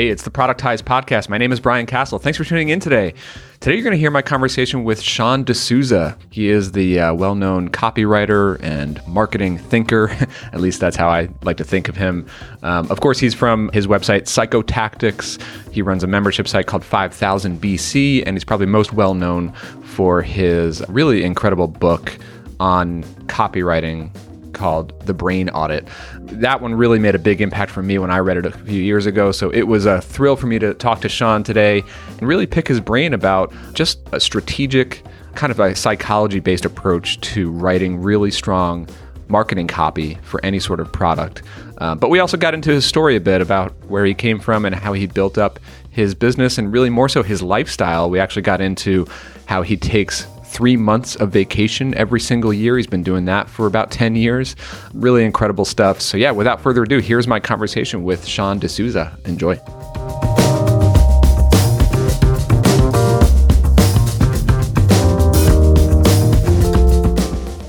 Hey, 0.00 0.08
it's 0.08 0.22
the 0.22 0.30
Productize 0.30 0.80
Podcast. 0.80 1.28
My 1.28 1.36
name 1.36 1.52
is 1.52 1.60
Brian 1.60 1.84
Casel. 1.84 2.18
Thanks 2.18 2.38
for 2.38 2.44
tuning 2.44 2.70
in 2.70 2.80
today. 2.80 3.12
Today, 3.60 3.74
you're 3.74 3.84
going 3.84 3.92
to 3.92 3.98
hear 3.98 4.10
my 4.10 4.22
conversation 4.22 4.82
with 4.82 4.98
Sean 4.98 5.44
D'Souza. 5.44 6.16
He 6.30 6.48
is 6.48 6.72
the 6.72 6.98
uh, 6.98 7.12
well 7.12 7.34
known 7.34 7.68
copywriter 7.68 8.58
and 8.62 9.06
marketing 9.06 9.58
thinker. 9.58 10.08
At 10.54 10.62
least 10.62 10.80
that's 10.80 10.96
how 10.96 11.10
I 11.10 11.28
like 11.42 11.58
to 11.58 11.64
think 11.64 11.90
of 11.90 11.96
him. 11.96 12.26
Um, 12.62 12.90
of 12.90 13.02
course, 13.02 13.18
he's 13.18 13.34
from 13.34 13.70
his 13.74 13.86
website, 13.86 14.22
Psychotactics. 14.22 15.38
He 15.70 15.82
runs 15.82 16.02
a 16.02 16.06
membership 16.06 16.48
site 16.48 16.66
called 16.66 16.82
5000 16.82 17.60
BC, 17.60 18.22
and 18.24 18.36
he's 18.36 18.44
probably 18.44 18.64
most 18.64 18.94
well 18.94 19.12
known 19.12 19.52
for 19.84 20.22
his 20.22 20.82
really 20.88 21.24
incredible 21.24 21.68
book 21.68 22.16
on 22.58 23.02
copywriting 23.26 24.10
called 24.52 24.98
The 25.06 25.14
Brain 25.14 25.48
Audit. 25.50 25.86
That 26.20 26.60
one 26.60 26.74
really 26.74 26.98
made 26.98 27.14
a 27.14 27.18
big 27.18 27.40
impact 27.40 27.70
for 27.70 27.82
me 27.82 27.98
when 27.98 28.10
I 28.10 28.18
read 28.18 28.36
it 28.36 28.46
a 28.46 28.50
few 28.50 28.82
years 28.82 29.06
ago. 29.06 29.32
So 29.32 29.50
it 29.50 29.62
was 29.62 29.86
a 29.86 30.00
thrill 30.00 30.36
for 30.36 30.46
me 30.46 30.58
to 30.58 30.74
talk 30.74 31.00
to 31.02 31.08
Sean 31.08 31.42
today 31.42 31.82
and 32.18 32.22
really 32.22 32.46
pick 32.46 32.68
his 32.68 32.80
brain 32.80 33.14
about 33.14 33.52
just 33.74 34.00
a 34.12 34.20
strategic, 34.20 35.02
kind 35.34 35.50
of 35.50 35.60
a 35.60 35.74
psychology 35.74 36.40
based 36.40 36.64
approach 36.64 37.20
to 37.20 37.50
writing 37.50 38.00
really 38.00 38.30
strong 38.30 38.88
marketing 39.28 39.68
copy 39.68 40.18
for 40.22 40.44
any 40.44 40.58
sort 40.58 40.80
of 40.80 40.92
product. 40.92 41.42
Uh, 41.78 41.94
but 41.94 42.10
we 42.10 42.18
also 42.18 42.36
got 42.36 42.52
into 42.52 42.70
his 42.70 42.84
story 42.84 43.16
a 43.16 43.20
bit 43.20 43.40
about 43.40 43.72
where 43.86 44.04
he 44.04 44.12
came 44.12 44.38
from 44.38 44.64
and 44.64 44.74
how 44.74 44.92
he 44.92 45.06
built 45.06 45.38
up 45.38 45.58
his 45.90 46.14
business 46.14 46.58
and 46.58 46.72
really 46.72 46.90
more 46.90 47.08
so 47.08 47.22
his 47.22 47.42
lifestyle. 47.42 48.10
We 48.10 48.18
actually 48.18 48.42
got 48.42 48.60
into 48.60 49.06
how 49.46 49.62
he 49.62 49.76
takes 49.76 50.26
three 50.50 50.76
months 50.76 51.16
of 51.16 51.30
vacation 51.30 51.94
every 51.94 52.20
single 52.20 52.52
year. 52.52 52.76
He's 52.76 52.86
been 52.86 53.02
doing 53.02 53.24
that 53.26 53.48
for 53.48 53.66
about 53.66 53.90
10 53.90 54.16
years. 54.16 54.56
Really 54.92 55.24
incredible 55.24 55.64
stuff. 55.64 56.00
So, 56.00 56.16
yeah, 56.16 56.32
without 56.32 56.60
further 56.60 56.82
ado, 56.82 56.98
here's 56.98 57.26
my 57.26 57.40
conversation 57.40 58.02
with 58.02 58.26
Sean 58.26 58.58
D'Souza. 58.58 59.16
Enjoy. 59.24 59.58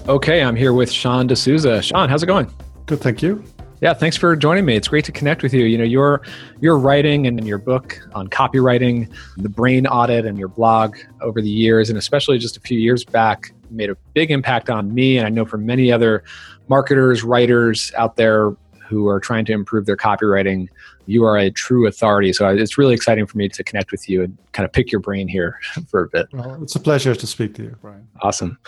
Okay, 0.09 0.44
I'm 0.44 0.56
here 0.58 0.73
with 0.73 0.91
Sean 0.91 1.28
D'Souza. 1.28 1.81
Sean, 1.81 2.09
how's 2.09 2.23
it 2.23 2.25
going? 2.25 2.52
Good, 2.86 3.00
thank 3.00 3.22
you. 3.22 3.44
Yeah, 3.82 3.96
thanks 3.96 4.16
for 4.16 4.36
joining 4.36 4.64
me. 4.64 4.76
It's 4.76 4.88
great 4.88 5.06
to 5.06 5.12
connect 5.12 5.42
with 5.42 5.56
you. 5.56 5.66
You 5.66 5.76
know, 5.76 5.84
your 5.84 6.22
your 6.60 6.78
writing 6.78 7.26
and 7.26 7.48
your 7.48 7.58
book 7.58 8.00
on 8.14 8.28
copywriting, 8.28 9.12
the 9.38 9.50
brain 9.50 9.88
audit 9.88 10.28
and 10.28 10.38
your 10.38 10.50
blog 10.50 10.98
over 11.20 11.42
the 11.42 11.50
years 11.50 11.90
and 11.90 11.98
especially 11.98 12.38
just 12.38 12.56
a 12.56 12.59
few 12.59 12.80
years 12.80 13.04
back 13.04 13.52
made 13.72 13.90
a 13.90 13.96
big 14.14 14.30
impact 14.30 14.70
on 14.70 14.94
me 14.94 15.18
and 15.18 15.26
I 15.26 15.30
know 15.30 15.46
for 15.46 15.58
many 15.58 15.92
other 15.92 16.24
marketers, 16.68 17.24
writers 17.24 17.92
out 17.98 18.18
there 18.18 18.56
who 18.88 19.08
are 19.08 19.20
trying 19.20 19.46
to 19.46 19.54
improve 19.54 19.88
their 19.88 19.98
copywriting, 19.98 20.68
you 21.08 21.24
are 21.24 21.38
a 21.38 21.50
true 21.50 21.88
authority. 21.88 22.34
So 22.34 22.48
it's 22.50 22.78
really 22.78 22.94
exciting 22.94 23.26
for 23.26 23.38
me 23.38 23.50
to 23.50 23.64
connect 23.64 23.92
with 23.92 24.08
you 24.08 24.22
and 24.22 24.38
kind 24.52 24.66
of 24.66 24.74
pick 24.74 24.92
your 24.92 25.02
brain 25.02 25.28
here 25.28 25.59
for 25.88 26.04
a 26.04 26.08
bit. 26.08 26.28
Well, 26.34 26.62
it's 26.62 26.76
a 26.76 26.80
pleasure 26.80 27.16
to 27.16 27.26
speak 27.26 27.56
to 27.56 27.64
you, 27.64 27.76
Brian. 27.82 28.08
Awesome. 28.22 28.59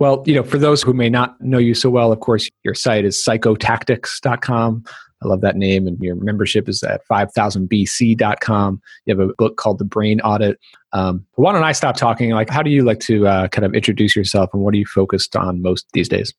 Well, 0.00 0.24
you 0.26 0.34
know, 0.34 0.42
for 0.42 0.56
those 0.56 0.82
who 0.82 0.94
may 0.94 1.10
not 1.10 1.38
know 1.42 1.58
you 1.58 1.74
so 1.74 1.90
well, 1.90 2.10
of 2.10 2.20
course, 2.20 2.48
your 2.64 2.74
site 2.74 3.04
is 3.04 3.22
psychotactics.com. 3.22 4.84
I 5.22 5.28
love 5.28 5.42
that 5.42 5.56
name. 5.56 5.86
And 5.86 6.00
your 6.00 6.16
membership 6.16 6.70
is 6.70 6.82
at 6.82 7.06
5000bc.com. 7.06 8.80
You 9.04 9.16
have 9.18 9.28
a 9.28 9.34
book 9.34 9.58
called 9.58 9.78
The 9.78 9.84
Brain 9.84 10.22
Audit. 10.22 10.58
Um, 10.94 11.26
why 11.34 11.52
don't 11.52 11.64
I 11.64 11.72
stop 11.72 11.96
talking? 11.96 12.30
Like, 12.30 12.48
how 12.48 12.62
do 12.62 12.70
you 12.70 12.82
like 12.82 13.00
to 13.00 13.26
uh, 13.26 13.48
kind 13.48 13.66
of 13.66 13.74
introduce 13.74 14.16
yourself 14.16 14.48
and 14.54 14.62
what 14.62 14.72
are 14.72 14.78
you 14.78 14.86
focused 14.86 15.36
on 15.36 15.60
most 15.60 15.86
these 15.92 16.08
days? 16.08 16.32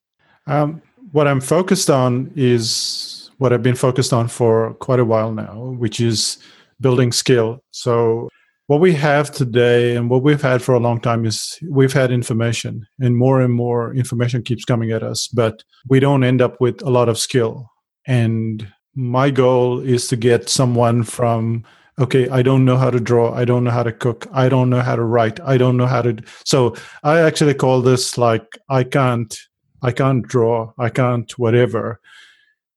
Um, 0.47 0.81
what 1.11 1.27
I'm 1.27 1.39
focused 1.39 1.91
on 1.91 2.31
is 2.35 3.29
what 3.37 3.53
I've 3.53 3.61
been 3.61 3.75
focused 3.75 4.11
on 4.11 4.27
for 4.27 4.73
quite 4.75 4.99
a 4.99 5.05
while 5.05 5.31
now, 5.31 5.75
which 5.77 5.99
is 6.01 6.39
building 6.79 7.11
skill. 7.11 7.63
So 7.69 8.29
what 8.71 8.79
we 8.79 8.93
have 8.93 9.29
today 9.29 9.97
and 9.97 10.09
what 10.09 10.23
we've 10.23 10.41
had 10.41 10.61
for 10.61 10.73
a 10.73 10.79
long 10.79 10.97
time 11.01 11.25
is 11.25 11.59
we've 11.69 11.91
had 11.91 12.09
information 12.09 12.87
and 13.01 13.17
more 13.17 13.41
and 13.41 13.53
more 13.53 13.93
information 13.93 14.41
keeps 14.41 14.63
coming 14.63 14.91
at 14.91 15.03
us 15.03 15.27
but 15.27 15.61
we 15.89 15.99
don't 15.99 16.23
end 16.23 16.41
up 16.41 16.55
with 16.61 16.81
a 16.83 16.89
lot 16.89 17.09
of 17.09 17.19
skill. 17.19 17.69
And 18.07 18.65
my 18.95 19.29
goal 19.29 19.81
is 19.81 20.07
to 20.07 20.15
get 20.15 20.47
someone 20.47 21.03
from 21.03 21.65
okay 21.99 22.29
i 22.29 22.41
don't 22.41 22.63
know 22.63 22.77
how 22.77 22.89
to 22.89 23.01
draw 23.01 23.33
i 23.33 23.43
don't 23.43 23.65
know 23.65 23.71
how 23.71 23.83
to 23.83 23.91
cook 23.91 24.25
i 24.31 24.47
don't 24.47 24.69
know 24.69 24.79
how 24.79 24.95
to 24.95 25.03
write 25.03 25.41
i 25.41 25.57
don't 25.57 25.75
know 25.75 25.85
how 25.85 26.01
to 26.01 26.15
so 26.45 26.73
i 27.03 27.19
actually 27.19 27.53
call 27.53 27.81
this 27.81 28.17
like 28.17 28.57
i 28.69 28.83
can't 28.85 29.37
i 29.81 29.91
can't 29.91 30.25
draw 30.25 30.71
i 30.77 30.87
can't 30.87 31.37
whatever. 31.37 31.99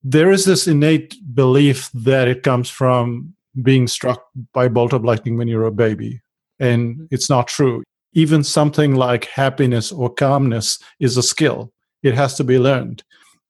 There 0.03 0.33
is 0.33 0.45
this 0.45 0.67
innate 0.67 1.15
belief 1.35 1.91
that 1.95 2.27
it 2.29 2.43
comes 2.43 2.69
from 2.69 3.34
being 3.63 3.87
struck 3.87 4.25
by 4.53 4.67
a 4.67 4.71
bolt 4.71 4.93
of 4.93 5.05
lightning 5.05 5.37
when 5.37 5.49
you're 5.49 5.65
a 5.65 5.73
baby. 5.73 6.21
And 6.59 6.95
mm-hmm. 6.95 7.05
it's 7.11 7.31
not 7.31 7.49
true. 7.49 7.83
Even 8.13 8.45
something 8.45 8.95
like 8.95 9.27
happiness 9.27 9.91
or 9.91 10.13
calmness 10.13 10.79
is 11.01 11.17
a 11.17 11.23
skill, 11.23 11.73
it 12.03 12.15
has 12.15 12.35
to 12.37 12.45
be 12.45 12.59
learned. 12.59 13.03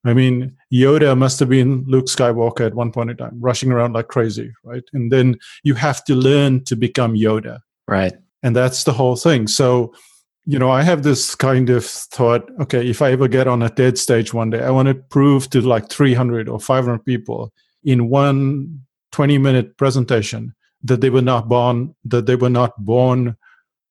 I 0.06 0.12
mean, 0.12 0.56
Yoda 0.72 1.16
must 1.16 1.41
have 1.41 1.48
been 1.48 1.84
Luke 1.87 2.06
Skywalker 2.06 2.66
at 2.66 2.75
one 2.75 2.93
point 2.93 3.10
in 3.10 3.16
time, 3.16 3.38
rushing 3.41 3.72
around 3.72 3.94
like 3.94 4.09
crazy, 4.09 4.53
right? 4.62 4.82
And 4.93 5.10
then 5.10 5.37
you 5.62 5.75
have 5.75 6.04
to 6.04 6.14
learn 6.14 6.64
to 6.64 6.76
become 6.76 7.14
Yoda. 7.14 7.60
Right. 7.88 8.12
And 8.43 8.54
that's 8.54 8.84
the 8.84 8.93
whole 8.93 9.16
thing. 9.16 9.47
So, 9.47 9.94
you 10.44 10.59
know, 10.59 10.70
I 10.70 10.82
have 10.82 11.03
this 11.03 11.34
kind 11.34 11.70
of 11.70 11.87
thought 11.87 12.47
okay, 12.60 12.87
if 12.87 13.00
I 13.00 13.12
ever 13.12 13.28
get 13.28 13.48
on 13.48 13.62
a 13.62 13.70
TED 13.70 13.97
stage 13.97 14.34
one 14.34 14.50
day, 14.50 14.62
I 14.62 14.70
want 14.70 14.88
to 14.88 14.94
prove 14.94 15.48
to 15.50 15.62
like 15.62 15.88
300 15.88 16.50
or 16.50 16.60
500 16.60 17.03
people 17.04 17.53
in 17.82 18.10
one 18.10 18.81
20 19.14 19.38
minute 19.38 19.76
presentation 19.78 20.52
that 20.82 21.00
they 21.00 21.08
were 21.08 21.22
not 21.22 21.48
born 21.48 21.94
that 22.04 22.26
they 22.26 22.34
were 22.34 22.50
not 22.50 22.72
born 22.84 23.36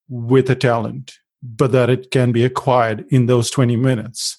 with 0.10 0.50
a 0.50 0.56
talent 0.56 1.14
but 1.42 1.72
that 1.72 1.90
it 1.90 2.12
can 2.12 2.34
be 2.34 2.44
acquired 2.44 3.06
in 3.10 3.26
those 3.26 3.50
20 3.50 3.76
minutes. 3.76 4.38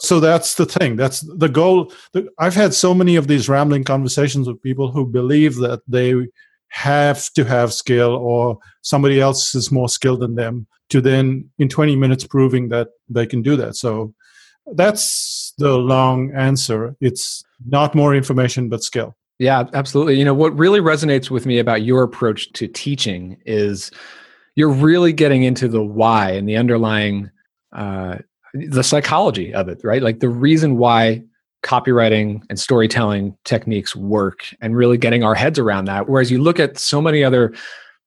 So 0.00 0.20
that's 0.20 0.54
the 0.54 0.66
thing. 0.66 0.96
That's 0.96 1.20
the 1.20 1.48
goal. 1.48 1.92
I've 2.38 2.54
had 2.54 2.74
so 2.74 2.94
many 2.94 3.16
of 3.16 3.28
these 3.28 3.48
rambling 3.48 3.84
conversations 3.84 4.48
with 4.48 4.62
people 4.62 4.90
who 4.90 5.06
believe 5.06 5.56
that 5.56 5.82
they 5.86 6.14
have 6.68 7.32
to 7.34 7.44
have 7.44 7.72
skill 7.72 8.16
or 8.16 8.58
somebody 8.82 9.20
else 9.20 9.54
is 9.54 9.70
more 9.70 9.88
skilled 9.88 10.20
than 10.20 10.34
them 10.34 10.66
to 10.90 11.00
then 11.00 11.48
in 11.58 11.68
20 11.68 11.96
minutes 11.96 12.26
proving 12.26 12.68
that 12.70 12.88
they 13.08 13.26
can 13.26 13.42
do 13.42 13.56
that. 13.56 13.76
So 13.76 14.12
that's 14.74 15.54
the 15.58 15.76
long 15.76 16.32
answer. 16.34 16.96
It's 17.00 17.44
not 17.66 17.94
more 17.94 18.14
information 18.14 18.68
but 18.68 18.82
skill 18.82 19.16
yeah, 19.38 19.64
absolutely. 19.72 20.18
You 20.18 20.24
know, 20.24 20.34
what 20.34 20.56
really 20.56 20.80
resonates 20.80 21.30
with 21.30 21.46
me 21.46 21.58
about 21.58 21.82
your 21.82 22.02
approach 22.02 22.52
to 22.52 22.68
teaching 22.68 23.36
is 23.44 23.90
you're 24.54 24.70
really 24.70 25.12
getting 25.12 25.42
into 25.42 25.66
the 25.66 25.82
why 25.82 26.30
and 26.30 26.48
the 26.48 26.56
underlying 26.56 27.30
uh, 27.72 28.18
the 28.54 28.84
psychology 28.84 29.52
of 29.52 29.68
it, 29.68 29.80
right? 29.82 30.02
Like 30.02 30.20
the 30.20 30.28
reason 30.28 30.76
why 30.76 31.24
copywriting 31.64 32.42
and 32.48 32.60
storytelling 32.60 33.36
techniques 33.44 33.96
work 33.96 34.44
and 34.60 34.76
really 34.76 34.98
getting 34.98 35.24
our 35.24 35.34
heads 35.34 35.58
around 35.58 35.86
that. 35.86 36.08
Whereas 36.08 36.30
you 36.30 36.40
look 36.40 36.60
at 36.60 36.78
so 36.78 37.00
many 37.02 37.24
other 37.24 37.52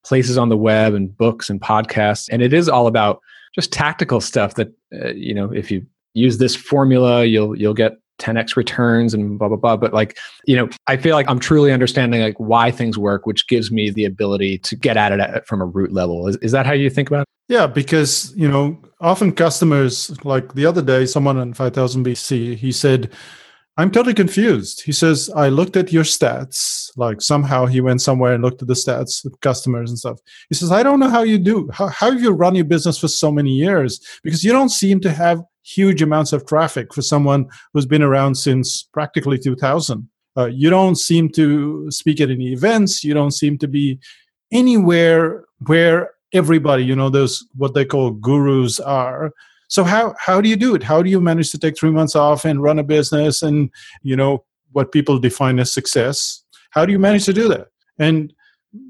places 0.06 0.38
on 0.38 0.48
the 0.48 0.56
web 0.56 0.94
and 0.94 1.16
books 1.18 1.50
and 1.50 1.60
podcasts, 1.60 2.30
and 2.32 2.42
it 2.42 2.54
is 2.54 2.70
all 2.70 2.88
about 2.88 3.20
just 3.54 3.74
tactical 3.74 4.22
stuff 4.22 4.54
that, 4.56 4.70
uh, 4.94 5.10
you 5.10 5.34
know, 5.34 5.52
if 5.52 5.70
you 5.70 5.86
use 6.14 6.38
this 6.38 6.56
formula, 6.56 7.26
you'll, 7.26 7.58
you'll 7.58 7.74
get 7.74 7.98
10x 8.20 8.56
returns 8.56 9.14
and 9.14 9.38
blah 9.40 9.48
blah 9.48 9.58
blah. 9.58 9.78
But 9.78 9.94
like 9.94 10.18
you 10.46 10.56
know 10.56 10.70
i 10.88 10.98
feel 10.98 11.16
like 11.16 11.30
i'm 11.30 11.40
truly 11.40 11.72
understanding 11.72 12.22
like 12.22 12.38
why 12.38 12.72
things 12.72 12.98
work 12.98 13.26
which 13.26 13.48
gives 13.48 13.72
me 13.72 13.90
the 13.90 14.06
ability 14.06 14.58
to 14.60 14.76
get 14.76 14.98
at 14.98 15.12
it 15.12 15.48
from 15.48 15.62
a 15.62 15.66
root 15.66 15.92
level. 15.94 16.28
Is, 16.28 16.38
is 16.38 16.52
that 16.52 16.66
how 16.66 16.74
you 16.74 16.90
think 16.90 17.10
about 17.10 17.22
it? 17.22 17.28
Yeah 17.48 17.68
because 17.68 18.34
you 18.36 18.50
know 18.50 18.78
often 19.00 19.32
customers 19.32 20.24
like 20.26 20.54
the 20.54 20.66
other 20.66 20.82
day 20.82 21.06
someone 21.06 21.38
on 21.38 21.54
5000 21.54 22.06
bc 22.06 22.56
he 22.56 22.72
said 22.72 23.12
i'm 23.78 23.92
totally 23.92 24.14
confused 24.14 24.84
he 24.84 24.92
says 24.92 25.30
i 25.36 25.50
looked 25.50 25.78
at 25.78 25.92
your 25.92 26.04
stats 26.04 26.92
like 26.98 27.22
somehow 27.22 27.66
he 27.66 27.82
went 27.82 28.02
somewhere 28.02 28.34
and 28.34 28.44
looked 28.44 28.62
at 28.62 28.68
the 28.68 28.74
stats 28.74 29.26
of 29.26 29.40
customers 29.42 29.90
and 29.90 30.00
stuff 30.00 30.20
he 30.50 30.56
says 30.56 30.72
i 30.72 30.84
don't 30.84 31.00
know 31.00 31.10
how 31.10 31.24
you 31.24 31.38
do 31.38 31.70
how, 31.74 31.88
how 31.88 32.12
have 32.12 32.22
you 32.22 32.32
run 32.32 32.56
your 32.56 32.66
business 32.66 32.98
for 32.98 33.08
so 33.08 33.32
many 33.32 33.52
years 33.52 34.00
because 34.24 34.44
you 34.44 34.52
don't 34.52 34.70
seem 34.70 35.00
to 35.00 35.12
have 35.12 35.42
huge 35.68 36.02
amounts 36.02 36.32
of 36.32 36.46
traffic 36.46 36.94
for 36.94 37.02
someone 37.02 37.46
who's 37.74 37.86
been 37.86 38.02
around 38.02 38.36
since 38.36 38.84
practically 38.84 39.38
2000. 39.38 40.08
Uh, 40.38 40.46
you 40.46 40.70
don't 40.70 40.96
seem 40.96 41.30
to 41.30 41.92
speak 41.92 42.22
at 42.22 42.30
any 42.30 42.54
events. 42.54 43.04
You 43.04 43.14
don't 43.14 43.32
seem 43.32 43.58
to 43.58 43.68
be 43.68 44.00
anywhere 44.52 45.44
where 45.66 46.12
everybody, 46.34 46.86
you 46.86 46.96
know, 46.96 47.10
those 47.10 47.46
what 47.56 47.74
they 47.74 47.84
call 47.84 48.12
gurus 48.12 48.80
are. 48.80 49.34
So 49.68 49.84
how 49.84 50.16
how 50.20 50.42
do 50.42 50.50
you 50.50 50.56
do 50.56 50.76
it? 50.76 50.84
How 50.84 51.02
do 51.02 51.10
you 51.10 51.20
manage 51.20 51.52
to 51.52 51.60
take 51.60 51.78
three 51.78 51.92
months 51.92 52.16
off 52.16 52.46
and 52.46 52.62
run 52.62 52.80
a 52.80 52.84
business 52.84 53.42
and 53.42 53.70
you 54.02 54.16
know 54.16 54.46
what 54.72 54.92
people 54.92 55.20
define 55.20 55.60
as 55.60 55.72
success? 55.72 56.44
How 56.72 56.86
do 56.86 56.92
you 56.92 57.00
manage 57.00 57.26
to 57.26 57.34
do 57.34 57.48
that? 57.50 57.68
And 58.00 58.34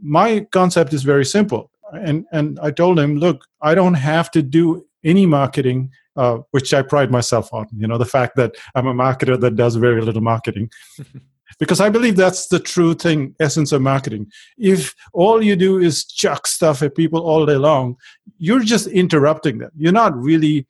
my 0.02 0.42
concept 0.52 0.94
is 0.94 1.04
very 1.04 1.26
simple. 1.26 1.72
And 1.94 2.26
and 2.32 2.60
I 2.62 2.72
told 2.72 3.00
him, 3.00 3.18
look, 3.18 3.46
I 3.62 3.76
don't 3.76 3.96
have 3.96 4.30
to 4.32 4.42
do 4.42 4.86
any 5.04 5.26
marketing 5.26 5.92
uh, 6.18 6.40
which 6.52 6.74
I 6.74 6.82
pride 6.82 7.12
myself 7.12 7.54
on. 7.54 7.68
You 7.78 7.88
know, 7.88 7.98
the 7.98 8.06
fact 8.06 8.36
that 8.38 8.56
I'm 8.76 8.88
a 8.88 8.94
marketer 8.94 9.40
that 9.40 9.56
does 9.56 9.76
very 9.76 10.02
little 10.02 10.22
marketing. 10.22 10.72
because 11.60 11.80
I 11.80 11.90
believe 11.90 12.16
that's 12.16 12.48
the 12.48 12.60
true 12.60 12.94
thing, 12.94 13.36
essence 13.40 13.72
of 13.72 13.82
marketing. 13.82 14.32
If 14.58 14.94
all 15.14 15.42
you 15.42 15.56
do 15.56 15.80
is 15.80 16.06
chuck 16.06 16.48
stuff 16.48 16.82
at 16.82 16.96
people 16.96 17.22
all 17.22 17.46
day 17.46 17.56
long, 17.56 17.96
you're 18.38 18.64
just 18.64 18.88
interrupting 18.88 19.60
them. 19.60 19.72
You're 19.76 19.92
not 19.92 20.16
really 20.16 20.68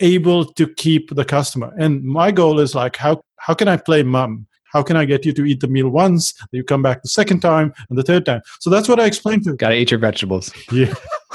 able 0.00 0.44
to 0.44 0.66
keep 0.74 1.14
the 1.14 1.24
customer. 1.24 1.72
And 1.78 2.02
my 2.02 2.30
goal 2.30 2.60
is 2.60 2.74
like, 2.74 2.96
how 2.96 3.22
how 3.38 3.54
can 3.54 3.68
I 3.68 3.76
play 3.76 4.02
mum? 4.02 4.46
How 4.72 4.82
can 4.82 4.96
I 4.96 5.04
get 5.04 5.24
you 5.24 5.32
to 5.34 5.44
eat 5.44 5.60
the 5.60 5.68
meal 5.68 5.88
once, 5.88 6.34
you 6.50 6.64
come 6.64 6.82
back 6.82 7.02
the 7.02 7.08
second 7.08 7.40
time 7.40 7.72
and 7.88 7.96
the 7.96 8.02
third 8.02 8.26
time? 8.26 8.42
So 8.58 8.70
that's 8.70 8.88
what 8.88 8.98
I 8.98 9.04
explained 9.04 9.44
to. 9.44 9.54
Got 9.54 9.68
to 9.68 9.76
eat 9.76 9.92
your 9.92 10.00
vegetables. 10.00 10.52
Yeah, 10.72 10.92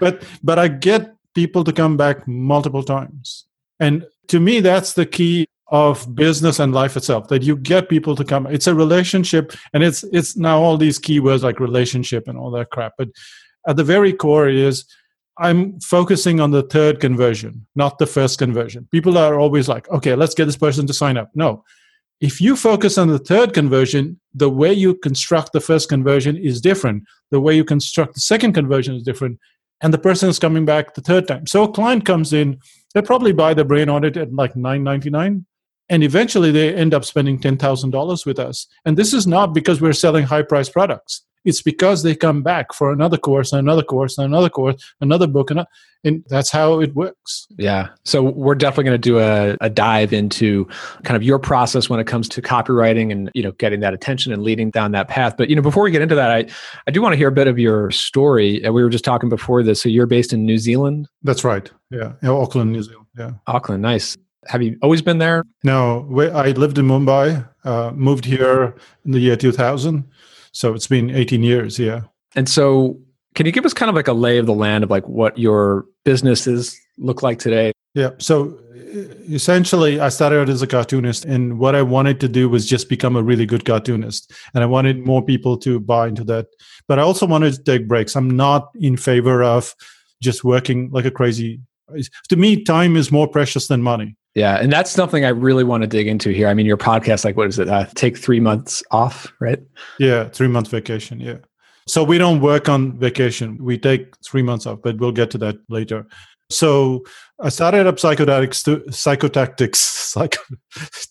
but 0.00 0.22
but 0.42 0.58
I 0.58 0.68
get 0.68 1.14
people 1.34 1.64
to 1.64 1.72
come 1.72 1.96
back 1.96 2.28
multiple 2.28 2.84
times, 2.84 3.46
and 3.80 4.06
to 4.28 4.38
me 4.38 4.60
that's 4.60 4.92
the 4.92 5.04
key 5.04 5.48
of 5.68 6.14
business 6.14 6.60
and 6.60 6.72
life 6.72 6.96
itself 6.96 7.28
that 7.28 7.42
you 7.42 7.56
get 7.56 7.88
people 7.88 8.14
to 8.14 8.24
come. 8.24 8.46
It's 8.46 8.68
a 8.68 8.74
relationship 8.74 9.52
and 9.72 9.82
it's 9.82 10.04
it's 10.12 10.36
now 10.36 10.60
all 10.60 10.76
these 10.76 10.98
keywords 10.98 11.42
like 11.42 11.58
relationship 11.58 12.28
and 12.28 12.38
all 12.38 12.50
that 12.52 12.70
crap 12.70 12.92
but 12.96 13.08
at 13.66 13.76
the 13.76 13.84
very 13.84 14.12
core 14.12 14.48
is 14.48 14.84
i'm 15.38 15.78
focusing 15.80 16.40
on 16.40 16.52
the 16.52 16.62
third 16.62 17.00
conversion 17.00 17.66
not 17.74 17.98
the 17.98 18.06
first 18.06 18.38
conversion. 18.38 18.88
People 18.92 19.18
are 19.18 19.38
always 19.38 19.68
like 19.68 19.88
okay 19.90 20.14
let's 20.14 20.34
get 20.34 20.44
this 20.44 20.56
person 20.56 20.86
to 20.86 20.92
sign 20.92 21.16
up. 21.16 21.30
No. 21.34 21.64
If 22.20 22.40
you 22.40 22.56
focus 22.56 22.96
on 22.96 23.08
the 23.08 23.18
third 23.18 23.52
conversion 23.52 24.20
the 24.34 24.48
way 24.48 24.72
you 24.72 24.94
construct 24.94 25.52
the 25.52 25.60
first 25.60 25.88
conversion 25.88 26.36
is 26.36 26.60
different. 26.60 27.02
The 27.32 27.40
way 27.40 27.56
you 27.56 27.64
construct 27.64 28.14
the 28.14 28.20
second 28.20 28.52
conversion 28.52 28.94
is 28.94 29.02
different 29.02 29.40
and 29.82 29.92
the 29.92 29.98
person 29.98 30.28
is 30.28 30.38
coming 30.38 30.64
back 30.64 30.94
the 30.94 31.02
third 31.02 31.26
time. 31.26 31.46
So 31.48 31.64
a 31.64 31.72
client 31.72 32.04
comes 32.04 32.32
in 32.32 32.60
they 32.94 33.02
probably 33.02 33.32
buy 33.32 33.52
the 33.52 33.64
brain 33.64 33.90
audit 33.90 34.16
at 34.16 34.32
like 34.32 34.54
999 34.54 35.44
and 35.88 36.02
eventually 36.02 36.50
they 36.50 36.74
end 36.74 36.94
up 36.94 37.04
spending 37.04 37.38
$10,000 37.38 38.26
with 38.26 38.38
us. 38.38 38.66
And 38.84 38.96
this 38.96 39.12
is 39.12 39.26
not 39.26 39.54
because 39.54 39.80
we're 39.80 39.92
selling 39.92 40.24
high 40.24 40.42
priced 40.42 40.72
products. 40.72 41.22
It's 41.46 41.62
because 41.62 42.02
they 42.02 42.16
come 42.16 42.42
back 42.42 42.72
for 42.72 42.92
another 42.92 43.16
course, 43.16 43.52
and 43.52 43.60
another 43.60 43.84
course, 43.84 44.18
and 44.18 44.24
another 44.24 44.50
course, 44.50 44.82
another 45.00 45.28
book, 45.28 45.52
and, 45.52 45.64
and 46.02 46.24
that's 46.28 46.50
how 46.50 46.80
it 46.80 46.92
works. 46.96 47.46
Yeah. 47.56 47.90
So 48.04 48.20
we're 48.20 48.56
definitely 48.56 48.84
going 48.84 49.00
to 49.00 49.08
do 49.08 49.18
a, 49.20 49.56
a 49.60 49.70
dive 49.70 50.12
into 50.12 50.64
kind 51.04 51.16
of 51.16 51.22
your 51.22 51.38
process 51.38 51.88
when 51.88 52.00
it 52.00 52.08
comes 52.08 52.28
to 52.30 52.42
copywriting 52.42 53.12
and 53.12 53.30
you 53.32 53.44
know 53.44 53.52
getting 53.52 53.78
that 53.78 53.94
attention 53.94 54.32
and 54.32 54.42
leading 54.42 54.70
down 54.70 54.90
that 54.90 55.06
path. 55.06 55.36
But 55.36 55.48
you 55.48 55.54
know, 55.54 55.62
before 55.62 55.84
we 55.84 55.92
get 55.92 56.02
into 56.02 56.16
that, 56.16 56.32
I 56.32 56.46
I 56.88 56.90
do 56.90 57.00
want 57.00 57.12
to 57.12 57.16
hear 57.16 57.28
a 57.28 57.32
bit 57.32 57.46
of 57.46 57.60
your 57.60 57.92
story. 57.92 58.60
We 58.64 58.82
were 58.82 58.90
just 58.90 59.04
talking 59.04 59.28
before 59.28 59.62
this. 59.62 59.80
So 59.80 59.88
you're 59.88 60.06
based 60.06 60.32
in 60.32 60.44
New 60.44 60.58
Zealand. 60.58 61.08
That's 61.22 61.44
right. 61.44 61.70
Yeah, 61.92 62.14
Auckland, 62.24 62.72
New 62.72 62.82
Zealand. 62.82 63.06
Yeah. 63.16 63.30
Auckland, 63.46 63.82
nice. 63.82 64.16
Have 64.48 64.62
you 64.62 64.78
always 64.82 65.02
been 65.02 65.18
there? 65.18 65.44
No, 65.64 66.06
I 66.34 66.50
lived 66.52 66.78
in 66.78 66.86
Mumbai, 66.86 67.48
uh, 67.64 67.92
moved 67.94 68.24
here 68.24 68.74
in 69.04 69.12
the 69.12 69.18
year 69.18 69.36
2000. 69.36 70.04
So 70.52 70.74
it's 70.74 70.86
been 70.86 71.10
18 71.10 71.42
years, 71.42 71.78
yeah. 71.78 72.02
And 72.34 72.48
so, 72.48 72.98
can 73.34 73.44
you 73.44 73.52
give 73.52 73.66
us 73.66 73.74
kind 73.74 73.90
of 73.90 73.94
like 73.94 74.08
a 74.08 74.14
lay 74.14 74.38
of 74.38 74.46
the 74.46 74.54
land 74.54 74.84
of 74.84 74.90
like 74.90 75.06
what 75.06 75.38
your 75.38 75.86
businesses 76.04 76.80
look 76.96 77.22
like 77.22 77.38
today? 77.38 77.72
Yeah. 77.94 78.10
So 78.18 78.58
essentially, 79.28 80.00
I 80.00 80.08
started 80.08 80.40
out 80.40 80.48
as 80.48 80.62
a 80.62 80.66
cartoonist, 80.66 81.24
and 81.24 81.58
what 81.58 81.74
I 81.74 81.82
wanted 81.82 82.20
to 82.20 82.28
do 82.28 82.48
was 82.48 82.66
just 82.66 82.88
become 82.88 83.16
a 83.16 83.22
really 83.22 83.46
good 83.46 83.64
cartoonist. 83.64 84.32
And 84.54 84.62
I 84.62 84.66
wanted 84.66 85.04
more 85.04 85.22
people 85.22 85.56
to 85.58 85.80
buy 85.80 86.08
into 86.08 86.24
that. 86.24 86.46
But 86.88 86.98
I 86.98 87.02
also 87.02 87.26
wanted 87.26 87.54
to 87.54 87.62
take 87.62 87.88
breaks. 87.88 88.16
I'm 88.16 88.30
not 88.30 88.70
in 88.78 88.96
favor 88.96 89.42
of 89.42 89.74
just 90.22 90.44
working 90.44 90.90
like 90.90 91.04
a 91.04 91.10
crazy. 91.10 91.60
To 92.28 92.36
me, 92.36 92.64
time 92.64 92.96
is 92.96 93.12
more 93.12 93.28
precious 93.28 93.68
than 93.68 93.82
money. 93.82 94.16
Yeah, 94.36 94.56
and 94.56 94.70
that's 94.70 94.90
something 94.90 95.24
I 95.24 95.30
really 95.30 95.64
want 95.64 95.80
to 95.80 95.86
dig 95.86 96.06
into 96.06 96.28
here. 96.28 96.48
I 96.48 96.52
mean, 96.52 96.66
your 96.66 96.76
podcast, 96.76 97.24
like, 97.24 97.38
what 97.38 97.48
is 97.48 97.58
it? 97.58 97.70
Uh, 97.70 97.86
take 97.94 98.18
three 98.18 98.38
months 98.38 98.82
off, 98.90 99.32
right? 99.40 99.58
Yeah, 99.98 100.28
three 100.28 100.46
month 100.46 100.68
vacation. 100.68 101.20
Yeah. 101.20 101.38
So 101.88 102.04
we 102.04 102.18
don't 102.18 102.42
work 102.42 102.68
on 102.68 102.98
vacation. 102.98 103.56
We 103.64 103.78
take 103.78 104.14
three 104.22 104.42
months 104.42 104.66
off, 104.66 104.80
but 104.82 104.98
we'll 104.98 105.10
get 105.10 105.30
to 105.30 105.38
that 105.38 105.56
later. 105.70 106.06
So 106.50 107.02
I 107.40 107.48
started 107.48 107.86
up 107.86 107.96
psychotactics 107.96 108.62
to 108.64 108.80
psychotactics 108.90 109.76
psycho, 110.12 110.42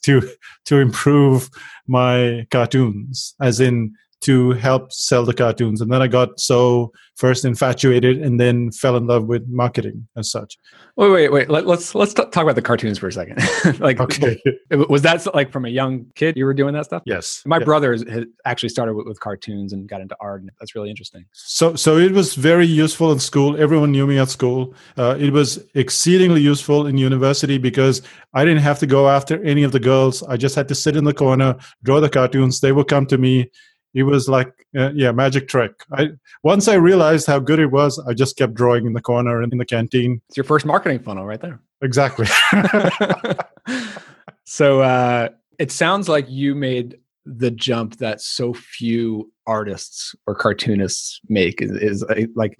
to 0.03 0.29
to 0.65 0.77
improve 0.77 1.49
my 1.87 2.45
cartoons, 2.51 3.33
as 3.41 3.59
in 3.59 3.95
to 4.25 4.53
help 4.53 4.91
sell 4.91 5.23
the 5.23 5.33
cartoons. 5.33 5.81
And 5.81 5.91
then 5.91 6.01
I 6.01 6.07
got 6.07 6.39
so 6.39 6.91
first 7.15 7.45
infatuated 7.45 8.17
and 8.17 8.39
then 8.39 8.71
fell 8.71 8.97
in 8.97 9.05
love 9.05 9.25
with 9.25 9.47
marketing 9.47 10.07
as 10.17 10.31
such. 10.31 10.57
Wait, 10.95 11.09
wait, 11.09 11.31
wait. 11.31 11.49
Let, 11.49 11.65
us 11.65 11.93
let's, 11.93 11.95
let's 11.95 12.13
talk 12.15 12.35
about 12.37 12.55
the 12.55 12.61
cartoons 12.63 12.97
for 12.97 13.07
a 13.07 13.11
second. 13.11 13.37
like, 13.79 13.99
okay, 13.99 14.41
was 14.89 15.03
that 15.03 15.31
like 15.35 15.51
from 15.51 15.65
a 15.65 15.69
young 15.69 16.07
kid 16.15 16.37
you 16.37 16.45
were 16.45 16.55
doing 16.55 16.73
that 16.73 16.85
stuff? 16.85 17.03
Yes. 17.05 17.43
My 17.45 17.57
yes. 17.57 17.65
brother 17.65 17.91
has 17.91 18.25
actually 18.45 18.69
started 18.69 18.95
with, 18.95 19.05
with, 19.05 19.19
cartoons 19.19 19.73
and 19.73 19.87
got 19.87 20.01
into 20.01 20.15
art, 20.19 20.41
and 20.41 20.49
that's 20.59 20.73
really 20.73 20.89
interesting. 20.89 21.25
So, 21.33 21.75
so 21.75 21.97
it 21.97 22.13
was 22.13 22.33
very 22.33 22.65
useful 22.65 23.11
in 23.11 23.19
school. 23.19 23.61
Everyone 23.61 23.91
knew 23.91 24.07
me 24.07 24.17
at 24.17 24.29
school. 24.29 24.73
Uh, 24.97 25.15
it 25.19 25.31
was 25.31 25.63
exceedingly 25.75 26.41
useful 26.41 26.87
in 26.87 26.97
university 26.97 27.59
because 27.59 28.01
I 28.33 28.43
didn't 28.43 28.63
have 28.63 28.79
to 28.79 28.87
go 28.87 29.07
after 29.07 29.43
any 29.43 29.61
of 29.61 29.71
the 29.71 29.79
girls. 29.79 30.23
I 30.23 30.37
just 30.37 30.55
had 30.55 30.67
to 30.69 30.75
sit 30.75 30.95
in 30.95 31.03
the 31.03 31.13
corner, 31.13 31.57
draw 31.83 31.99
the 31.99 32.09
cartoons. 32.09 32.59
They 32.59 32.71
would 32.71 32.87
come 32.87 33.05
to 33.07 33.17
me 33.17 33.51
it 33.95 34.03
was 34.03 34.29
like 34.29 34.67
uh, 34.77 34.91
yeah 34.93 35.11
magic 35.11 35.47
trick. 35.47 35.71
I 35.91 36.09
once 36.43 36.67
i 36.67 36.75
realized 36.75 37.25
how 37.25 37.39
good 37.39 37.59
it 37.59 37.71
was 37.71 37.97
i 38.07 38.13
just 38.13 38.37
kept 38.37 38.53
drawing 38.53 38.85
in 38.85 38.93
the 38.93 39.01
corner 39.01 39.41
and 39.41 39.51
in 39.51 39.57
the 39.57 39.65
canteen. 39.65 40.21
It's 40.29 40.37
your 40.37 40.43
first 40.43 40.65
marketing 40.65 40.99
funnel 40.99 41.25
right 41.25 41.41
there. 41.41 41.59
Exactly. 41.81 42.27
So 44.45 44.81
uh, 44.81 45.29
it 45.59 45.71
sounds 45.71 46.07
like 46.07 46.29
you 46.29 46.55
made 46.55 46.97
the 47.25 47.51
jump 47.51 47.97
that 47.97 48.21
so 48.21 48.53
few 48.53 49.31
artists 49.47 50.15
or 50.27 50.35
cartoonists 50.35 51.19
make 51.27 51.61
is, 51.61 51.71
is 51.71 52.03
uh, 52.03 52.21
like 52.35 52.57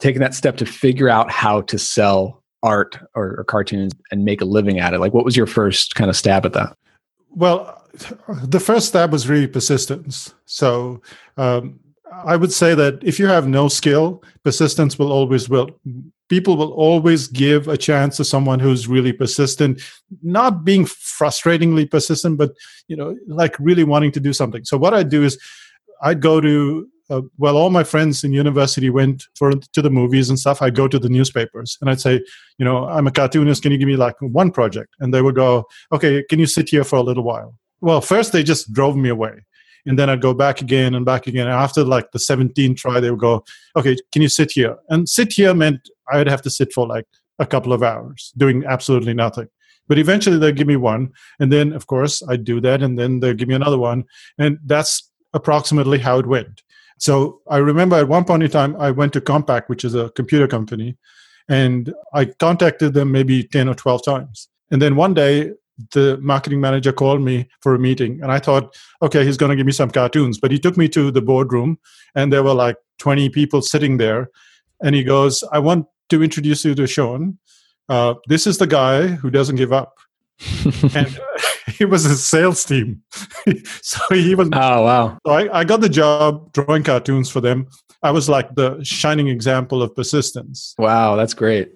taking 0.00 0.20
that 0.20 0.34
step 0.34 0.56
to 0.56 0.66
figure 0.66 1.08
out 1.08 1.30
how 1.30 1.60
to 1.62 1.78
sell 1.78 2.42
art 2.62 2.98
or, 3.14 3.36
or 3.38 3.44
cartoons 3.44 3.92
and 4.10 4.24
make 4.24 4.40
a 4.40 4.46
living 4.46 4.80
at 4.80 4.94
it. 4.94 4.98
Like 4.98 5.12
what 5.12 5.24
was 5.24 5.36
your 5.36 5.46
first 5.46 5.94
kind 5.94 6.08
of 6.08 6.16
stab 6.16 6.46
at 6.46 6.54
that? 6.54 6.76
Well 7.30 7.82
the 8.44 8.60
first 8.60 8.88
step 8.88 9.10
was 9.10 9.28
really 9.28 9.46
persistence. 9.46 10.34
So 10.44 11.02
um, 11.36 11.80
I 12.12 12.36
would 12.36 12.52
say 12.52 12.74
that 12.74 13.02
if 13.02 13.18
you 13.18 13.26
have 13.26 13.48
no 13.48 13.68
skill, 13.68 14.22
persistence 14.44 14.98
will 14.98 15.12
always 15.12 15.48
will. 15.48 15.70
People 16.28 16.56
will 16.56 16.72
always 16.72 17.28
give 17.28 17.68
a 17.68 17.76
chance 17.76 18.16
to 18.16 18.24
someone 18.24 18.58
who's 18.58 18.88
really 18.88 19.12
persistent, 19.12 19.80
not 20.22 20.64
being 20.64 20.84
frustratingly 20.84 21.88
persistent, 21.90 22.36
but 22.38 22.52
you 22.88 22.96
know, 22.96 23.16
like 23.28 23.56
really 23.58 23.84
wanting 23.84 24.12
to 24.12 24.20
do 24.20 24.32
something. 24.32 24.64
So 24.64 24.76
what 24.76 24.94
I 24.94 25.02
do 25.02 25.22
is, 25.22 25.38
I'd 26.02 26.20
go 26.20 26.40
to 26.40 26.88
uh, 27.08 27.22
well, 27.38 27.56
all 27.56 27.70
my 27.70 27.84
friends 27.84 28.24
in 28.24 28.32
university 28.32 28.90
went 28.90 29.24
for 29.34 29.52
to 29.52 29.82
the 29.82 29.90
movies 29.90 30.28
and 30.28 30.38
stuff. 30.38 30.60
I'd 30.60 30.74
go 30.74 30.88
to 30.88 30.98
the 30.98 31.08
newspapers 31.08 31.78
and 31.80 31.88
I'd 31.88 32.00
say, 32.00 32.20
you 32.58 32.64
know, 32.64 32.86
I'm 32.86 33.06
a 33.06 33.12
cartoonist. 33.12 33.62
Can 33.62 33.72
you 33.72 33.78
give 33.78 33.86
me 33.86 33.96
like 33.96 34.16
one 34.20 34.50
project? 34.50 34.94
And 34.98 35.14
they 35.14 35.22
would 35.22 35.36
go, 35.36 35.66
okay, 35.92 36.24
can 36.28 36.38
you 36.38 36.46
sit 36.46 36.68
here 36.68 36.84
for 36.84 36.96
a 36.96 37.02
little 37.02 37.22
while? 37.22 37.54
Well, 37.86 38.00
first 38.00 38.32
they 38.32 38.42
just 38.42 38.72
drove 38.72 38.96
me 38.96 39.08
away. 39.08 39.44
And 39.86 39.96
then 39.96 40.10
I'd 40.10 40.20
go 40.20 40.34
back 40.34 40.60
again 40.60 40.96
and 40.96 41.06
back 41.06 41.28
again. 41.28 41.46
And 41.46 41.54
after 41.54 41.84
like 41.84 42.10
the 42.10 42.18
17th 42.18 42.76
try, 42.76 42.98
they 42.98 43.12
would 43.12 43.20
go, 43.20 43.44
okay, 43.76 43.96
can 44.10 44.22
you 44.22 44.28
sit 44.28 44.50
here? 44.50 44.76
And 44.88 45.08
sit 45.08 45.32
here 45.32 45.54
meant 45.54 45.88
I 46.12 46.18
would 46.18 46.26
have 46.26 46.42
to 46.42 46.50
sit 46.50 46.72
for 46.72 46.84
like 46.84 47.06
a 47.38 47.46
couple 47.46 47.72
of 47.72 47.84
hours 47.84 48.32
doing 48.36 48.64
absolutely 48.66 49.14
nothing. 49.14 49.46
But 49.86 49.98
eventually 50.00 50.36
they'd 50.36 50.56
give 50.56 50.66
me 50.66 50.74
one. 50.74 51.12
And 51.38 51.52
then, 51.52 51.72
of 51.72 51.86
course, 51.86 52.20
I'd 52.28 52.42
do 52.42 52.60
that. 52.62 52.82
And 52.82 52.98
then 52.98 53.20
they'd 53.20 53.38
give 53.38 53.46
me 53.46 53.54
another 53.54 53.78
one. 53.78 54.02
And 54.36 54.58
that's 54.64 55.08
approximately 55.32 56.00
how 56.00 56.18
it 56.18 56.26
went. 56.26 56.62
So 56.98 57.40
I 57.48 57.58
remember 57.58 57.94
at 57.94 58.08
one 58.08 58.24
point 58.24 58.42
in 58.42 58.50
time, 58.50 58.74
I 58.80 58.90
went 58.90 59.12
to 59.12 59.20
Compaq, 59.20 59.68
which 59.68 59.84
is 59.84 59.94
a 59.94 60.10
computer 60.10 60.48
company, 60.48 60.96
and 61.48 61.94
I 62.12 62.24
contacted 62.24 62.94
them 62.94 63.12
maybe 63.12 63.44
10 63.44 63.68
or 63.68 63.74
12 63.74 64.04
times. 64.04 64.48
And 64.72 64.82
then 64.82 64.96
one 64.96 65.14
day 65.14 65.52
the 65.92 66.18
marketing 66.22 66.60
manager 66.60 66.92
called 66.92 67.20
me 67.20 67.46
for 67.60 67.74
a 67.74 67.78
meeting 67.78 68.18
and 68.22 68.32
i 68.32 68.38
thought 68.38 68.74
okay 69.02 69.24
he's 69.24 69.36
going 69.36 69.50
to 69.50 69.56
give 69.56 69.66
me 69.66 69.72
some 69.72 69.90
cartoons. 69.90 70.38
But 70.38 70.50
he 70.50 70.58
took 70.58 70.76
me 70.76 70.88
to 70.90 71.10
the 71.10 71.20
boardroom 71.20 71.78
and 72.14 72.32
there 72.32 72.42
were 72.42 72.54
like 72.54 72.76
20 72.98 73.28
people 73.30 73.60
sitting 73.62 73.98
there 73.98 74.30
and 74.82 74.94
he 74.94 75.04
goes 75.04 75.44
i 75.52 75.58
want 75.58 75.86
to 76.08 76.22
introduce 76.22 76.64
you 76.64 76.74
to 76.74 76.86
sean. 76.86 77.38
Uh, 77.88 78.14
this 78.28 78.46
is 78.46 78.58
the 78.58 78.66
guy 78.66 79.06
who 79.06 79.30
doesn't 79.30 79.56
give 79.56 79.72
up. 79.72 79.98
And 80.94 81.18
he 81.78 81.84
was 81.84 82.04
a 82.04 82.16
sales 82.16 82.64
team. 82.64 83.02
So 83.82 84.00
he 84.10 84.34
was 84.34 84.48
oh 84.52 84.82
wow. 84.82 85.18
So 85.24 85.32
I, 85.32 85.60
I 85.60 85.64
got 85.64 85.80
the 85.80 85.88
job 85.88 86.52
drawing 86.52 86.82
cartoons 86.82 87.30
for 87.30 87.40
them. 87.40 87.68
I 88.02 88.10
was 88.10 88.28
like 88.28 88.54
the 88.54 88.82
shining 88.82 89.28
example 89.28 89.82
of 89.82 89.94
persistence. 89.94 90.74
Wow 90.78 91.16
that's 91.16 91.34
great. 91.34 91.72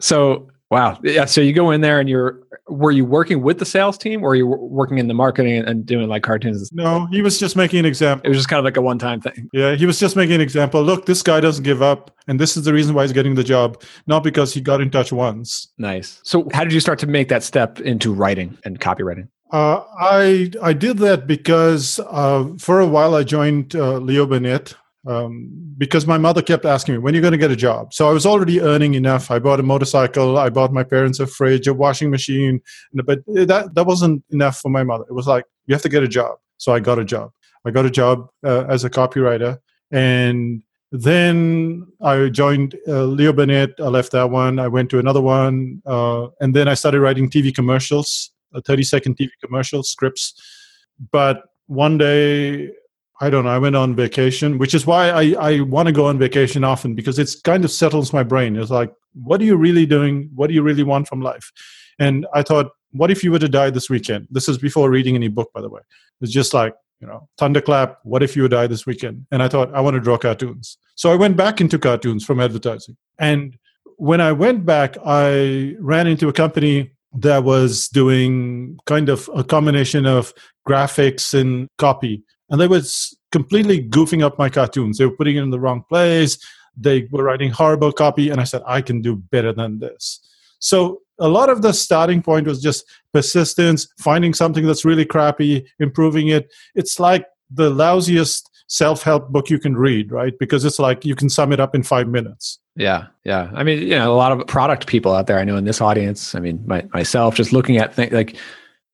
So 0.00 0.50
Wow. 0.70 0.98
Yeah. 1.02 1.26
So 1.26 1.40
you 1.40 1.52
go 1.52 1.70
in 1.70 1.82
there 1.82 2.00
and 2.00 2.08
you're, 2.08 2.40
were 2.68 2.90
you 2.90 3.04
working 3.04 3.42
with 3.42 3.58
the 3.58 3.66
sales 3.66 3.98
team 3.98 4.24
or 4.24 4.34
you 4.34 4.46
were 4.46 4.56
you 4.56 4.64
working 4.64 4.98
in 4.98 5.08
the 5.08 5.14
marketing 5.14 5.62
and 5.64 5.84
doing 5.84 6.08
like 6.08 6.22
cartoons? 6.22 6.70
No, 6.72 7.06
he 7.06 7.22
was 7.22 7.38
just 7.38 7.56
making 7.56 7.80
an 7.80 7.84
example. 7.84 8.24
It 8.24 8.30
was 8.30 8.38
just 8.38 8.48
kind 8.48 8.58
of 8.58 8.64
like 8.64 8.76
a 8.76 8.82
one 8.82 8.98
time 8.98 9.20
thing. 9.20 9.48
Yeah. 9.52 9.74
He 9.74 9.86
was 9.86 10.00
just 10.00 10.16
making 10.16 10.36
an 10.36 10.40
example. 10.40 10.82
Look, 10.82 11.06
this 11.06 11.22
guy 11.22 11.40
doesn't 11.40 11.64
give 11.64 11.82
up. 11.82 12.10
And 12.26 12.40
this 12.40 12.56
is 12.56 12.64
the 12.64 12.72
reason 12.72 12.94
why 12.94 13.02
he's 13.02 13.12
getting 13.12 13.34
the 13.34 13.44
job, 13.44 13.82
not 14.06 14.24
because 14.24 14.54
he 14.54 14.60
got 14.60 14.80
in 14.80 14.90
touch 14.90 15.12
once. 15.12 15.68
Nice. 15.76 16.20
So 16.24 16.48
how 16.52 16.64
did 16.64 16.72
you 16.72 16.80
start 16.80 16.98
to 17.00 17.06
make 17.06 17.28
that 17.28 17.42
step 17.42 17.80
into 17.80 18.12
writing 18.14 18.56
and 18.64 18.80
copywriting? 18.80 19.28
Uh, 19.52 19.84
I 20.00 20.50
I 20.62 20.72
did 20.72 20.98
that 20.98 21.26
because 21.26 22.00
uh, 22.10 22.48
for 22.58 22.80
a 22.80 22.86
while 22.86 23.14
I 23.14 23.22
joined 23.22 23.76
uh, 23.76 23.98
Leo 23.98 24.26
Burnett 24.26 24.74
um, 25.06 25.50
because 25.76 26.06
my 26.06 26.18
mother 26.18 26.42
kept 26.42 26.64
asking 26.64 26.94
me 26.94 26.98
when 26.98 27.12
are 27.12 27.16
you're 27.16 27.22
going 27.22 27.32
to 27.32 27.38
get 27.38 27.50
a 27.50 27.56
job. 27.56 27.92
So 27.92 28.08
I 28.08 28.12
was 28.12 28.24
already 28.24 28.60
earning 28.60 28.94
enough. 28.94 29.30
I 29.30 29.38
bought 29.38 29.60
a 29.60 29.62
motorcycle. 29.62 30.38
I 30.38 30.48
bought 30.48 30.72
my 30.72 30.84
parents 30.84 31.20
a 31.20 31.26
fridge, 31.26 31.66
a 31.66 31.74
washing 31.74 32.10
machine, 32.10 32.60
but 32.94 33.20
that 33.26 33.70
that 33.74 33.86
wasn't 33.86 34.24
enough 34.30 34.58
for 34.58 34.70
my 34.70 34.82
mother. 34.82 35.04
It 35.08 35.12
was 35.12 35.26
like 35.26 35.44
you 35.66 35.74
have 35.74 35.82
to 35.82 35.88
get 35.88 36.02
a 36.02 36.08
job. 36.08 36.38
So 36.56 36.72
I 36.72 36.80
got 36.80 36.98
a 36.98 37.04
job. 37.04 37.30
I 37.66 37.70
got 37.70 37.86
a 37.86 37.90
job 37.90 38.28
uh, 38.44 38.64
as 38.68 38.84
a 38.84 38.90
copywriter, 38.90 39.58
and 39.90 40.62
then 40.92 41.86
I 42.00 42.28
joined 42.28 42.76
uh, 42.86 43.04
Leo 43.04 43.32
Burnett. 43.32 43.70
I 43.78 43.88
left 43.88 44.12
that 44.12 44.30
one. 44.30 44.58
I 44.58 44.68
went 44.68 44.90
to 44.90 44.98
another 44.98 45.20
one, 45.20 45.82
uh, 45.86 46.28
and 46.40 46.54
then 46.54 46.68
I 46.68 46.74
started 46.74 47.00
writing 47.00 47.28
TV 47.28 47.54
commercials, 47.54 48.30
30 48.66 48.82
second 48.84 49.16
TV 49.16 49.30
commercial 49.42 49.82
scripts. 49.82 50.34
But 51.10 51.42
one 51.66 51.98
day 51.98 52.70
I 53.20 53.30
don't 53.30 53.44
know. 53.44 53.50
I 53.50 53.58
went 53.58 53.76
on 53.76 53.94
vacation, 53.94 54.58
which 54.58 54.74
is 54.74 54.86
why 54.86 55.10
I, 55.10 55.34
I 55.38 55.60
want 55.60 55.86
to 55.86 55.92
go 55.92 56.06
on 56.06 56.18
vacation 56.18 56.64
often 56.64 56.94
because 56.94 57.18
it's 57.18 57.40
kind 57.40 57.64
of 57.64 57.70
settles 57.70 58.12
my 58.12 58.24
brain. 58.24 58.56
It's 58.56 58.70
like, 58.70 58.92
what 59.14 59.40
are 59.40 59.44
you 59.44 59.56
really 59.56 59.86
doing? 59.86 60.30
What 60.34 60.48
do 60.48 60.54
you 60.54 60.62
really 60.62 60.82
want 60.82 61.06
from 61.06 61.20
life? 61.20 61.52
And 61.98 62.26
I 62.34 62.42
thought, 62.42 62.72
what 62.90 63.10
if 63.10 63.22
you 63.22 63.30
were 63.30 63.38
to 63.38 63.48
die 63.48 63.70
this 63.70 63.88
weekend? 63.88 64.26
This 64.30 64.48
is 64.48 64.58
before 64.58 64.90
reading 64.90 65.14
any 65.14 65.28
book, 65.28 65.52
by 65.54 65.60
the 65.60 65.68
way. 65.68 65.80
It's 66.20 66.32
just 66.32 66.54
like, 66.54 66.74
you 67.00 67.06
know, 67.06 67.28
thunderclap, 67.38 67.98
what 68.02 68.22
if 68.22 68.34
you 68.34 68.42
would 68.42 68.50
die 68.50 68.66
this 68.66 68.86
weekend? 68.86 69.26
And 69.30 69.42
I 69.42 69.48
thought, 69.48 69.72
I 69.74 69.80
want 69.80 69.94
to 69.94 70.00
draw 70.00 70.16
cartoons. 70.16 70.78
So 70.96 71.12
I 71.12 71.16
went 71.16 71.36
back 71.36 71.60
into 71.60 71.78
cartoons 71.78 72.24
from 72.24 72.40
advertising. 72.40 72.96
And 73.18 73.56
when 73.96 74.20
I 74.20 74.32
went 74.32 74.64
back, 74.64 74.96
I 75.04 75.76
ran 75.78 76.06
into 76.06 76.28
a 76.28 76.32
company 76.32 76.92
that 77.18 77.44
was 77.44 77.88
doing 77.88 78.78
kind 78.86 79.08
of 79.08 79.30
a 79.34 79.44
combination 79.44 80.06
of 80.06 80.32
graphics 80.68 81.38
and 81.38 81.68
copy 81.78 82.24
and 82.50 82.60
they 82.60 82.66
were 82.66 82.82
completely 83.32 83.82
goofing 83.82 84.22
up 84.22 84.38
my 84.38 84.48
cartoons. 84.48 84.98
They 84.98 85.06
were 85.06 85.16
putting 85.16 85.36
it 85.36 85.42
in 85.42 85.50
the 85.50 85.60
wrong 85.60 85.84
place. 85.88 86.38
They 86.76 87.08
were 87.10 87.24
writing 87.24 87.50
horrible 87.50 87.92
copy, 87.92 88.30
and 88.30 88.40
I 88.40 88.44
said, 88.44 88.62
I 88.66 88.80
can 88.80 89.00
do 89.00 89.16
better 89.16 89.52
than 89.52 89.78
this. 89.78 90.20
So 90.58 91.00
a 91.20 91.28
lot 91.28 91.48
of 91.48 91.62
the 91.62 91.72
starting 91.72 92.22
point 92.22 92.46
was 92.46 92.60
just 92.60 92.84
persistence, 93.12 93.86
finding 93.98 94.34
something 94.34 94.66
that's 94.66 94.84
really 94.84 95.04
crappy, 95.04 95.66
improving 95.78 96.28
it. 96.28 96.52
It's 96.74 96.98
like 96.98 97.26
the 97.50 97.70
lousiest 97.70 98.48
self-help 98.66 99.30
book 99.30 99.50
you 99.50 99.58
can 99.58 99.76
read, 99.76 100.10
right? 100.10 100.36
Because 100.38 100.64
it's 100.64 100.78
like 100.78 101.04
you 101.04 101.14
can 101.14 101.28
sum 101.28 101.52
it 101.52 101.60
up 101.60 101.74
in 101.74 101.82
five 101.82 102.08
minutes. 102.08 102.58
Yeah, 102.76 103.06
yeah. 103.24 103.50
I 103.54 103.62
mean, 103.62 103.82
you 103.82 103.90
know, 103.90 104.12
a 104.12 104.16
lot 104.16 104.32
of 104.32 104.44
product 104.48 104.86
people 104.86 105.14
out 105.14 105.26
there 105.28 105.38
I 105.38 105.44
know 105.44 105.56
in 105.56 105.64
this 105.64 105.80
audience. 105.80 106.34
I 106.34 106.40
mean, 106.40 106.62
my, 106.66 106.84
myself, 106.92 107.36
just 107.36 107.52
looking 107.52 107.76
at 107.76 107.94
things 107.94 108.12
like 108.12 108.36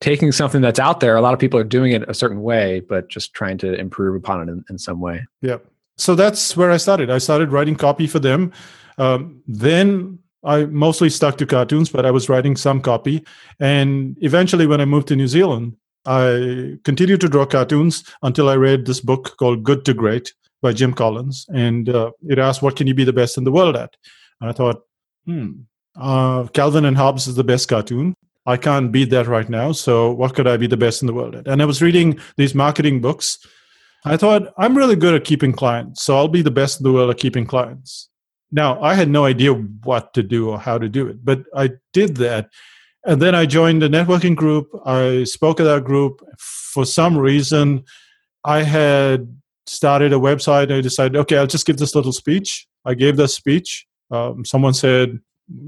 taking 0.00 0.32
something 0.32 0.62
that's 0.62 0.78
out 0.78 1.00
there. 1.00 1.16
A 1.16 1.20
lot 1.20 1.34
of 1.34 1.40
people 1.40 1.60
are 1.60 1.64
doing 1.64 1.92
it 1.92 2.08
a 2.08 2.14
certain 2.14 2.42
way, 2.42 2.80
but 2.80 3.08
just 3.08 3.34
trying 3.34 3.58
to 3.58 3.74
improve 3.74 4.14
upon 4.14 4.48
it 4.48 4.50
in, 4.50 4.64
in 4.70 4.78
some 4.78 5.00
way. 5.00 5.26
Yeah. 5.42 5.58
So 5.96 6.14
that's 6.14 6.56
where 6.56 6.70
I 6.70 6.78
started. 6.78 7.10
I 7.10 7.18
started 7.18 7.52
writing 7.52 7.76
copy 7.76 8.06
for 8.06 8.18
them. 8.18 8.52
Um, 8.96 9.42
then 9.46 10.18
I 10.42 10.64
mostly 10.64 11.10
stuck 11.10 11.36
to 11.38 11.46
cartoons, 11.46 11.90
but 11.90 12.06
I 12.06 12.10
was 12.10 12.28
writing 12.28 12.56
some 12.56 12.80
copy. 12.80 13.24
And 13.58 14.16
eventually, 14.22 14.66
when 14.66 14.80
I 14.80 14.86
moved 14.86 15.08
to 15.08 15.16
New 15.16 15.28
Zealand, 15.28 15.76
I 16.06 16.78
continued 16.84 17.20
to 17.20 17.28
draw 17.28 17.44
cartoons 17.44 18.04
until 18.22 18.48
I 18.48 18.56
read 18.56 18.86
this 18.86 19.00
book 19.00 19.36
called 19.38 19.62
Good 19.62 19.84
to 19.84 19.94
Great 19.94 20.32
by 20.62 20.72
Jim 20.72 20.94
Collins. 20.94 21.44
And 21.50 21.90
uh, 21.90 22.12
it 22.26 22.38
asked, 22.38 22.62
What 22.62 22.76
can 22.76 22.86
you 22.86 22.94
be 22.94 23.04
the 23.04 23.12
best 23.12 23.36
in 23.36 23.44
the 23.44 23.52
world 23.52 23.76
at? 23.76 23.94
And 24.40 24.48
I 24.48 24.54
thought, 24.54 24.82
hmm, 25.26 25.50
uh, 25.96 26.46
Calvin 26.48 26.86
and 26.86 26.96
Hobbes 26.96 27.26
is 27.26 27.34
the 27.34 27.44
best 27.44 27.68
cartoon. 27.68 28.14
I 28.46 28.56
can't 28.56 28.90
beat 28.90 29.10
that 29.10 29.26
right 29.26 29.48
now. 29.48 29.72
So 29.72 30.12
what 30.12 30.34
could 30.34 30.46
I 30.46 30.56
be 30.56 30.66
the 30.66 30.76
best 30.76 31.02
in 31.02 31.06
the 31.06 31.14
world 31.14 31.34
at? 31.34 31.46
And 31.46 31.60
I 31.60 31.64
was 31.64 31.82
reading 31.82 32.18
these 32.36 32.54
marketing 32.54 33.00
books. 33.00 33.38
I 34.04 34.16
thought 34.16 34.52
I'm 34.56 34.76
really 34.76 34.96
good 34.96 35.14
at 35.14 35.24
keeping 35.24 35.52
clients, 35.52 36.02
so 36.02 36.16
I'll 36.16 36.28
be 36.28 36.42
the 36.42 36.50
best 36.50 36.80
in 36.80 36.84
the 36.84 36.92
world 36.92 37.10
at 37.10 37.18
keeping 37.18 37.46
clients. 37.46 38.08
Now 38.50 38.80
I 38.82 38.94
had 38.94 39.08
no 39.08 39.24
idea 39.24 39.52
what 39.52 40.14
to 40.14 40.22
do 40.22 40.50
or 40.50 40.58
how 40.58 40.78
to 40.78 40.88
do 40.88 41.06
it, 41.06 41.24
but 41.24 41.44
I 41.54 41.72
did 41.92 42.16
that. 42.16 42.48
And 43.04 43.20
then 43.20 43.34
I 43.34 43.46
joined 43.46 43.82
a 43.82 43.88
networking 43.88 44.36
group. 44.36 44.68
I 44.84 45.24
spoke 45.24 45.60
at 45.60 45.64
that 45.64 45.84
group. 45.84 46.20
For 46.38 46.84
some 46.84 47.16
reason, 47.16 47.84
I 48.44 48.62
had 48.62 49.34
started 49.66 50.12
a 50.12 50.16
website. 50.16 50.64
And 50.64 50.74
I 50.74 50.80
decided, 50.82 51.16
okay, 51.16 51.38
I'll 51.38 51.46
just 51.46 51.66
give 51.66 51.78
this 51.78 51.94
little 51.94 52.12
speech. 52.12 52.66
I 52.84 52.94
gave 52.94 53.16
the 53.16 53.26
speech. 53.26 53.86
Um, 54.10 54.44
someone 54.44 54.74
said, 54.74 55.18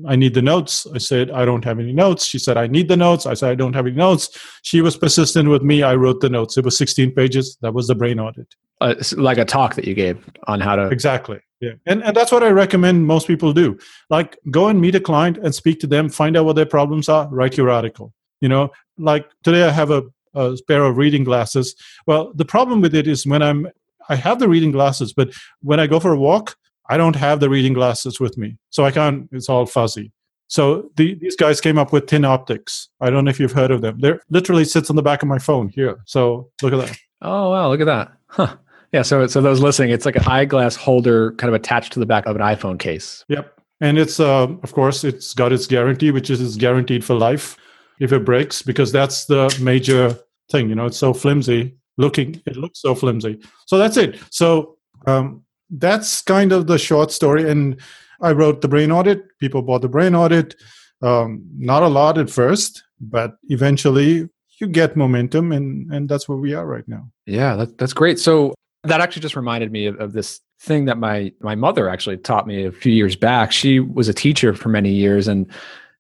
I 0.07 0.17
need 0.17 0.35
the 0.35 0.43
notes. 0.43 0.87
I 0.95 0.99
said, 0.99 1.31
I 1.31 1.45
don't 1.45 1.65
have 1.65 1.79
any 1.79 1.93
notes. 1.93 2.25
She 2.25 2.39
said, 2.39 2.57
I 2.57 2.67
need 2.67 2.89
the 2.89 2.97
notes. 2.97 3.27
I 3.27 3.35
said, 3.35 3.51
I 3.51 3.55
don't 3.55 3.75
have 3.75 3.87
any 3.87 3.97
notes. 3.97 4.29
She 4.63 4.81
was 4.81 4.97
persistent 4.97 5.49
with 5.49 5.63
me. 5.63 5.83
I 5.83 5.95
wrote 5.95 6.21
the 6.21 6.31
notes. 6.31 6.57
It 6.57 6.65
was 6.65 6.77
16 6.79 7.13
pages. 7.13 7.57
That 7.63 7.75
was 7.75 7.89
the 7.89 7.95
brain 7.95 8.21
audit. 8.21 8.55
Uh, 8.81 8.95
like 9.17 9.39
a 9.39 9.45
talk 9.45 9.75
that 9.77 9.87
you 9.87 9.95
gave 9.95 10.29
on 10.47 10.61
how 10.61 10.77
to. 10.77 10.89
Exactly. 10.89 11.41
Yeah. 11.61 11.73
And, 11.87 12.03
and 12.03 12.17
that's 12.17 12.33
what 12.33 12.43
I 12.43 12.51
recommend 12.51 13.07
most 13.07 13.27
people 13.29 13.53
do. 13.53 13.79
Like 14.11 14.37
go 14.51 14.69
and 14.69 14.81
meet 14.81 14.97
a 14.97 15.01
client 15.01 15.39
and 15.39 15.55
speak 15.55 15.79
to 15.81 15.87
them, 15.87 16.09
find 16.09 16.37
out 16.37 16.45
what 16.45 16.57
their 16.57 16.67
problems 16.67 17.09
are, 17.09 17.29
write 17.29 17.57
your 17.57 17.71
article. 17.71 18.13
You 18.41 18.49
know, 18.49 18.73
like 18.99 19.31
today 19.45 19.63
I 19.63 19.71
have 19.71 19.93
a, 19.93 20.03
a 20.35 20.57
pair 20.67 20.85
of 20.85 20.97
reading 20.97 21.23
glasses. 21.23 21.77
Well, 22.07 22.33
the 22.35 22.45
problem 22.45 22.81
with 22.81 22.95
it 22.95 23.07
is 23.07 23.25
when 23.25 23.43
I'm, 23.43 23.69
I 24.09 24.17
have 24.17 24.41
the 24.41 24.49
reading 24.49 24.73
glasses, 24.73 25.13
but 25.13 25.31
when 25.61 25.79
I 25.79 25.87
go 25.87 26.01
for 26.01 26.13
a 26.13 26.19
walk, 26.19 26.57
I 26.93 26.99
don't 26.99 27.17
have 27.17 27.41
the 27.41 27.49
reading 27.49 27.73
glasses 27.73 28.21
with 28.21 28.37
me, 28.37 28.59
so 28.69 28.85
I 28.85 28.91
can't. 28.91 29.27
It's 29.33 29.49
all 29.49 29.65
fuzzy. 29.65 30.13
So 30.49 30.91
the, 30.97 31.15
these 31.15 31.37
guys 31.37 31.59
came 31.59 31.79
up 31.79 31.91
with 31.91 32.05
ThinOptics. 32.05 32.89
I 33.01 33.09
don't 33.09 33.25
know 33.25 33.31
if 33.31 33.41
you've 33.41 33.53
heard 33.53 33.71
of 33.71 33.81
them. 33.81 33.99
They're 33.99 34.21
literally 34.29 34.67
sits 34.67 34.91
on 34.91 34.97
the 34.97 35.03
back 35.03 35.23
of 35.23 35.29
my 35.29 35.39
phone 35.39 35.71
here. 35.71 36.03
So 36.05 36.51
look 36.61 36.75
at 36.75 36.87
that. 36.87 36.99
Oh 37.23 37.49
wow, 37.49 37.71
look 37.71 37.81
at 37.81 37.87
that. 37.87 38.13
Huh. 38.27 38.57
Yeah. 38.93 39.01
So 39.01 39.27
so 39.27 39.41
those 39.41 39.61
listening, 39.61 39.89
it's 39.89 40.05
like 40.05 40.17
an 40.17 40.25
eyeglass 40.27 40.77
holder 40.77 41.33
kind 41.33 41.49
of 41.49 41.55
attached 41.55 41.95
to 41.95 41.99
the 41.99 42.05
back 42.05 42.27
of 42.27 42.37
an 42.37 42.43
iPhone 42.43 42.79
case. 42.79 43.25
Yep. 43.29 43.59
And 43.81 43.97
it's 43.97 44.21
uh, 44.21 44.49
of 44.63 44.73
course 44.75 45.03
it's 45.03 45.33
got 45.33 45.51
its 45.51 45.67
guarantee, 45.67 46.11
which 46.11 46.29
is 46.29 46.43
it's 46.43 46.57
guaranteed 46.57 47.07
for 47.07 47.15
life 47.15 47.57
if 48.01 48.13
it 48.13 48.27
breaks, 48.27 48.61
because 48.61 48.93
that's 48.93 49.25
the 49.25 49.57
major 49.63 50.15
thing. 50.51 50.69
You 50.69 50.75
know, 50.75 50.85
it's 50.85 50.99
so 50.99 51.15
flimsy 51.15 51.75
looking. 51.97 52.43
It 52.45 52.57
looks 52.57 52.83
so 52.83 52.95
flimsy. 52.95 53.41
So 53.65 53.79
that's 53.79 53.97
it. 53.97 54.19
So 54.31 54.77
um, 55.07 55.43
that's 55.73 56.23
kind 56.23 56.53
of 56.53 56.67
the 56.67 56.79
short 56.79 57.11
story. 57.11 57.51
And 57.51 57.81
I 58.21 58.33
wrote 58.33 58.61
the 58.61 58.69
brain 58.69 58.93
audit. 58.93 59.39
People 59.39 59.63
bought 59.63 59.83
the 59.83 59.89
brain 59.89 60.15
audit. 60.15 60.55
Um, 61.03 61.45
not 61.57 61.83
a 61.83 61.89
lot 61.89 62.19
at 62.19 62.31
first, 62.31 62.85
but 63.01 63.37
eventually 63.49 64.29
you 64.59 64.69
get 64.69 64.97
momentum, 64.97 65.51
and 65.51 65.93
and 65.93 66.09
that's 66.09 66.29
where 66.29 66.39
we 66.39 66.55
are 66.55 66.65
right 66.65 66.87
now. 66.87 67.11
Yeah, 67.27 67.57
that, 67.57 67.79
that's 67.79 67.93
great. 67.93 68.21
So 68.21 68.55
that 68.85 69.01
actually 69.01 69.23
just 69.23 69.35
reminded 69.35 69.73
me 69.73 69.87
of, 69.87 69.99
of 70.01 70.13
this 70.13 70.41
thing 70.61 70.85
that 70.85 70.99
my 70.99 71.33
my 71.41 71.57
mother 71.57 71.89
actually 71.89 72.19
taught 72.19 72.47
me 72.47 72.65
a 72.65 72.71
few 72.71 72.93
years 72.93 73.17
back. 73.17 73.51
She 73.51 73.81
was 73.81 74.09
a 74.09 74.15
teacher 74.15 74.55
for 74.55 74.69
many 74.69 74.91
years, 74.91 75.27
and 75.27 75.51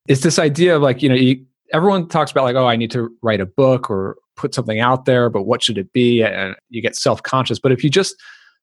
it's 0.07 0.21
this 0.21 0.38
idea 0.38 0.76
of 0.76 0.83
like 0.83 1.02
you 1.02 1.09
know 1.09 1.17
you, 1.17 1.45
everyone 1.73 2.09
talks 2.09 2.31
about 2.31 2.45
like 2.45 2.55
oh 2.55 2.69
I 2.69 2.76
need 2.76 2.93
to 2.93 3.11
write 3.23 3.41
a 3.41 3.47
book 3.47 3.91
or 3.91 4.17
put 4.37 4.55
something 4.55 4.79
out 4.79 5.05
there, 5.05 5.29
but 5.29 5.43
what 5.43 5.62
should 5.62 5.79
it 5.79 5.93
be? 5.93 6.23
And 6.23 6.55
you 6.69 6.81
get 6.81 6.95
self 6.95 7.23
conscious. 7.23 7.59
But 7.59 7.73
if 7.73 7.83
you 7.83 7.91
just 7.91 8.14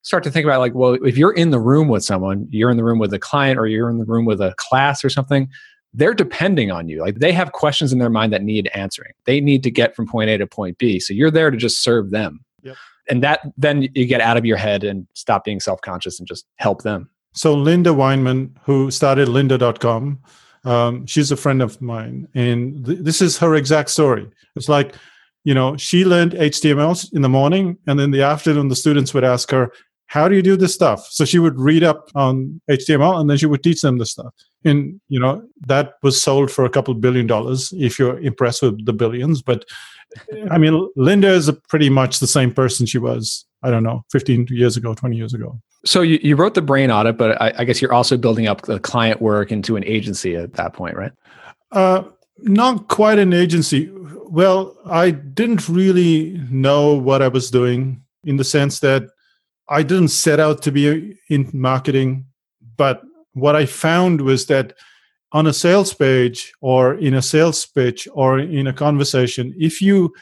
start 0.01 0.23
to 0.23 0.31
think 0.31 0.45
about 0.45 0.59
like, 0.59 0.73
well, 0.73 0.93
if 1.05 1.17
you're 1.17 1.33
in 1.33 1.49
the 1.51 1.59
room 1.59 1.87
with 1.87 2.03
someone, 2.03 2.47
you're 2.49 2.69
in 2.69 2.77
the 2.77 2.83
room 2.83 2.99
with 2.99 3.13
a 3.13 3.19
client 3.19 3.59
or 3.59 3.67
you're 3.67 3.89
in 3.89 3.97
the 3.97 4.05
room 4.05 4.25
with 4.25 4.41
a 4.41 4.53
class 4.57 5.03
or 5.03 5.09
something, 5.09 5.49
they're 5.93 6.13
depending 6.13 6.71
on 6.71 6.87
you. 6.87 7.01
Like 7.01 7.15
they 7.15 7.31
have 7.31 7.51
questions 7.51 7.91
in 7.91 7.99
their 7.99 8.09
mind 8.09 8.31
that 8.33 8.43
need 8.43 8.69
answering. 8.73 9.13
They 9.25 9.41
need 9.41 9.63
to 9.63 9.71
get 9.71 9.95
from 9.95 10.07
point 10.07 10.29
A 10.29 10.37
to 10.37 10.47
point 10.47 10.77
B. 10.77 10.99
So 10.99 11.13
you're 11.13 11.31
there 11.31 11.51
to 11.51 11.57
just 11.57 11.83
serve 11.83 12.11
them. 12.11 12.43
Yep. 12.63 12.77
And 13.09 13.23
that 13.23 13.41
then 13.57 13.89
you 13.93 14.05
get 14.05 14.21
out 14.21 14.37
of 14.37 14.45
your 14.45 14.57
head 14.57 14.83
and 14.83 15.07
stop 15.13 15.43
being 15.43 15.59
self-conscious 15.59 16.19
and 16.19 16.27
just 16.27 16.45
help 16.57 16.83
them. 16.83 17.09
So 17.33 17.55
Lynda 17.55 17.95
Weinman, 17.95 18.51
who 18.63 18.91
started 18.91 19.27
lynda.com, 19.27 20.19
um, 20.65 21.05
she's 21.05 21.31
a 21.31 21.37
friend 21.37 21.61
of 21.61 21.81
mine. 21.81 22.27
And 22.33 22.85
th- 22.85 22.99
this 22.99 23.21
is 23.21 23.37
her 23.37 23.55
exact 23.55 23.89
story. 23.89 24.29
It's 24.55 24.69
like, 24.69 24.95
you 25.43 25.53
know, 25.53 25.77
she 25.77 26.05
learned 26.05 26.33
HTML 26.33 27.13
in 27.13 27.21
the 27.21 27.29
morning, 27.29 27.77
and 27.87 27.99
in 27.99 28.11
the 28.11 28.21
afternoon, 28.21 28.67
the 28.67 28.75
students 28.75 29.13
would 29.13 29.23
ask 29.23 29.49
her, 29.51 29.71
how 30.09 30.27
do 30.27 30.35
you 30.35 30.41
do 30.41 30.57
this 30.57 30.73
stuff? 30.73 31.05
So 31.11 31.23
she 31.23 31.37
would 31.37 31.59
read 31.59 31.83
up 31.83 32.09
on 32.15 32.59
html 32.69 33.19
and 33.19 33.29
then 33.29 33.37
she 33.37 33.45
would 33.45 33.63
teach 33.63 33.81
them 33.81 33.99
the 33.99 34.05
stuff. 34.05 34.33
And 34.65 34.99
you 35.07 35.19
know 35.19 35.43
that 35.67 35.93
was 36.03 36.21
sold 36.21 36.51
for 36.51 36.65
a 36.65 36.69
couple 36.69 36.93
billion 36.95 37.27
dollars 37.27 37.71
if 37.77 37.97
you're 37.97 38.19
impressed 38.19 38.61
with 38.61 38.85
the 38.85 38.91
billions 38.91 39.41
but 39.41 39.63
i 40.51 40.57
mean 40.57 40.89
linda 40.95 41.29
is 41.29 41.49
pretty 41.69 41.89
much 41.89 42.19
the 42.19 42.27
same 42.27 42.51
person 42.51 42.85
she 42.85 42.97
was 42.97 43.45
i 43.63 43.69
don't 43.69 43.83
know 43.83 44.03
15 44.11 44.47
years 44.49 44.75
ago 44.75 44.93
20 44.93 45.15
years 45.15 45.33
ago. 45.33 45.57
So 45.85 46.01
you, 46.01 46.19
you 46.21 46.35
wrote 46.35 46.55
the 46.55 46.61
brain 46.61 46.91
audit 46.91 47.17
but 47.17 47.41
I, 47.41 47.53
I 47.59 47.63
guess 47.63 47.81
you're 47.81 47.93
also 47.93 48.17
building 48.17 48.47
up 48.47 48.63
the 48.63 48.79
client 48.79 49.21
work 49.21 49.51
into 49.51 49.77
an 49.77 49.85
agency 49.85 50.35
at 50.35 50.53
that 50.53 50.73
point 50.73 50.97
right? 50.97 51.13
Uh, 51.71 52.03
not 52.39 52.87
quite 52.87 53.19
an 53.19 53.31
agency. 53.31 53.89
Well 54.25 54.75
i 54.85 55.11
didn't 55.11 55.69
really 55.69 56.41
know 56.49 56.95
what 56.95 57.21
i 57.21 57.27
was 57.27 57.49
doing 57.51 58.03
in 58.25 58.35
the 58.37 58.43
sense 58.43 58.79
that 58.81 59.03
I 59.69 59.83
didn't 59.83 60.09
set 60.09 60.39
out 60.39 60.61
to 60.63 60.71
be 60.71 61.15
in 61.29 61.49
marketing, 61.53 62.25
but 62.75 63.01
what 63.33 63.55
I 63.55 63.65
found 63.65 64.21
was 64.21 64.47
that 64.47 64.73
on 65.31 65.45
a 65.45 65.53
sales 65.53 65.93
page 65.93 66.51
or 66.61 66.95
in 66.95 67.13
a 67.13 67.21
sales 67.21 67.65
pitch 67.65 68.07
or 68.13 68.39
in 68.39 68.65
a 68.67 68.73
conversation, 68.73 69.53
if 69.57 69.81
you 69.81 70.13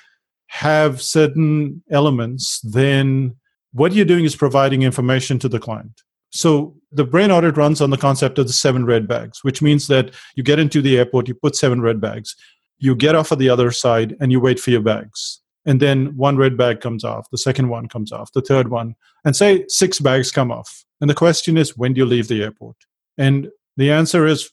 have 0.48 1.02
certain 1.02 1.82
elements, 1.92 2.60
then 2.62 3.36
what 3.72 3.94
you're 3.94 4.06
doing 4.06 4.26
is 4.26 4.36
providing 4.36 4.82
information 4.82 5.40
to 5.40 5.50
the 5.50 5.60
client. 5.60 6.02
So 6.30 6.76
the 6.92 7.06
brain 7.06 7.32
audit 7.32 7.56
runs 7.56 7.80
on 7.82 7.90
the 7.90 7.98
concept 7.98 8.38
of 8.38 8.48
the 8.48 8.54
seven 8.54 8.86
red 8.86 9.08
bags, 9.08 9.44
which 9.44 9.62
means 9.62 9.88
that 9.88 10.12
you 10.36 10.44
get 10.44 10.60
into 10.60 10.82
the 10.82 10.98
airport, 10.98 11.28
you 11.28 11.36
put 11.36 11.56
seven 11.56 11.82
red 11.82 12.02
bags, 12.02 12.36
you 12.80 12.96
get 12.96 13.16
off 13.16 13.32
at 13.32 13.40
the 13.40 13.50
other 13.50 13.72
side, 13.72 14.16
and 14.20 14.32
you 14.32 14.40
wait 14.40 14.60
for 14.60 14.72
your 14.72 14.82
bags. 14.82 15.42
And 15.68 15.80
then 15.82 16.16
one 16.18 16.38
red 16.38 16.58
bag 16.58 16.82
comes 16.82 17.04
off, 17.04 17.30
the 17.30 17.38
second 17.38 17.68
one 17.68 17.88
comes 17.88 18.12
off, 18.12 18.32
the 18.32 18.42
third 18.42 18.70
one, 18.70 18.96
and 19.26 19.36
say 19.36 19.66
six 19.68 20.00
bags 20.00 20.32
come 20.32 20.50
off. 20.52 20.86
And 21.02 21.10
the 21.10 21.14
question 21.14 21.58
is, 21.58 21.78
when 21.78 21.94
do 21.94 22.00
you 22.00 22.06
leave 22.06 22.30
the 22.30 22.42
airport? 22.42 22.78
And 23.18 23.50
the 23.76 23.92
answer 23.92 24.26
is 24.26 24.50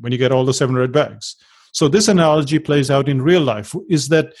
when 0.00 0.10
you 0.10 0.18
get 0.18 0.32
all 0.32 0.44
the 0.44 0.54
seven 0.54 0.74
red 0.74 0.90
bags. 0.90 1.36
So 1.72 1.86
this 1.86 2.08
analogy 2.08 2.58
plays 2.58 2.90
out 2.90 3.08
in 3.08 3.20
real 3.20 3.42
life 3.42 3.74
is 3.88 4.08
that 4.08 4.32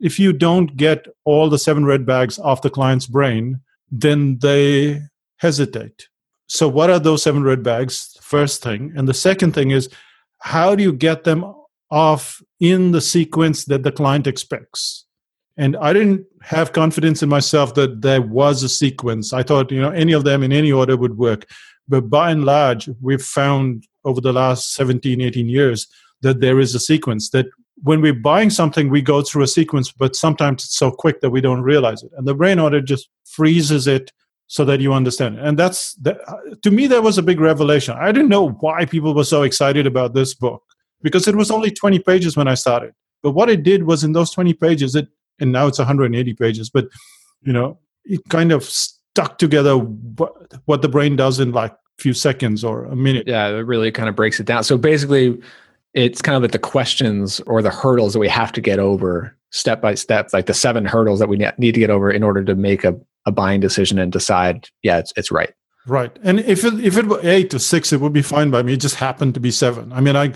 if 0.00 0.18
you 0.18 0.32
don't 0.32 0.76
get 0.76 1.06
all 1.24 1.48
the 1.48 1.58
seven 1.58 1.84
red 1.84 2.04
bags 2.04 2.38
off 2.38 2.62
the 2.62 2.70
client's 2.70 3.06
brain, 3.06 3.60
then 3.90 4.38
they 4.38 5.00
hesitate. 5.38 6.08
So, 6.46 6.68
what 6.68 6.90
are 6.90 6.98
those 6.98 7.22
seven 7.22 7.42
red 7.42 7.62
bags? 7.62 8.16
First 8.20 8.62
thing. 8.62 8.92
And 8.96 9.08
the 9.08 9.14
second 9.14 9.52
thing 9.52 9.70
is, 9.70 9.88
how 10.40 10.74
do 10.74 10.82
you 10.82 10.92
get 10.92 11.24
them 11.24 11.54
off 11.90 12.42
in 12.58 12.92
the 12.92 13.00
sequence 13.00 13.66
that 13.66 13.82
the 13.82 13.92
client 13.92 14.26
expects? 14.26 15.04
And 15.60 15.76
I 15.76 15.92
didn't 15.92 16.24
have 16.40 16.72
confidence 16.72 17.22
in 17.22 17.28
myself 17.28 17.74
that 17.74 18.00
there 18.00 18.22
was 18.22 18.62
a 18.62 18.68
sequence. 18.68 19.34
I 19.34 19.42
thought, 19.42 19.70
you 19.70 19.78
know, 19.78 19.90
any 19.90 20.12
of 20.12 20.24
them 20.24 20.42
in 20.42 20.52
any 20.52 20.72
order 20.72 20.96
would 20.96 21.18
work. 21.18 21.44
But 21.86 22.08
by 22.08 22.30
and 22.30 22.46
large, 22.46 22.88
we've 23.02 23.20
found 23.20 23.86
over 24.06 24.22
the 24.22 24.32
last 24.32 24.72
17, 24.72 25.20
18 25.20 25.50
years 25.50 25.86
that 26.22 26.40
there 26.40 26.60
is 26.60 26.74
a 26.74 26.80
sequence 26.80 27.28
that 27.30 27.44
when 27.82 28.00
we're 28.00 28.14
buying 28.14 28.48
something, 28.48 28.88
we 28.88 29.02
go 29.02 29.20
through 29.20 29.42
a 29.42 29.46
sequence, 29.46 29.92
but 29.92 30.16
sometimes 30.16 30.64
it's 30.64 30.78
so 30.78 30.90
quick 30.90 31.20
that 31.20 31.28
we 31.28 31.42
don't 31.42 31.60
realize 31.60 32.02
it. 32.02 32.10
And 32.16 32.26
the 32.26 32.34
brain 32.34 32.58
audit 32.58 32.86
just 32.86 33.10
freezes 33.26 33.86
it 33.86 34.12
so 34.46 34.64
that 34.64 34.80
you 34.80 34.94
understand 34.94 35.36
it. 35.36 35.44
And 35.44 35.58
that's, 35.58 35.92
that, 35.96 36.20
to 36.62 36.70
me, 36.70 36.86
that 36.86 37.02
was 37.02 37.18
a 37.18 37.22
big 37.22 37.38
revelation. 37.38 37.98
I 38.00 38.12
didn't 38.12 38.30
know 38.30 38.48
why 38.48 38.86
people 38.86 39.14
were 39.14 39.24
so 39.24 39.42
excited 39.42 39.86
about 39.86 40.14
this 40.14 40.32
book 40.32 40.62
because 41.02 41.28
it 41.28 41.36
was 41.36 41.50
only 41.50 41.70
20 41.70 41.98
pages 41.98 42.34
when 42.34 42.48
I 42.48 42.54
started. 42.54 42.94
But 43.22 43.32
what 43.32 43.50
it 43.50 43.62
did 43.62 43.82
was 43.82 44.04
in 44.04 44.12
those 44.12 44.30
20 44.30 44.54
pages, 44.54 44.94
it, 44.94 45.08
and 45.40 45.52
now 45.52 45.66
it's 45.66 45.78
180 45.78 46.34
pages, 46.34 46.70
but, 46.70 46.88
you 47.42 47.52
know, 47.52 47.78
it 48.04 48.20
kind 48.28 48.52
of 48.52 48.64
stuck 48.64 49.38
together 49.38 49.76
what, 49.76 50.32
what 50.66 50.82
the 50.82 50.88
brain 50.88 51.16
does 51.16 51.40
in 51.40 51.52
like 51.52 51.72
a 51.72 52.02
few 52.02 52.14
seconds 52.14 52.64
or 52.64 52.84
a 52.84 52.96
minute. 52.96 53.26
Yeah, 53.26 53.48
it 53.48 53.60
really 53.60 53.90
kind 53.90 54.08
of 54.08 54.16
breaks 54.16 54.40
it 54.40 54.46
down. 54.46 54.64
So 54.64 54.78
basically, 54.78 55.40
it's 55.94 56.22
kind 56.22 56.36
of 56.36 56.42
like 56.42 56.52
the 56.52 56.58
questions 56.58 57.40
or 57.46 57.62
the 57.62 57.70
hurdles 57.70 58.12
that 58.12 58.20
we 58.20 58.28
have 58.28 58.52
to 58.52 58.60
get 58.60 58.78
over 58.78 59.36
step 59.50 59.80
by 59.80 59.94
step, 59.94 60.32
like 60.32 60.46
the 60.46 60.54
seven 60.54 60.84
hurdles 60.84 61.18
that 61.18 61.28
we 61.28 61.36
need 61.58 61.72
to 61.72 61.80
get 61.80 61.90
over 61.90 62.10
in 62.10 62.22
order 62.22 62.44
to 62.44 62.54
make 62.54 62.84
a, 62.84 62.98
a 63.26 63.32
buying 63.32 63.60
decision 63.60 63.98
and 63.98 64.12
decide, 64.12 64.68
yeah, 64.82 64.98
it's, 64.98 65.12
it's 65.16 65.30
right. 65.30 65.52
Right. 65.86 66.16
And 66.22 66.40
if 66.40 66.64
it, 66.64 66.74
if 66.84 66.96
it 66.96 67.06
were 67.06 67.20
eight 67.22 67.52
or 67.54 67.58
six, 67.58 67.92
it 67.92 68.00
would 68.00 68.12
be 68.12 68.22
fine 68.22 68.50
by 68.50 68.62
me. 68.62 68.74
It 68.74 68.80
just 68.80 68.96
happened 68.96 69.34
to 69.34 69.40
be 69.40 69.50
seven. 69.50 69.92
I 69.92 70.00
mean, 70.00 70.14
I, 70.14 70.32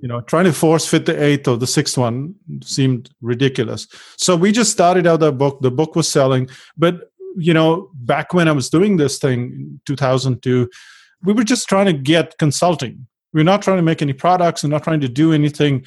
you 0.00 0.08
know, 0.08 0.20
trying 0.22 0.44
to 0.44 0.52
force 0.52 0.86
fit 0.86 1.06
the 1.06 1.22
eighth 1.22 1.48
or 1.48 1.56
the 1.56 1.66
sixth 1.66 1.98
one 1.98 2.34
seemed 2.62 3.10
ridiculous. 3.20 3.86
So 4.16 4.36
we 4.36 4.52
just 4.52 4.72
started 4.72 5.06
out 5.06 5.20
that 5.20 5.32
book. 5.32 5.60
The 5.60 5.70
book 5.70 5.96
was 5.96 6.08
selling, 6.08 6.48
but 6.76 7.10
you 7.36 7.52
know, 7.52 7.90
back 7.94 8.32
when 8.32 8.48
I 8.48 8.52
was 8.52 8.70
doing 8.70 8.96
this 8.96 9.18
thing, 9.18 9.40
in 9.40 9.80
2002, 9.86 10.68
we 11.24 11.32
were 11.32 11.44
just 11.44 11.68
trying 11.68 11.86
to 11.86 11.92
get 11.92 12.38
consulting 12.38 13.06
we're 13.32 13.44
not 13.44 13.62
trying 13.62 13.76
to 13.76 13.82
make 13.82 14.02
any 14.02 14.12
products 14.12 14.62
and 14.62 14.70
not 14.70 14.84
trying 14.84 15.00
to 15.00 15.08
do 15.08 15.32
anything. 15.32 15.84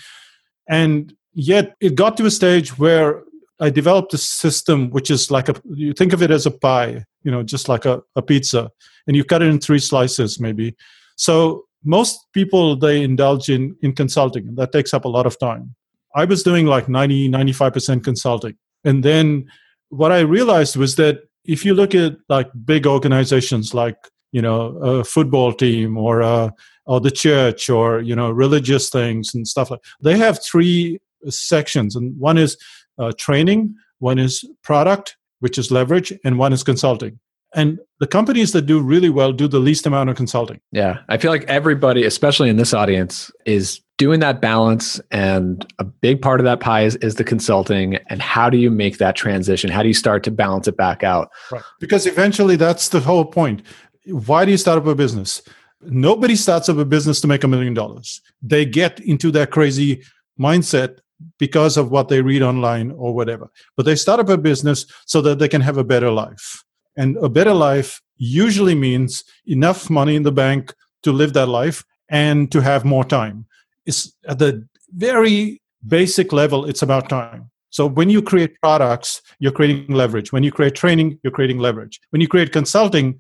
And 0.70 1.14
yet 1.34 1.76
it 1.80 1.96
got 1.96 2.18
to 2.18 2.26
a 2.26 2.32
stage 2.32 2.78
where 2.78 3.24
I 3.60 3.70
developed 3.70 4.14
a 4.14 4.18
system 4.18 4.90
which 4.90 5.12
is 5.12 5.30
like 5.30 5.50
a 5.50 5.56
you 5.70 5.94
think 5.94 6.14
of 6.14 6.22
it 6.22 6.32
as 6.32 6.46
a 6.46 6.52
pie, 6.52 7.04
you 7.24 7.32
know, 7.32 7.44
just 7.44 7.70
like 7.70 7.86
a, 7.86 8.02
a 8.16 8.22
pizza, 8.22 8.72
and 9.08 9.16
you 9.16 9.24
cut 9.24 9.42
it 9.42 9.50
in 9.50 9.60
three 9.60 9.80
slices 9.80 10.40
maybe. 10.40 10.76
So 11.16 11.66
most 11.84 12.28
people 12.34 12.76
they 12.76 13.02
indulge 13.02 13.50
in 13.50 13.76
in 13.82 13.94
consulting, 13.94 14.48
and 14.48 14.58
that 14.58 14.72
takes 14.72 14.94
up 14.94 15.06
a 15.06 15.10
lot 15.10 15.26
of 15.26 15.38
time. 15.40 15.76
I 16.16 16.26
was 16.26 16.44
doing 16.44 16.66
like 16.66 16.90
90, 16.90 17.30
95% 17.30 18.04
consulting. 18.04 18.58
And 18.84 19.02
then 19.02 19.50
what 19.90 20.12
I 20.12 20.20
realized 20.20 20.76
was 20.76 20.98
that 20.98 21.22
if 21.46 21.64
you 21.64 21.74
look 21.74 21.96
at 21.96 22.18
like 22.28 22.50
big 22.66 22.86
organizations 22.86 23.74
like, 23.74 23.96
you 24.34 24.42
know, 24.42 24.76
a 24.78 25.04
football 25.06 25.54
team 25.54 25.98
or 25.98 26.20
a 26.20 26.54
or 26.86 27.00
the 27.00 27.12
church 27.12 27.70
or 27.70 28.02
you 28.02 28.16
know 28.16 28.32
religious 28.32 28.90
things 28.90 29.34
and 29.34 29.48
stuff 29.48 29.72
like 29.72 29.82
they 30.02 30.18
have 30.18 30.44
three 30.44 31.00
sections 31.30 31.96
and 31.96 32.18
one 32.20 32.38
is 32.38 32.58
uh, 32.98 33.12
training 33.18 33.74
one 34.00 34.20
is 34.20 34.44
product 34.64 35.16
which 35.40 35.58
is 35.58 35.72
leverage 35.72 36.12
and 36.26 36.38
one 36.38 36.54
is 36.54 36.64
consulting 36.64 37.20
and 37.54 37.80
the 38.00 38.08
companies 38.08 38.52
that 38.54 38.64
do 38.64 38.80
really 38.80 39.10
well 39.10 39.32
do 39.32 39.48
the 39.48 39.60
least 39.60 39.86
amount 39.86 40.10
of 40.10 40.16
consulting. 40.16 40.60
Yeah. 40.72 41.00
I 41.10 41.18
feel 41.18 41.32
like 41.32 41.44
everybody 41.44 42.04
especially 42.04 42.50
in 42.50 42.58
this 42.58 42.74
audience 42.74 43.32
is 43.46 43.82
doing 43.98 44.20
that 44.22 44.42
balance 44.42 45.00
and 45.12 45.72
a 45.78 45.84
big 45.84 46.22
part 46.22 46.40
of 46.40 46.44
that 46.46 46.60
pie 46.60 46.82
is, 46.82 46.96
is 46.98 47.16
the 47.16 47.24
consulting. 47.24 47.98
And 48.08 48.22
how 48.22 48.50
do 48.50 48.58
you 48.58 48.72
make 48.72 48.98
that 48.98 49.16
transition? 49.16 49.70
How 49.70 49.84
do 49.84 49.88
you 49.88 49.94
start 49.94 50.24
to 50.24 50.32
balance 50.32 50.68
it 50.68 50.78
back 50.78 51.04
out? 51.04 51.30
Right. 51.52 51.62
Because 51.80 52.08
eventually 52.08 52.56
that's 52.56 52.90
the 52.90 53.00
whole 53.00 53.26
point. 53.26 53.62
Why 54.06 54.46
do 54.46 54.52
you 54.52 54.58
start 54.58 54.80
up 54.80 54.88
a 54.88 54.96
business? 54.96 55.42
Nobody 55.82 56.36
starts 56.36 56.70
up 56.70 56.78
a 56.78 56.86
business 56.86 57.22
to 57.22 57.28
make 57.28 57.44
a 57.44 57.48
million 57.48 57.74
dollars. 57.74 58.22
They 58.42 58.66
get 58.66 59.00
into 59.02 59.30
that 59.32 59.52
crazy 59.52 60.04
mindset 60.40 61.00
because 61.38 61.78
of 61.78 61.92
what 61.92 62.08
they 62.08 62.22
read 62.22 62.42
online 62.42 62.92
or 62.92 63.14
whatever. 63.14 63.52
But 63.78 63.86
they 63.86 63.96
start 63.96 64.20
up 64.20 64.30
a 64.30 64.38
business 64.38 64.86
so 65.06 65.22
that 65.22 65.38
they 65.40 65.48
can 65.48 65.62
have 65.62 65.78
a 65.78 65.84
better 65.84 66.10
life. 66.10 66.64
And 66.98 67.18
a 67.18 67.30
better 67.30 67.54
life 67.54 68.02
usually 68.18 68.76
means 68.76 69.24
enough 69.46 69.90
money 69.90 70.16
in 70.16 70.24
the 70.24 70.32
bank 70.32 70.74
to 71.04 71.12
live 71.12 71.34
that 71.34 71.48
life 71.48 71.84
and 72.10 72.52
to 72.52 72.62
have 72.62 72.86
more 72.86 73.04
time. 73.04 73.46
It's 73.86 74.14
at 74.28 74.40
the 74.40 74.68
very 74.90 75.62
basic 75.88 76.32
level, 76.32 76.66
it's 76.66 76.82
about 76.82 77.10
time. 77.10 77.50
So 77.70 77.88
when 77.88 78.10
you 78.10 78.22
create 78.22 78.60
products, 78.62 79.22
you're 79.40 79.54
creating 79.54 79.96
leverage. 79.96 80.34
When 80.34 80.44
you 80.44 80.52
create 80.52 80.76
training, 80.76 81.20
you're 81.24 81.32
creating 81.32 81.60
leverage. 81.60 82.02
When 82.10 82.22
you 82.22 82.28
create 82.28 82.52
consulting, 82.52 83.20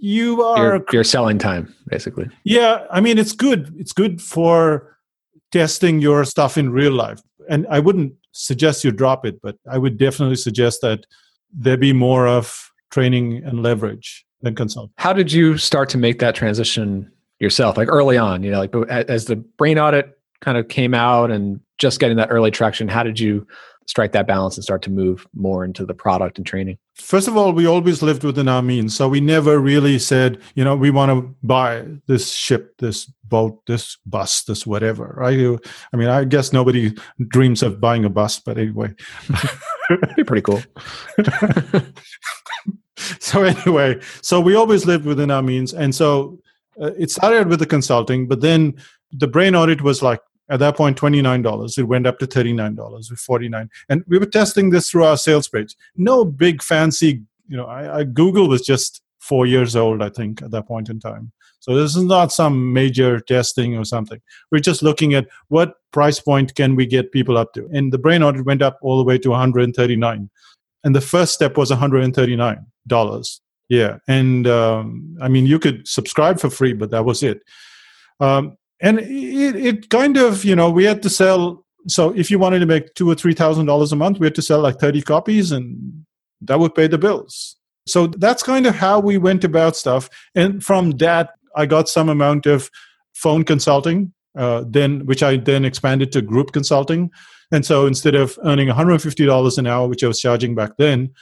you 0.00 0.42
are 0.42 0.66
you're, 0.66 0.84
you're, 0.92 1.04
selling 1.04 1.38
time 1.38 1.74
basically 1.88 2.28
yeah 2.44 2.84
i 2.90 3.00
mean 3.00 3.18
it's 3.18 3.32
good 3.32 3.74
it's 3.78 3.92
good 3.92 4.20
for 4.20 4.96
testing 5.52 6.00
your 6.00 6.24
stuff 6.24 6.58
in 6.58 6.70
real 6.70 6.92
life 6.92 7.20
and 7.48 7.66
i 7.70 7.78
wouldn't 7.78 8.12
suggest 8.32 8.84
you 8.84 8.90
drop 8.90 9.24
it 9.24 9.40
but 9.42 9.56
i 9.70 9.78
would 9.78 9.96
definitely 9.96 10.36
suggest 10.36 10.80
that 10.82 11.06
there 11.52 11.76
be 11.76 11.92
more 11.92 12.26
of 12.26 12.70
training 12.90 13.42
and 13.44 13.62
leverage 13.62 14.24
than 14.42 14.54
consult 14.54 14.90
how 14.96 15.12
did 15.12 15.32
you 15.32 15.56
start 15.56 15.88
to 15.88 15.98
make 15.98 16.18
that 16.18 16.34
transition 16.34 17.10
yourself 17.38 17.76
like 17.76 17.88
early 17.88 18.16
on 18.16 18.42
you 18.42 18.50
know 18.50 18.58
like 18.58 18.74
as 18.90 19.26
the 19.26 19.36
brain 19.36 19.78
audit 19.78 20.18
kind 20.40 20.58
of 20.58 20.68
came 20.68 20.94
out 20.94 21.30
and 21.30 21.60
just 21.78 22.00
getting 22.00 22.16
that 22.16 22.28
early 22.30 22.50
traction 22.50 22.88
how 22.88 23.02
did 23.02 23.18
you 23.18 23.46
strike 23.86 24.12
that 24.12 24.26
balance 24.26 24.56
and 24.56 24.64
start 24.64 24.82
to 24.82 24.90
move 24.90 25.26
more 25.34 25.64
into 25.64 25.86
the 25.86 25.94
product 25.94 26.38
and 26.38 26.46
training? 26.46 26.76
First 26.94 27.28
of 27.28 27.36
all, 27.36 27.52
we 27.52 27.66
always 27.66 28.02
lived 28.02 28.24
within 28.24 28.48
our 28.48 28.62
means. 28.62 28.96
So 28.96 29.08
we 29.08 29.20
never 29.20 29.58
really 29.58 29.98
said, 29.98 30.40
you 30.54 30.64
know, 30.64 30.76
we 30.76 30.90
want 30.90 31.10
to 31.10 31.34
buy 31.42 31.84
this 32.06 32.32
ship, 32.32 32.76
this 32.78 33.04
boat, 33.24 33.60
this 33.66 33.96
bus, 34.06 34.42
this 34.44 34.66
whatever, 34.66 35.14
right? 35.16 35.58
I 35.92 35.96
mean, 35.96 36.08
I 36.08 36.24
guess 36.24 36.52
nobody 36.52 36.94
dreams 37.28 37.62
of 37.62 37.80
buying 37.80 38.04
a 38.04 38.10
bus, 38.10 38.40
but 38.40 38.58
anyway. 38.58 38.94
be 40.16 40.24
pretty 40.24 40.42
cool. 40.42 40.62
so 43.32 43.42
anyway, 43.42 44.00
so 44.22 44.40
we 44.40 44.54
always 44.54 44.86
lived 44.86 45.04
within 45.04 45.32
our 45.32 45.42
means. 45.42 45.74
And 45.74 45.92
so 45.92 46.38
uh, 46.80 46.92
it 46.96 47.10
started 47.10 47.48
with 47.48 47.58
the 47.58 47.66
consulting, 47.66 48.28
but 48.28 48.40
then 48.40 48.76
the 49.10 49.26
brain 49.26 49.56
audit 49.56 49.82
was 49.82 50.00
like 50.00 50.20
at 50.48 50.60
that 50.60 50.76
point, 50.76 50.96
$29. 50.96 51.78
It 51.78 51.82
went 51.82 52.06
up 52.06 52.20
to 52.20 52.26
$39 52.28 53.10
with 53.10 53.18
49 53.18 53.68
And 53.88 54.04
we 54.06 54.18
were 54.18 54.26
testing 54.26 54.70
this 54.70 54.88
through 54.88 55.04
our 55.04 55.16
sales 55.16 55.48
page. 55.48 55.74
No 55.96 56.24
big 56.24 56.62
fancy, 56.62 57.22
you 57.48 57.56
know, 57.56 57.66
I, 57.66 57.98
I, 57.98 58.04
Google 58.04 58.48
was 58.48 58.62
just 58.62 59.02
four 59.18 59.46
years 59.46 59.74
old, 59.74 60.02
I 60.02 60.08
think, 60.08 60.42
at 60.42 60.52
that 60.52 60.68
point 60.68 60.88
in 60.88 61.00
time. 61.00 61.32
So 61.58 61.74
this 61.74 61.96
is 61.96 62.04
not 62.04 62.30
some 62.30 62.72
major 62.72 63.18
testing 63.18 63.76
or 63.76 63.84
something. 63.84 64.20
We're 64.52 64.60
just 64.60 64.84
looking 64.84 65.14
at 65.14 65.26
what 65.48 65.74
price 65.90 66.20
point 66.20 66.54
can 66.54 66.76
we 66.76 66.86
get 66.86 67.10
people 67.10 67.36
up 67.36 67.52
to. 67.54 67.68
And 67.72 67.92
the 67.92 67.98
brain 67.98 68.22
audit 68.22 68.46
went 68.46 68.62
up 68.62 68.78
all 68.82 68.98
the 68.98 69.04
way 69.04 69.18
to 69.18 69.30
139 69.30 70.30
And 70.86 70.94
the 70.94 71.00
first 71.00 71.34
step 71.34 71.56
was 71.56 71.70
$139. 71.70 73.40
Yeah. 73.68 73.98
And 74.06 74.46
um, 74.46 75.16
I 75.20 75.28
mean, 75.28 75.46
you 75.46 75.58
could 75.58 75.86
subscribe 75.88 76.38
for 76.38 76.48
free, 76.48 76.72
but 76.72 76.90
that 76.92 77.04
was 77.04 77.22
it. 77.22 77.42
Um, 78.20 78.56
and 78.80 79.00
it, 79.00 79.56
it 79.56 79.90
kind 79.90 80.16
of 80.16 80.44
you 80.44 80.54
know 80.54 80.70
we 80.70 80.84
had 80.84 81.02
to 81.02 81.10
sell 81.10 81.64
so 81.88 82.10
if 82.14 82.30
you 82.30 82.38
wanted 82.38 82.58
to 82.58 82.66
make 82.66 82.92
two 82.94 83.10
or 83.10 83.14
three 83.14 83.32
thousand 83.32 83.66
dollars 83.66 83.90
a 83.90 83.96
month 83.96 84.18
we 84.18 84.26
had 84.26 84.34
to 84.34 84.42
sell 84.42 84.60
like 84.60 84.78
30 84.78 85.00
copies 85.00 85.50
and 85.50 86.04
that 86.42 86.58
would 86.58 86.74
pay 86.74 86.86
the 86.86 86.98
bills 86.98 87.56
so 87.86 88.06
that's 88.06 88.42
kind 88.42 88.66
of 88.66 88.74
how 88.74 89.00
we 89.00 89.16
went 89.16 89.44
about 89.44 89.76
stuff 89.76 90.10
and 90.34 90.62
from 90.62 90.90
that 90.92 91.30
i 91.56 91.64
got 91.64 91.88
some 91.88 92.10
amount 92.10 92.44
of 92.44 92.70
phone 93.14 93.44
consulting 93.44 94.12
uh, 94.36 94.64
then 94.68 95.06
which 95.06 95.22
I 95.22 95.38
then 95.38 95.64
expanded 95.64 96.12
to 96.12 96.22
group 96.22 96.52
consulting. 96.52 97.10
And 97.52 97.64
so 97.64 97.86
instead 97.86 98.14
of 98.14 98.38
earning 98.44 98.68
$150 98.68 99.58
an 99.58 99.66
hour, 99.66 99.88
which 99.88 100.02
I 100.02 100.08
was 100.08 100.20
charging 100.20 100.54
back 100.54 100.76
then, 100.78 101.12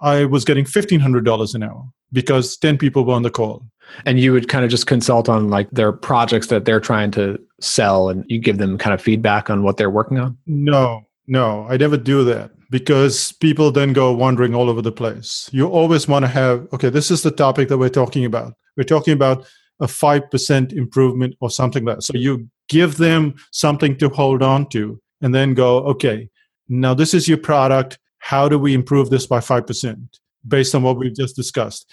I 0.00 0.24
was 0.24 0.44
getting 0.44 0.64
$1,500 0.64 1.54
an 1.54 1.62
hour 1.62 1.84
because 2.12 2.56
10 2.56 2.78
people 2.78 3.04
were 3.04 3.14
on 3.14 3.22
the 3.22 3.30
call. 3.30 3.66
And 4.06 4.18
you 4.18 4.32
would 4.32 4.48
kind 4.48 4.64
of 4.64 4.70
just 4.70 4.86
consult 4.86 5.28
on 5.28 5.50
like 5.50 5.70
their 5.70 5.92
projects 5.92 6.46
that 6.46 6.64
they're 6.64 6.80
trying 6.80 7.10
to 7.12 7.38
sell 7.60 8.08
and 8.08 8.24
you 8.28 8.38
give 8.38 8.58
them 8.58 8.78
kind 8.78 8.94
of 8.94 9.02
feedback 9.02 9.50
on 9.50 9.62
what 9.62 9.76
they're 9.76 9.90
working 9.90 10.18
on? 10.18 10.38
No, 10.46 11.02
no, 11.26 11.66
I 11.68 11.76
never 11.76 11.96
do 11.96 12.24
that 12.24 12.50
because 12.70 13.32
people 13.32 13.70
then 13.70 13.92
go 13.92 14.12
wandering 14.12 14.54
all 14.54 14.70
over 14.70 14.82
the 14.82 14.92
place. 14.92 15.50
You 15.52 15.68
always 15.68 16.08
want 16.08 16.24
to 16.24 16.28
have, 16.28 16.66
okay, 16.72 16.88
this 16.88 17.10
is 17.10 17.22
the 17.22 17.30
topic 17.30 17.68
that 17.68 17.78
we're 17.78 17.88
talking 17.90 18.24
about. 18.24 18.54
We're 18.76 18.84
talking 18.84 19.12
about 19.12 19.46
a 19.80 19.86
5% 19.86 20.72
improvement 20.72 21.36
or 21.40 21.50
something 21.50 21.84
like 21.84 21.96
that. 21.96 22.02
So 22.02 22.16
you 22.16 22.48
give 22.68 22.96
them 22.96 23.34
something 23.52 23.96
to 23.98 24.08
hold 24.08 24.42
on 24.42 24.68
to 24.70 25.00
and 25.24 25.34
then 25.34 25.54
go, 25.54 25.78
okay, 25.78 26.28
now 26.68 26.92
this 26.92 27.14
is 27.14 27.26
your 27.26 27.38
product. 27.38 27.98
How 28.18 28.46
do 28.46 28.58
we 28.58 28.74
improve 28.74 29.08
this 29.08 29.26
by 29.26 29.38
5% 29.38 30.20
based 30.46 30.74
on 30.74 30.82
what 30.82 30.98
we've 30.98 31.14
just 31.14 31.34
discussed? 31.34 31.90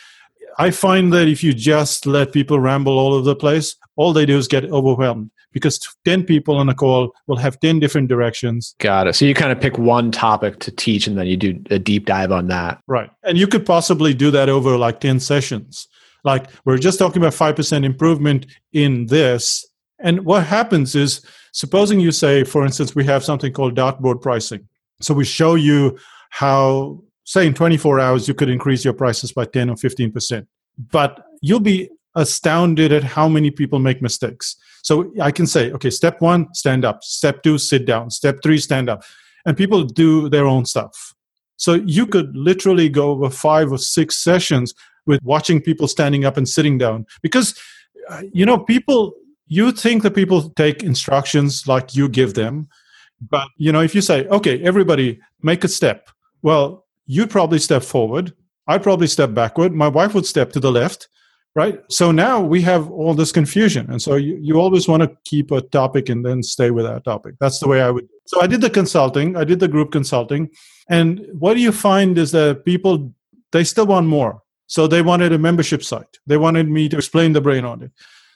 I 0.60 0.70
find 0.70 1.14
that 1.14 1.30
if 1.30 1.42
you 1.46 1.54
just 1.54 2.06
let 2.06 2.34
people 2.34 2.60
ramble 2.60 3.00
all 3.00 3.14
over 3.14 3.24
the 3.24 3.38
place, 3.38 3.78
all 3.96 4.12
they 4.12 4.26
do 4.26 4.38
is 4.38 4.50
get 4.50 4.66
overwhelmed 4.66 5.32
because 5.54 5.80
10 6.04 6.26
people 6.26 6.58
on 6.58 6.68
a 6.68 6.76
call 6.76 7.14
will 7.28 7.38
have 7.38 7.58
10 7.62 7.80
different 7.80 8.10
directions. 8.10 8.76
Got 8.80 9.08
it. 9.08 9.16
So 9.16 9.24
you 9.24 9.34
kind 9.34 9.54
of 9.54 9.62
pick 9.62 9.78
one 9.78 10.12
topic 10.12 10.60
to 10.60 10.72
teach 10.72 11.08
and 11.08 11.18
then 11.18 11.28
you 11.28 11.38
do 11.38 11.64
a 11.70 11.80
deep 11.80 12.06
dive 12.06 12.34
on 12.34 12.48
that. 12.48 12.82
Right. 12.86 13.10
And 13.24 13.38
you 13.38 13.48
could 13.48 13.66
possibly 13.66 14.14
do 14.14 14.30
that 14.32 14.50
over 14.50 14.78
like 14.78 15.00
10 15.00 15.22
sessions. 15.22 15.88
Like 16.26 16.48
we're 16.66 16.78
just 16.78 17.00
talking 17.00 17.22
about 17.22 17.34
5% 17.34 17.86
improvement 17.86 18.46
in 18.74 19.06
this. 19.06 19.66
And 20.00 20.26
what 20.26 20.46
happens 20.46 20.96
is, 20.96 21.26
supposing 21.52 22.00
you 22.00 22.12
say, 22.12 22.44
for 22.44 22.66
instance, 22.66 22.96
we 22.96 23.06
have 23.06 23.24
something 23.24 23.54
called 23.54 23.76
dartboard 23.76 24.22
pricing. 24.22 24.68
So 25.02 25.14
we 25.14 25.26
show 25.26 25.56
you 25.56 25.98
how, 26.30 27.04
say, 27.24 27.48
in 27.48 27.54
24 27.54 28.00
hours, 28.00 28.28
you 28.28 28.34
could 28.34 28.50
increase 28.50 28.86
your 28.86 28.94
prices 28.94 29.32
by 29.32 29.46
10 29.46 29.70
or 29.70 29.76
15%. 29.76 30.46
But 30.92 31.24
you'll 31.42 31.60
be 31.60 31.90
astounded 32.16 32.92
at 32.92 33.04
how 33.04 33.28
many 33.28 33.52
people 33.52 33.80
make 33.80 34.02
mistakes. 34.02 34.56
So 34.84 35.12
I 35.22 35.32
can 35.32 35.48
say, 35.48 35.72
okay, 35.72 35.90
step 35.90 36.22
one, 36.22 36.54
stand 36.54 36.86
up. 36.86 37.04
Step 37.04 37.44
two, 37.44 37.58
sit 37.58 37.86
down. 37.86 38.10
Step 38.10 38.40
three, 38.44 38.58
stand 38.58 38.90
up. 38.90 39.04
And 39.46 39.58
people 39.58 39.84
do 39.84 40.30
their 40.30 40.46
own 40.46 40.66
stuff. 40.66 41.14
So 41.58 41.76
you 41.76 42.08
could 42.08 42.36
literally 42.36 42.90
go 42.90 43.12
over 43.12 43.30
five 43.30 43.72
or 43.72 43.78
six 43.78 44.16
sessions 44.16 44.74
with 45.06 45.22
watching 45.24 45.62
people 45.62 45.88
standing 45.88 46.26
up 46.26 46.38
and 46.38 46.48
sitting 46.48 46.78
down 46.78 47.06
because, 47.22 47.58
uh, 48.10 48.22
you 48.34 48.46
know, 48.46 48.58
people, 48.58 49.14
you 49.52 49.74
think 49.74 50.02
that 50.04 50.16
people 50.16 50.50
take 50.52 50.82
instructions 50.82 51.68
like 51.68 51.94
you 51.94 52.08
give 52.08 52.36
them. 52.36 52.70
But, 53.30 53.50
you 53.58 53.74
know, 53.74 53.82
if 53.82 53.94
you 53.94 54.00
say, 54.00 54.26
okay, 54.28 54.64
everybody 54.64 55.20
make 55.42 55.66
a 55.66 55.68
step, 55.68 56.10
well, 56.42 56.86
you'd 57.06 57.30
probably 57.30 57.60
step 57.60 57.84
forward. 57.84 58.34
I'd 58.68 58.82
probably 58.82 59.08
step 59.08 59.34
backward. 59.34 59.74
My 59.74 59.90
wife 59.90 60.14
would 60.14 60.26
step 60.26 60.54
to 60.54 60.62
the 60.62 60.72
left 60.72 61.10
right 61.54 61.82
so 61.90 62.12
now 62.12 62.40
we 62.40 62.62
have 62.62 62.90
all 62.90 63.14
this 63.14 63.34
confusion 63.34 63.86
and 63.90 64.02
so 64.02 64.16
you, 64.16 64.38
you 64.42 64.58
always 64.58 64.88
want 64.88 65.04
to 65.04 65.18
keep 65.26 65.52
a 65.52 65.60
topic 65.60 66.08
and 66.08 66.26
then 66.26 66.42
stay 66.42 66.72
with 66.72 66.86
that 66.86 67.04
topic 67.04 67.36
that's 67.42 67.60
the 67.60 67.68
way 67.68 67.82
i 67.82 67.92
would 67.92 68.08
so 68.26 68.40
i 68.42 68.48
did 68.48 68.62
the 68.62 68.70
consulting 68.70 69.36
i 69.36 69.44
did 69.44 69.60
the 69.60 69.68
group 69.68 69.92
consulting 69.92 70.50
and 70.90 71.28
what 71.34 71.56
do 71.56 71.60
you 71.60 71.74
find 71.74 72.18
is 72.18 72.32
that 72.32 72.64
people 72.64 73.14
they 73.52 73.66
still 73.66 73.86
want 73.86 74.08
more 74.08 74.42
so 74.68 74.88
they 74.88 75.02
wanted 75.02 75.34
a 75.34 75.38
membership 75.38 75.84
site 75.84 76.20
they 76.26 76.38
wanted 76.38 76.70
me 76.70 76.88
to 76.88 76.96
explain 76.96 77.34
the 77.34 77.42
brain 77.42 77.66
audit 77.66 77.92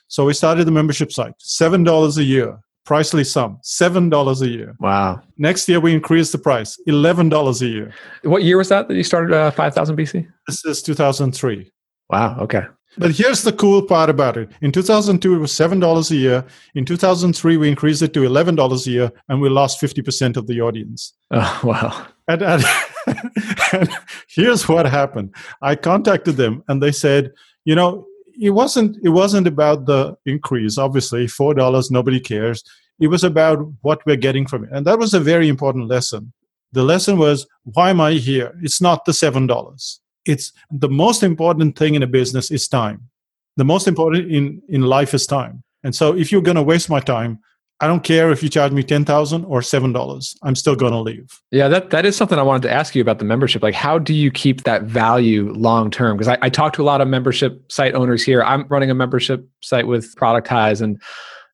so 0.08 0.24
we 0.24 0.32
started 0.32 0.66
the 0.66 0.70
membership 0.70 1.12
site 1.12 1.34
seven 1.38 1.84
dollars 1.84 2.18
a 2.18 2.24
year 2.24 2.58
pricely 2.86 3.26
sum 3.26 3.58
seven 3.62 4.08
dollars 4.08 4.42
a 4.42 4.48
year 4.48 4.76
wow 4.80 5.20
next 5.38 5.68
year 5.68 5.80
we 5.80 5.92
increased 5.92 6.32
the 6.32 6.38
price 6.38 6.78
eleven 6.86 7.28
dollars 7.28 7.62
a 7.62 7.66
year 7.66 7.92
what 8.22 8.42
year 8.42 8.56
was 8.56 8.68
that 8.68 8.88
that 8.88 8.94
you 8.94 9.02
started 9.02 9.32
uh, 9.32 9.50
5000 9.50 9.96
bc 9.96 10.26
this 10.46 10.64
is 10.64 10.82
2003 10.82 11.70
wow 12.10 12.38
okay 12.38 12.66
but 12.98 13.12
here's 13.12 13.42
the 13.42 13.52
cool 13.52 13.82
part 13.82 14.08
about 14.08 14.36
it. 14.36 14.50
In 14.62 14.72
2002, 14.72 15.34
it 15.34 15.38
was 15.38 15.52
$7 15.52 16.10
a 16.10 16.16
year. 16.16 16.44
In 16.74 16.84
2003, 16.84 17.56
we 17.56 17.68
increased 17.68 18.02
it 18.02 18.14
to 18.14 18.20
$11 18.20 18.86
a 18.86 18.90
year, 18.90 19.12
and 19.28 19.40
we 19.40 19.48
lost 19.48 19.80
50% 19.80 20.36
of 20.36 20.46
the 20.46 20.60
audience. 20.60 21.12
Oh, 21.30 21.60
wow. 21.64 22.06
And, 22.28 22.42
and, 22.42 22.64
and 23.72 23.90
here's 24.28 24.68
what 24.68 24.86
happened. 24.86 25.34
I 25.60 25.76
contacted 25.76 26.36
them, 26.36 26.64
and 26.68 26.82
they 26.82 26.92
said, 26.92 27.32
you 27.64 27.74
know, 27.74 28.06
it 28.40 28.50
wasn't 28.50 28.96
it 29.02 29.10
wasn't 29.10 29.46
about 29.46 29.86
the 29.86 30.16
increase. 30.26 30.78
Obviously 30.78 31.26
four 31.26 31.54
dollars 31.54 31.90
nobody 31.90 32.20
cares. 32.20 32.62
It 32.98 33.08
was 33.08 33.24
about 33.24 33.58
what 33.82 34.04
we're 34.06 34.16
getting 34.16 34.46
from 34.46 34.64
it. 34.64 34.70
And 34.72 34.86
that 34.86 34.98
was 34.98 35.14
a 35.14 35.20
very 35.20 35.48
important 35.48 35.88
lesson. 35.88 36.32
The 36.72 36.82
lesson 36.82 37.18
was 37.18 37.46
why 37.64 37.90
am 37.90 38.00
i 38.00 38.12
here? 38.12 38.58
It's 38.62 38.80
not 38.80 39.04
the 39.04 39.12
seven 39.12 39.46
dollars. 39.46 40.00
It's 40.24 40.52
the 40.70 40.88
most 40.88 41.22
important 41.22 41.78
thing 41.78 41.94
in 41.94 42.02
a 42.02 42.06
business 42.06 42.50
is 42.50 42.68
time. 42.68 43.08
The 43.56 43.64
most 43.64 43.88
important 43.88 44.30
in 44.30 44.62
in 44.68 44.82
life 44.82 45.14
is 45.14 45.26
time. 45.26 45.62
And 45.84 45.94
so 45.94 46.16
if 46.16 46.32
you're 46.32 46.42
going 46.42 46.56
to 46.56 46.62
waste 46.62 46.90
my 46.90 47.00
time 47.00 47.38
i 47.80 47.86
don't 47.86 48.04
care 48.04 48.30
if 48.30 48.42
you 48.42 48.48
charge 48.48 48.72
me 48.72 48.82
10000 48.82 49.44
or 49.44 49.60
$7 49.60 50.36
i'm 50.42 50.54
still 50.54 50.76
to 50.76 50.98
leave. 50.98 51.40
Yeah 51.50 51.68
that, 51.68 51.90
that 51.90 52.06
is 52.06 52.16
something 52.16 52.38
i 52.38 52.42
wanted 52.42 52.62
to 52.62 52.72
ask 52.72 52.94
you 52.94 53.02
about 53.02 53.18
the 53.18 53.24
membership. 53.24 53.62
Like 53.62 53.74
how 53.74 53.98
do 53.98 54.14
you 54.14 54.30
keep 54.30 54.64
that 54.64 54.82
value 54.84 55.52
long 55.52 55.90
term 55.90 56.16
because 56.16 56.28
I, 56.28 56.38
I 56.42 56.48
talk 56.48 56.72
to 56.74 56.82
a 56.82 56.84
lot 56.84 57.00
of 57.00 57.08
membership 57.08 57.70
site 57.70 57.94
owners 57.94 58.22
here. 58.24 58.42
I'm 58.42 58.66
running 58.68 58.90
a 58.90 58.94
membership 58.94 59.48
site 59.62 59.86
with 59.86 60.14
productize 60.16 60.80
and 60.80 61.00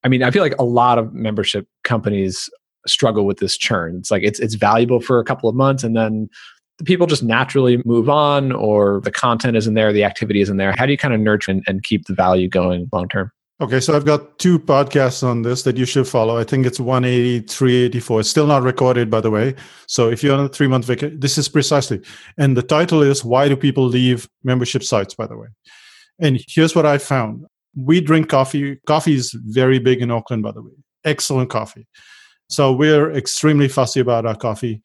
i 0.04 0.08
mean 0.08 0.22
i 0.22 0.30
feel 0.30 0.42
like 0.42 0.58
a 0.58 0.64
lot 0.64 0.98
of 0.98 1.12
membership 1.12 1.66
companies 1.84 2.48
struggle 2.86 3.26
with 3.26 3.38
this 3.38 3.56
churn. 3.56 3.96
It's 3.96 4.10
like 4.10 4.22
it's 4.22 4.40
it's 4.40 4.54
valuable 4.54 5.00
for 5.00 5.18
a 5.18 5.24
couple 5.24 5.48
of 5.48 5.54
months 5.54 5.84
and 5.84 5.96
then 5.96 6.28
the 6.78 6.84
people 6.84 7.06
just 7.06 7.22
naturally 7.22 7.82
move 7.84 8.08
on 8.08 8.50
or 8.52 9.00
the 9.02 9.10
content 9.10 9.56
isn't 9.56 9.74
there, 9.74 9.92
the 9.92 10.04
activity 10.04 10.40
isn't 10.40 10.56
there? 10.56 10.74
How 10.76 10.86
do 10.86 10.92
you 10.92 10.98
kind 10.98 11.14
of 11.14 11.20
nurture 11.20 11.50
and, 11.50 11.62
and 11.66 11.82
keep 11.82 12.06
the 12.06 12.14
value 12.14 12.48
going 12.48 12.88
long 12.92 13.08
term? 13.08 13.30
Okay, 13.62 13.78
so 13.78 13.94
I've 13.94 14.04
got 14.04 14.40
two 14.40 14.58
podcasts 14.58 15.22
on 15.22 15.42
this 15.42 15.62
that 15.62 15.76
you 15.76 15.84
should 15.84 16.08
follow. 16.08 16.36
I 16.36 16.42
think 16.42 16.66
it's 16.66 16.80
180, 16.80 17.46
384. 17.46 18.18
It's 18.18 18.28
still 18.28 18.48
not 18.48 18.64
recorded, 18.64 19.08
by 19.08 19.20
the 19.20 19.30
way. 19.30 19.54
So 19.86 20.10
if 20.10 20.20
you're 20.20 20.36
on 20.36 20.44
a 20.44 20.48
three 20.48 20.66
month 20.66 20.84
vacation, 20.84 21.20
this 21.20 21.38
is 21.38 21.48
precisely. 21.48 22.02
And 22.36 22.56
the 22.56 22.64
title 22.64 23.02
is 23.02 23.24
Why 23.24 23.48
Do 23.48 23.56
People 23.56 23.84
Leave 23.84 24.28
Membership 24.42 24.82
Sites, 24.82 25.14
by 25.14 25.28
the 25.28 25.36
way. 25.36 25.46
And 26.18 26.40
here's 26.48 26.74
what 26.74 26.86
I 26.86 26.98
found 26.98 27.46
we 27.76 28.00
drink 28.00 28.28
coffee. 28.28 28.80
Coffee 28.88 29.14
is 29.14 29.32
very 29.32 29.78
big 29.78 30.02
in 30.02 30.10
Auckland, 30.10 30.42
by 30.42 30.50
the 30.50 30.62
way. 30.62 30.72
Excellent 31.04 31.48
coffee. 31.48 31.86
So 32.48 32.72
we're 32.72 33.12
extremely 33.12 33.68
fussy 33.68 34.00
about 34.00 34.26
our 34.26 34.34
coffee 34.34 34.82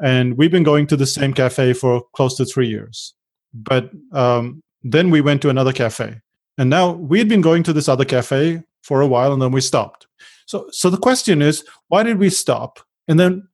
and 0.00 0.38
we've 0.38 0.52
been 0.52 0.62
going 0.62 0.86
to 0.86 0.96
the 0.96 1.04
same 1.04 1.34
cafe 1.34 1.72
for 1.72 2.04
close 2.14 2.36
to 2.36 2.44
three 2.44 2.68
years 2.68 3.14
but 3.52 3.90
um, 4.12 4.62
then 4.82 5.10
we 5.10 5.20
went 5.20 5.42
to 5.42 5.48
another 5.48 5.72
cafe 5.72 6.20
and 6.60 6.68
now 6.68 6.92
we 6.92 7.18
had 7.18 7.28
been 7.28 7.40
going 7.40 7.62
to 7.62 7.72
this 7.72 7.88
other 7.88 8.04
cafe 8.04 8.62
for 8.82 9.00
a 9.00 9.06
while 9.06 9.32
and 9.32 9.40
then 9.40 9.50
we 9.50 9.62
stopped. 9.62 10.06
So 10.44 10.68
so 10.72 10.90
the 10.90 10.98
question 10.98 11.40
is 11.40 11.64
why 11.88 12.02
did 12.02 12.18
we 12.18 12.28
stop? 12.28 12.80
And 13.08 13.18
then 13.18 13.48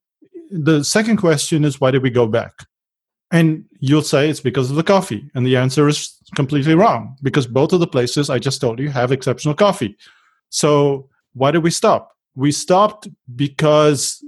the 0.51 0.83
second 0.83 1.19
question 1.19 1.64
is 1.64 1.81
why 1.81 1.92
did 1.92 2.03
we 2.03 2.11
go 2.11 2.27
back? 2.27 2.66
And 3.31 3.64
you'll 3.79 4.03
say 4.03 4.29
it's 4.29 4.40
because 4.40 4.71
of 4.71 4.77
the 4.77 4.83
coffee. 4.83 5.31
And 5.37 5.47
the 5.47 5.57
answer 5.57 5.87
is 5.87 6.19
completely 6.35 6.75
wrong 6.75 7.16
because 7.23 7.47
both 7.47 7.73
of 7.73 7.79
the 7.79 7.87
places 7.87 8.29
i 8.29 8.40
just 8.40 8.61
told 8.61 8.81
you 8.81 8.90
have 8.90 9.12
exceptional 9.12 9.55
coffee. 9.55 9.97
So 10.49 11.09
why 11.35 11.53
did 11.53 11.62
we 11.62 11.71
stop? 11.71 12.11
We 12.35 12.51
stopped 12.51 13.07
because 13.37 14.21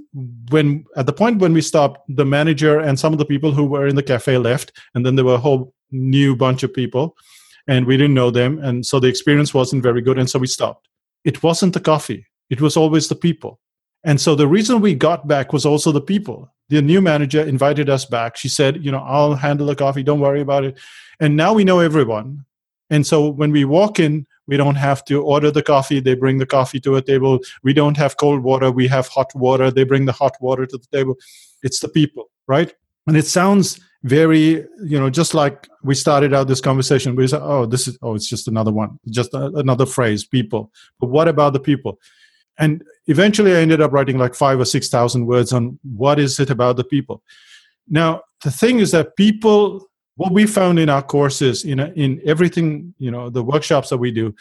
when 0.51 0.85
at 0.95 1.05
the 1.05 1.19
point 1.21 1.41
when 1.41 1.53
we 1.53 1.61
stopped 1.61 1.99
the 2.07 2.25
manager 2.25 2.79
and 2.79 2.97
some 2.97 3.11
of 3.11 3.19
the 3.19 3.31
people 3.33 3.51
who 3.51 3.65
were 3.65 3.87
in 3.87 3.97
the 3.97 4.09
cafe 4.13 4.37
left 4.37 4.71
and 4.95 5.05
then 5.05 5.17
there 5.17 5.25
were 5.25 5.41
a 5.41 5.45
whole 5.47 5.73
new 5.91 6.33
bunch 6.33 6.63
of 6.63 6.73
people 6.73 7.17
and 7.69 7.85
we 7.85 7.95
didn't 7.95 8.13
know 8.13 8.31
them 8.31 8.59
and 8.59 8.85
so 8.85 8.99
the 8.99 9.07
experience 9.07 9.53
wasn't 9.53 9.81
very 9.81 10.01
good 10.01 10.17
and 10.19 10.29
so 10.29 10.39
we 10.39 10.47
stopped 10.47 10.87
it 11.23 11.41
wasn't 11.43 11.73
the 11.73 11.79
coffee 11.79 12.25
it 12.49 12.61
was 12.61 12.75
always 12.75 13.07
the 13.07 13.15
people 13.15 13.59
and 14.03 14.19
so 14.19 14.35
the 14.35 14.47
reason 14.47 14.81
we 14.81 14.93
got 14.93 15.27
back 15.27 15.53
was 15.53 15.65
also 15.65 15.91
the 15.91 16.07
people 16.13 16.51
the 16.69 16.81
new 16.81 17.01
manager 17.01 17.41
invited 17.41 17.89
us 17.89 18.05
back 18.05 18.35
she 18.35 18.49
said 18.49 18.83
you 18.83 18.91
know 18.91 19.03
i'll 19.05 19.35
handle 19.35 19.67
the 19.67 19.75
coffee 19.75 20.03
don't 20.03 20.19
worry 20.19 20.41
about 20.41 20.63
it 20.63 20.77
and 21.19 21.35
now 21.35 21.53
we 21.53 21.63
know 21.63 21.79
everyone 21.79 22.43
and 22.89 23.05
so 23.05 23.29
when 23.29 23.51
we 23.51 23.63
walk 23.65 23.99
in 23.99 24.25
we 24.49 24.57
don't 24.57 24.75
have 24.75 25.05
to 25.05 25.21
order 25.21 25.51
the 25.51 25.61
coffee. 25.61 25.99
They 25.99 26.15
bring 26.15 26.39
the 26.39 26.45
coffee 26.45 26.79
to 26.79 26.95
a 26.95 27.03
table. 27.03 27.39
We 27.61 27.71
don't 27.71 27.95
have 27.97 28.17
cold 28.17 28.41
water. 28.41 28.71
We 28.71 28.87
have 28.87 29.07
hot 29.07 29.31
water. 29.35 29.69
They 29.69 29.83
bring 29.83 30.05
the 30.05 30.11
hot 30.11 30.35
water 30.41 30.65
to 30.65 30.75
the 30.75 30.87
table. 30.91 31.15
It's 31.61 31.81
the 31.81 31.87
people, 31.87 32.31
right? 32.47 32.73
And 33.05 33.15
it 33.15 33.27
sounds 33.27 33.79
very, 34.03 34.65
you 34.83 34.99
know, 34.99 35.09
just 35.09 35.33
like 35.33 35.67
we 35.83 35.93
started 35.93 36.33
out 36.33 36.47
this 36.47 36.61
conversation. 36.61 37.15
We 37.15 37.27
said, 37.27 37.41
oh, 37.43 37.65
this 37.65 37.87
is, 37.87 37.97
oh, 38.01 38.15
it's 38.15 38.29
just 38.29 38.47
another 38.47 38.71
one, 38.71 38.99
just 39.09 39.33
a, 39.33 39.47
another 39.55 39.85
phrase, 39.85 40.25
people. 40.25 40.71
But 40.99 41.09
what 41.09 41.27
about 41.27 41.53
the 41.53 41.59
people? 41.59 41.99
And 42.57 42.83
eventually 43.07 43.55
I 43.55 43.59
ended 43.59 43.81
up 43.81 43.91
writing 43.91 44.17
like 44.17 44.35
five 44.35 44.59
or 44.59 44.65
6,000 44.65 45.25
words 45.25 45.53
on 45.53 45.79
what 45.83 46.19
is 46.19 46.39
it 46.39 46.49
about 46.49 46.77
the 46.77 46.83
people. 46.83 47.21
Now, 47.87 48.21
the 48.43 48.51
thing 48.51 48.79
is 48.79 48.91
that 48.91 49.15
people 49.15 49.85
what 50.15 50.33
we 50.33 50.45
found 50.45 50.79
in 50.79 50.89
our 50.89 51.01
courses 51.01 51.63
in 51.63 51.79
in 51.79 52.21
everything 52.25 52.93
you 52.97 53.09
know 53.09 53.29
the 53.29 53.41
workshops 53.41 53.87
that 53.87 53.97
we 53.97 54.11
do 54.11 54.35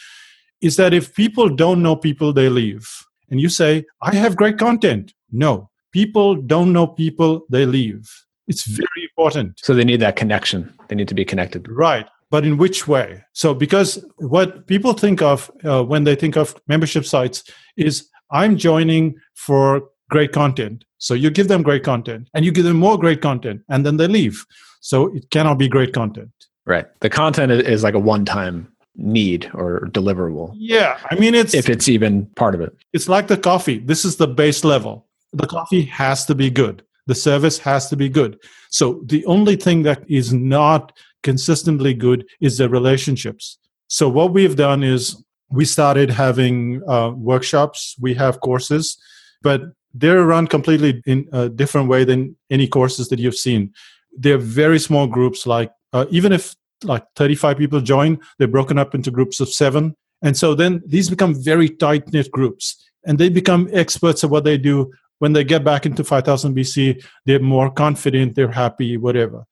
is 0.60 0.74
that 0.74 0.92
if 0.92 1.14
people 1.14 1.48
don't 1.48 1.82
know 1.82 1.94
people 1.94 2.32
they 2.32 2.48
leave 2.48 2.88
and 3.30 3.40
you 3.40 3.48
say, 3.48 3.84
I 4.00 4.14
have 4.14 4.36
great 4.36 4.58
content. 4.58 5.12
No, 5.30 5.70
people 5.92 6.36
don't 6.36 6.72
know 6.72 6.86
people, 6.86 7.44
they 7.50 7.66
leave. 7.66 8.10
It's 8.48 8.66
very 8.66 9.02
important. 9.02 9.60
So 9.62 9.74
they 9.74 9.84
need 9.84 10.00
that 10.00 10.16
connection. 10.16 10.72
They 10.88 10.96
need 10.96 11.08
to 11.08 11.14
be 11.14 11.24
connected. 11.24 11.68
Right. 11.68 12.06
But 12.30 12.44
in 12.44 12.58
which 12.58 12.88
way? 12.88 13.22
So, 13.32 13.54
because 13.54 14.04
what 14.16 14.66
people 14.66 14.92
think 14.92 15.22
of 15.22 15.50
uh, 15.64 15.82
when 15.82 16.04
they 16.04 16.14
think 16.14 16.36
of 16.36 16.54
membership 16.66 17.04
sites 17.06 17.44
is 17.76 18.08
I'm 18.30 18.56
joining 18.56 19.14
for 19.34 19.88
great 20.10 20.32
content. 20.32 20.84
So 20.98 21.14
you 21.14 21.30
give 21.30 21.48
them 21.48 21.62
great 21.62 21.84
content 21.84 22.28
and 22.34 22.44
you 22.44 22.52
give 22.52 22.64
them 22.64 22.78
more 22.78 22.98
great 22.98 23.22
content 23.22 23.62
and 23.68 23.86
then 23.86 23.96
they 23.96 24.08
leave. 24.08 24.44
So 24.80 25.14
it 25.14 25.30
cannot 25.30 25.58
be 25.58 25.68
great 25.68 25.92
content. 25.92 26.30
Right. 26.66 26.86
The 27.00 27.10
content 27.10 27.52
is 27.52 27.82
like 27.82 27.94
a 27.94 27.98
one 27.98 28.24
time 28.24 28.70
need 28.96 29.50
or 29.54 29.88
deliverable. 29.92 30.52
Yeah. 30.54 30.98
I 31.10 31.14
mean, 31.14 31.34
it's 31.34 31.54
if 31.54 31.68
it's 31.68 31.88
even 31.88 32.26
part 32.36 32.54
of 32.54 32.60
it. 32.60 32.76
It's 32.92 33.08
like 33.08 33.28
the 33.28 33.36
coffee. 33.36 33.78
This 33.78 34.04
is 34.04 34.16
the 34.16 34.26
base 34.26 34.64
level. 34.64 35.06
The 35.32 35.46
coffee 35.46 35.82
has 35.82 36.26
to 36.26 36.34
be 36.34 36.50
good. 36.50 36.82
The 37.08 37.14
service 37.14 37.58
has 37.58 37.88
to 37.88 37.96
be 37.96 38.08
good. 38.08 38.38
So 38.70 39.02
the 39.06 39.24
only 39.26 39.56
thing 39.56 39.82
that 39.82 40.04
is 40.08 40.32
not 40.32 40.96
consistently 41.22 41.94
good 41.94 42.24
is 42.40 42.58
the 42.58 42.68
relationships. 42.68 43.58
So 43.88 44.08
what 44.08 44.32
we've 44.32 44.56
done 44.56 44.82
is 44.82 45.24
we 45.50 45.64
started 45.64 46.10
having 46.10 46.82
uh, 46.86 47.10
workshops. 47.16 47.96
We 47.98 48.14
have 48.14 48.40
courses, 48.40 48.98
but 49.42 49.62
they're 49.94 50.24
run 50.24 50.46
completely 50.46 51.02
in 51.06 51.28
a 51.32 51.48
different 51.48 51.88
way 51.88 52.04
than 52.04 52.36
any 52.50 52.68
courses 52.68 53.08
that 53.08 53.18
you've 53.18 53.34
seen. 53.34 53.72
They're 54.16 54.38
very 54.38 54.78
small 54.78 55.06
groups. 55.06 55.46
Like 55.46 55.72
uh, 55.92 56.06
even 56.10 56.32
if 56.32 56.54
like 56.84 57.04
35 57.16 57.56
people 57.56 57.80
join, 57.80 58.18
they're 58.38 58.46
broken 58.46 58.78
up 58.78 58.94
into 58.94 59.10
groups 59.10 59.40
of 59.40 59.48
seven, 59.48 59.96
and 60.22 60.36
so 60.36 60.54
then 60.54 60.82
these 60.86 61.08
become 61.08 61.34
very 61.34 61.68
tight 61.68 62.12
knit 62.12 62.30
groups, 62.30 62.76
and 63.06 63.18
they 63.18 63.28
become 63.28 63.68
experts 63.72 64.22
at 64.22 64.30
what 64.30 64.44
they 64.44 64.58
do. 64.58 64.92
When 65.18 65.32
they 65.32 65.44
get 65.44 65.64
back 65.64 65.84
into 65.86 66.04
5000 66.04 66.54
BC, 66.54 67.04
they're 67.26 67.40
more 67.40 67.70
confident, 67.70 68.36
they're 68.36 68.52
happy, 68.52 68.96
whatever. 68.96 69.44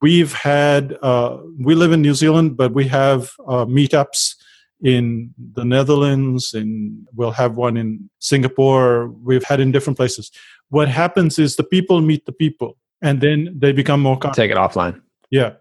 We've 0.00 0.32
had, 0.32 0.96
uh, 1.02 1.38
we 1.58 1.74
live 1.74 1.92
in 1.92 2.00
New 2.00 2.14
Zealand, 2.14 2.56
but 2.56 2.72
we 2.72 2.86
have 2.88 3.30
uh, 3.46 3.66
meetups 3.66 4.34
in 4.82 5.34
the 5.52 5.64
Netherlands, 5.64 6.54
and 6.54 7.06
we'll 7.14 7.32
have 7.32 7.56
one 7.56 7.76
in 7.76 8.08
Singapore. 8.18 9.08
We've 9.08 9.44
had 9.44 9.60
in 9.60 9.72
different 9.72 9.98
places. 9.98 10.30
What 10.70 10.88
happens 10.88 11.38
is 11.38 11.56
the 11.56 11.64
people 11.64 12.00
meet 12.00 12.24
the 12.24 12.32
people, 12.32 12.78
and 13.02 13.20
then 13.20 13.54
they 13.58 13.72
become 13.72 14.00
more 14.00 14.18
confident. 14.18 14.50
Take 14.50 14.56
it 14.56 14.60
offline. 14.60 15.02
Yeah. 15.30 15.54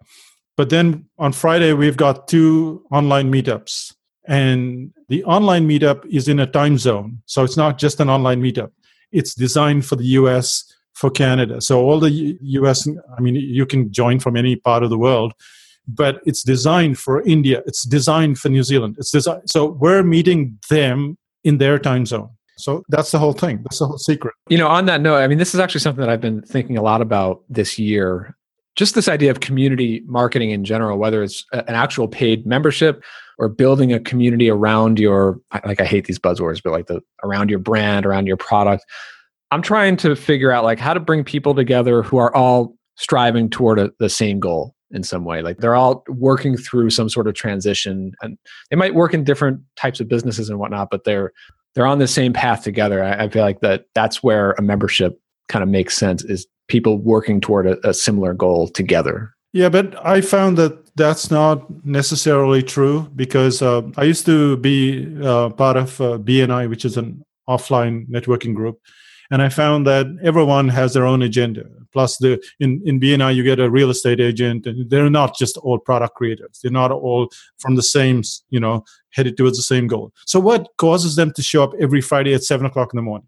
But 0.56 0.70
then 0.70 1.06
on 1.18 1.34
Friday, 1.34 1.74
we've 1.74 1.98
got 1.98 2.28
two 2.28 2.86
online 2.92 3.32
meetups. 3.32 3.94
And 4.28 4.94
the 5.08 5.24
online 5.24 5.68
meetup 5.68 6.06
is 6.06 6.28
in 6.28 6.40
a 6.40 6.46
time 6.46 6.78
zone. 6.78 7.22
So 7.26 7.44
it's 7.44 7.58
not 7.58 7.78
just 7.78 8.00
an 8.00 8.10
online 8.10 8.42
meetup, 8.42 8.72
it's 9.12 9.34
designed 9.34 9.86
for 9.86 9.96
the 9.96 10.06
US, 10.06 10.64
for 10.94 11.10
Canada. 11.10 11.62
So 11.62 11.80
all 11.80 12.00
the 12.00 12.38
US, 12.42 12.88
I 13.18 13.22
mean, 13.22 13.36
you 13.36 13.66
can 13.66 13.92
join 13.92 14.20
from 14.20 14.36
any 14.36 14.56
part 14.56 14.84
of 14.84 14.90
the 14.90 14.98
world, 14.98 15.34
but 15.88 16.22
it's 16.26 16.44
designed 16.44 17.00
for 17.00 17.22
India. 17.22 17.64
It's 17.66 17.84
designed 17.84 18.38
for 18.38 18.50
New 18.50 18.64
Zealand. 18.64 18.96
It's 18.98 19.12
designed. 19.12 19.44
So 19.50 19.66
we're 19.66 20.04
meeting 20.04 20.60
them 20.70 21.18
in 21.44 21.58
their 21.58 21.80
time 21.80 22.06
zone. 22.06 22.30
So 22.58 22.84
that's 22.90 23.12
the 23.12 23.20
whole 23.20 23.32
thing. 23.32 23.62
That's 23.64 23.80
the 23.80 23.88
whole 23.88 23.98
secret. 23.98 24.34
You 24.50 24.58
know, 24.58 24.68
on 24.68 24.86
that 24.88 25.00
note, 25.00 25.18
I 25.18 25.28
mean, 25.28 25.38
this 25.38 25.54
is 25.54 25.62
actually 25.62 25.80
something 25.80 26.02
that 26.02 26.10
I've 26.10 26.20
been 26.20 26.42
thinking 26.42 26.78
a 26.78 26.82
lot 26.82 27.02
about 27.02 27.44
this 27.50 27.80
year. 27.80 28.36
Just 28.80 28.96
this 28.96 29.10
idea 29.10 29.30
of 29.30 29.42
community 29.42 30.02
marketing 30.06 30.52
in 30.52 30.64
general, 30.64 30.98
whether 30.98 31.22
it's 31.22 31.46
an 31.52 31.76
actual 31.76 32.08
paid 32.08 32.46
membership 32.46 33.04
or 33.38 33.50
building 33.50 33.92
a 33.92 34.00
community 34.00 34.50
around 34.50 35.00
your, 35.00 35.38
like 35.66 35.82
I 35.82 35.84
hate 35.84 36.06
these 36.06 36.18
buzzwords, 36.18 36.64
but 36.64 36.72
like 36.72 36.88
the 36.88 37.02
around 37.22 37.50
your 37.50 37.60
brand, 37.60 38.06
around 38.06 38.26
your 38.26 38.38
product. 38.38 38.86
I'm 39.52 39.62
trying 39.62 39.98
to 39.98 40.16
figure 40.16 40.54
out 40.54 40.64
like 40.64 40.80
how 40.80 40.94
to 40.94 41.02
bring 41.02 41.26
people 41.26 41.54
together 41.54 42.04
who 42.04 42.20
are 42.20 42.34
all 42.34 42.74
striving 42.96 43.50
toward 43.50 43.80
a, 43.80 43.92
the 44.00 44.08
same 44.08 44.40
goal 44.40 44.74
in 44.92 45.04
some 45.04 45.26
way. 45.26 45.42
Like 45.42 45.58
they're 45.58 45.76
all 45.76 46.06
working 46.08 46.56
through 46.56 46.92
some 46.92 47.10
sort 47.10 47.28
of 47.28 47.34
transition, 47.34 48.14
and 48.22 48.38
they 48.70 48.78
might 48.78 48.96
work 48.96 49.14
in 49.14 49.26
different 49.26 49.60
types 49.76 50.00
of 50.00 50.08
businesses 50.08 50.50
and 50.50 50.58
whatnot, 50.58 50.88
but 50.90 51.04
they're 51.04 51.34
they're 51.76 51.86
on 51.86 52.00
the 52.00 52.08
same 52.08 52.32
path 52.32 52.64
together. 52.64 53.04
I, 53.04 53.26
I 53.26 53.30
feel 53.30 53.44
like 53.44 53.60
that 53.60 53.88
that's 53.94 54.24
where 54.24 54.52
a 54.54 54.62
membership 54.62 55.20
kind 55.50 55.64
of 55.64 55.70
makes 55.70 55.98
sense 55.98 56.24
is 56.24 56.48
people 56.68 56.98
working 56.98 57.42
toward 57.42 57.68
a, 57.68 57.88
a 57.88 57.94
similar 57.94 58.34
goal 58.34 58.70
together. 58.70 59.34
Yeah, 59.52 59.70
but 59.70 60.06
I 60.06 60.22
found 60.22 60.58
that 60.60 60.96
that's 60.96 61.32
not 61.32 61.66
necessarily 61.84 62.62
true 62.62 63.10
because 63.16 63.62
uh, 63.62 63.82
I 63.98 64.04
used 64.04 64.26
to 64.28 64.58
be 64.58 65.18
uh, 65.24 65.50
part 65.50 65.76
of 65.76 66.00
uh, 66.00 66.20
BNI, 66.20 66.70
which 66.70 66.86
is 66.86 66.98
an 66.98 67.24
offline 67.50 68.08
networking 68.10 68.54
group, 68.54 68.80
and 69.32 69.42
I 69.42 69.50
found 69.50 69.88
that 69.88 70.06
everyone 70.22 70.70
has 70.70 70.94
their 70.94 71.08
own 71.08 71.24
agenda. 71.24 71.64
Plus, 71.92 72.18
the 72.18 72.40
in 72.60 72.82
in 72.86 73.00
BNI 73.00 73.34
you 73.34 73.44
get 73.44 73.60
a 73.60 73.72
real 73.72 73.90
estate 73.90 74.20
agent, 74.20 74.68
and 74.68 74.88
they're 74.92 75.10
not 75.10 75.36
just 75.36 75.58
all 75.58 75.80
product 75.80 76.14
creators. 76.14 76.60
They're 76.62 76.72
not 76.72 76.92
all 76.92 77.32
from 77.58 77.76
the 77.76 77.82
same, 77.82 78.22
you 78.52 78.60
know, 78.60 78.84
headed 79.12 79.36
towards 79.36 79.58
the 79.58 79.64
same 79.64 79.88
goal. 79.88 80.14
So, 80.28 80.40
what 80.40 80.70
causes 80.78 81.16
them 81.16 81.34
to 81.34 81.42
show 81.42 81.64
up 81.64 81.74
every 81.80 82.02
Friday 82.02 82.36
at 82.36 82.44
seven 82.44 82.68
o'clock 82.68 82.94
in 82.94 82.98
the 82.98 83.02
morning? 83.02 83.28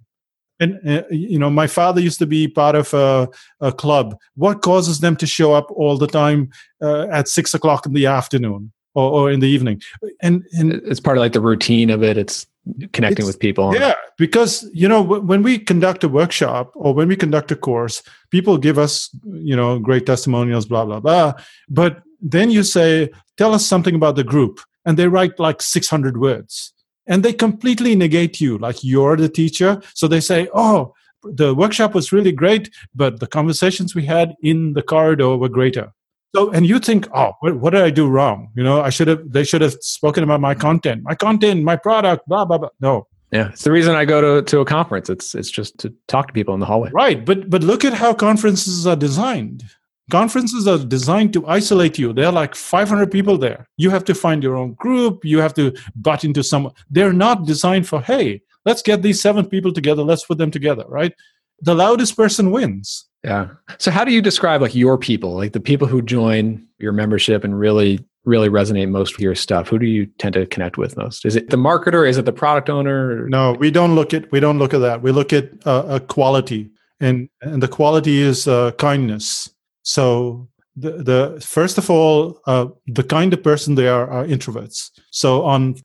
And 0.62 0.80
uh, 0.88 1.04
you 1.10 1.40
know, 1.40 1.50
my 1.50 1.68
father 1.68 2.00
used 2.00 2.20
to 2.20 2.28
be 2.28 2.48
part 2.48 2.76
of 2.76 2.94
a, 2.94 3.28
a, 3.60 3.72
club. 3.72 4.18
What 4.36 4.62
causes 4.62 5.00
them 5.00 5.16
to 5.18 5.26
show 5.26 5.54
up 5.54 5.70
all 5.72 5.98
the 5.98 6.08
time 6.08 6.52
uh, 6.82 7.08
at 7.12 7.28
six 7.28 7.54
o'clock 7.54 7.86
in 7.86 7.94
the 7.94 8.06
afternoon 8.06 8.72
or, 8.94 9.12
or 9.12 9.32
in 9.32 9.40
the 9.40 9.48
evening? 9.48 9.82
And 10.22 10.46
and 10.54 10.72
it's 10.72 11.00
part 11.00 11.18
of 11.18 11.22
like 11.22 11.34
the 11.34 11.42
routine 11.42 11.90
of 11.90 12.04
it. 12.04 12.16
It's 12.16 12.46
connecting 12.94 13.26
with 13.26 13.40
people 13.40 13.74
yeah 13.74 13.96
because 14.20 14.70
you 14.72 14.88
know 14.88 15.02
when 15.02 15.42
we 15.42 15.58
conduct 15.58 16.04
a 16.04 16.08
workshop 16.10 16.72
or 16.76 16.94
when 16.94 17.08
we 17.08 17.16
conduct 17.16 17.52
a 17.52 17.56
course 17.56 18.04
people 18.30 18.56
give 18.56 18.78
us 18.78 19.10
you 19.34 19.56
know 19.56 19.80
great 19.80 20.06
testimonials 20.06 20.68
blah 20.68 20.86
blah 20.86 21.00
blah 21.00 21.34
but 21.70 22.04
then 22.22 22.52
you 22.52 22.62
say 22.62 23.10
tell 23.36 23.56
us 23.56 23.66
something 23.66 23.96
about 23.96 24.16
the 24.16 24.24
group 24.24 24.60
and 24.86 24.96
they 24.98 25.08
write 25.08 25.40
like 25.40 25.60
600 25.60 26.18
words 26.18 26.72
and 27.12 27.22
they 27.24 27.34
completely 27.34 27.96
negate 27.96 28.42
you 28.42 28.58
like 28.58 28.84
you're 28.84 29.18
the 29.18 29.30
teacher 29.30 29.80
so 29.94 30.08
they 30.08 30.22
say 30.22 30.48
oh 30.56 30.94
the 31.24 31.54
workshop 31.54 31.94
was 31.94 32.12
really 32.12 32.32
great 32.32 32.72
but 32.96 33.20
the 33.20 33.28
conversations 33.28 33.94
we 33.94 34.06
had 34.06 34.34
in 34.42 34.74
the 34.74 34.82
corridor 34.82 35.38
were 35.38 35.50
greater 35.50 35.92
so, 36.34 36.50
and 36.52 36.66
you 36.66 36.80
think, 36.80 37.08
oh, 37.14 37.34
what, 37.42 37.72
did 37.72 37.82
I 37.82 37.90
do 37.90 38.08
wrong? 38.08 38.52
You 38.56 38.64
know, 38.64 38.82
I 38.82 38.90
should 38.90 39.10
have, 39.10 39.32
they 39.32 39.44
should 39.44 39.62
have 39.62 39.74
spoken 39.82 40.24
about 40.24 40.40
my 40.40 40.56
content, 40.56 41.04
my 41.04 41.14
content, 41.14 41.64
my 41.64 41.76
product, 41.76 42.28
blah, 42.28 42.46
blah, 42.46 42.58
blah. 42.58 42.70
No. 42.80 43.08
Yeah. 43.32 43.50
It's 43.50 43.64
the 43.64 43.72
reason 43.72 43.96
I 43.96 44.06
go 44.06 44.22
to, 44.22 44.42
to 44.42 44.60
a 44.60 44.66
conference. 44.66 45.10
It's, 45.10 45.36
it's 45.36 45.52
just 45.52 45.78
to 45.80 45.94
talk 46.08 46.28
to 46.28 46.34
people 46.34 46.54
in 46.54 46.60
the 46.60 46.66
hallway. 46.66 46.90
Right. 46.94 47.26
But, 47.26 47.50
but 47.50 47.64
look 47.64 47.84
at 47.84 47.94
how 47.94 48.14
conferences 48.14 48.88
are 48.88 48.96
designed. 48.96 49.64
Conferences 50.12 50.68
are 50.68 50.78
designed 50.78 51.34
to 51.34 51.48
isolate 51.48 51.98
you. 51.98 52.14
There 52.14 52.28
are 52.28 52.32
like 52.32 52.54
500 52.54 53.10
people 53.10 53.38
there. 53.38 53.68
You 53.78 53.90
have 53.90 54.04
to 54.06 54.14
find 54.14 54.44
your 54.44 54.56
own 54.56 54.74
group. 54.74 55.26
You 55.26 55.40
have 55.40 55.54
to 55.56 55.74
butt 55.96 56.24
into 56.24 56.44
some, 56.44 56.72
they're 56.90 57.14
not 57.14 57.46
designed 57.46 57.88
for, 57.88 58.02
hey, 58.02 58.42
let's 58.66 58.82
get 58.82 59.02
these 59.02 59.22
seven 59.22 59.48
people 59.48 59.74
together. 59.74 60.04
Let's 60.04 60.26
put 60.26 60.38
them 60.38 60.52
together. 60.52 60.86
Right. 60.88 61.14
The 61.62 61.76
loudest 61.76 62.16
person 62.16 62.52
wins 62.52 63.08
yeah. 63.24 63.50
So 63.78 63.92
how 63.92 64.04
do 64.04 64.12
you 64.12 64.22
describe 64.22 64.62
like 64.62 64.76
your 64.76 64.98
people, 64.98 65.34
like 65.34 65.54
the 65.54 65.60
people 65.60 65.88
who 65.88 66.02
join 66.02 66.66
your 66.80 66.92
membership 66.92 67.44
and 67.44 67.58
really 67.58 68.00
really 68.24 68.50
resonate 68.50 68.90
most 68.90 69.16
with 69.16 69.22
your 69.22 69.36
stuff? 69.36 69.68
Who 69.68 69.80
do 69.80 69.86
you 69.86 70.06
tend 70.06 70.34
to 70.34 70.46
connect 70.48 70.78
with 70.78 70.98
most? 70.98 71.26
Is 71.26 71.36
it 71.36 71.50
the 71.50 71.58
marketer? 71.58 72.08
Is 72.08 72.18
it 72.18 72.26
the 72.26 72.34
product 72.34 72.70
owner? 72.70 73.28
No, 73.30 73.54
we 73.54 73.72
don't 73.72 73.96
look 73.96 74.14
at 74.14 74.32
we 74.32 74.40
don't 74.40 74.60
look 74.60 74.74
at 74.74 74.80
that. 74.80 75.02
We 75.02 75.12
look 75.12 75.34
at 75.34 75.50
uh, 75.66 75.86
a 75.88 76.00
quality, 76.00 76.72
and 77.00 77.30
and 77.42 77.62
the 77.62 77.68
quality 77.68 78.22
is 78.22 78.48
uh, 78.48 78.72
kindness. 78.74 79.50
So 79.84 80.48
the 80.76 80.92
the 80.92 81.42
first 81.46 81.78
of 81.78 81.90
all, 81.90 82.40
uh, 82.48 82.68
the 82.88 83.04
kind 83.04 83.34
of 83.34 83.44
person 83.44 83.76
they 83.76 83.88
are 83.88 84.10
are 84.10 84.26
introverts. 84.26 84.90
So 85.12 85.44
on, 85.44 85.76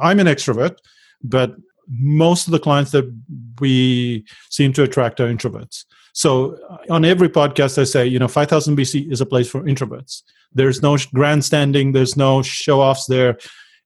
I'm 0.00 0.20
an 0.20 0.26
extrovert, 0.26 0.76
but 1.22 1.54
most 1.88 2.46
of 2.46 2.52
the 2.52 2.58
clients 2.58 2.92
that 2.92 3.12
we 3.60 4.24
seem 4.48 4.72
to 4.74 4.82
attract 4.82 5.20
are 5.20 5.28
introverts. 5.28 5.84
So 6.12 6.56
uh, 6.68 6.78
on 6.90 7.04
every 7.04 7.28
podcast, 7.28 7.78
I 7.78 7.84
say, 7.84 8.06
you 8.06 8.18
know, 8.18 8.28
5000 8.28 8.76
BC 8.76 9.10
is 9.10 9.20
a 9.20 9.26
place 9.26 9.48
for 9.48 9.62
introverts. 9.62 10.22
There's 10.52 10.82
no 10.82 10.96
grandstanding, 11.14 11.92
there's 11.92 12.16
no 12.16 12.42
show 12.42 12.80
offs 12.80 13.06
there. 13.06 13.38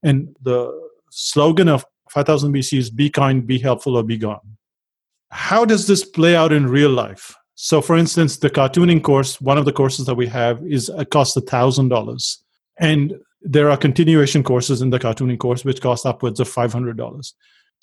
And 0.03 0.35
the 0.43 0.73
slogan 1.11 1.69
of 1.69 1.85
5000 2.11 2.53
BC 2.53 2.79
is 2.79 2.91
be 2.91 3.11
kind, 3.11 3.47
be 3.47 3.59
helpful, 3.59 3.97
or 3.97 4.03
be 4.03 4.17
gone. 4.17 4.57
How 5.31 5.65
does 5.65 5.87
this 5.87 6.05
play 6.05 6.37
out 6.37 6.53
in 6.53 6.69
real 6.69 6.91
life? 6.91 7.35
So, 7.57 7.81
for 7.81 7.97
instance, 7.97 8.39
the 8.39 8.51
cartooning 8.51 9.03
course, 9.03 9.41
one 9.41 9.59
of 9.59 9.65
the 9.65 9.73
courses 9.73 10.07
that 10.07 10.17
we 10.17 10.27
have, 10.27 10.65
is 10.67 10.89
it 10.89 11.11
costs 11.11 11.37
$1,000. 11.37 12.39
And 12.79 13.15
there 13.43 13.71
are 13.71 13.77
continuation 13.77 14.43
courses 14.43 14.83
in 14.83 14.91
the 14.91 14.99
cartooning 14.99 15.39
course 15.39 15.65
which 15.65 15.81
cost 15.81 16.07
upwards 16.07 16.41
of 16.41 16.49
$500. 16.49 17.33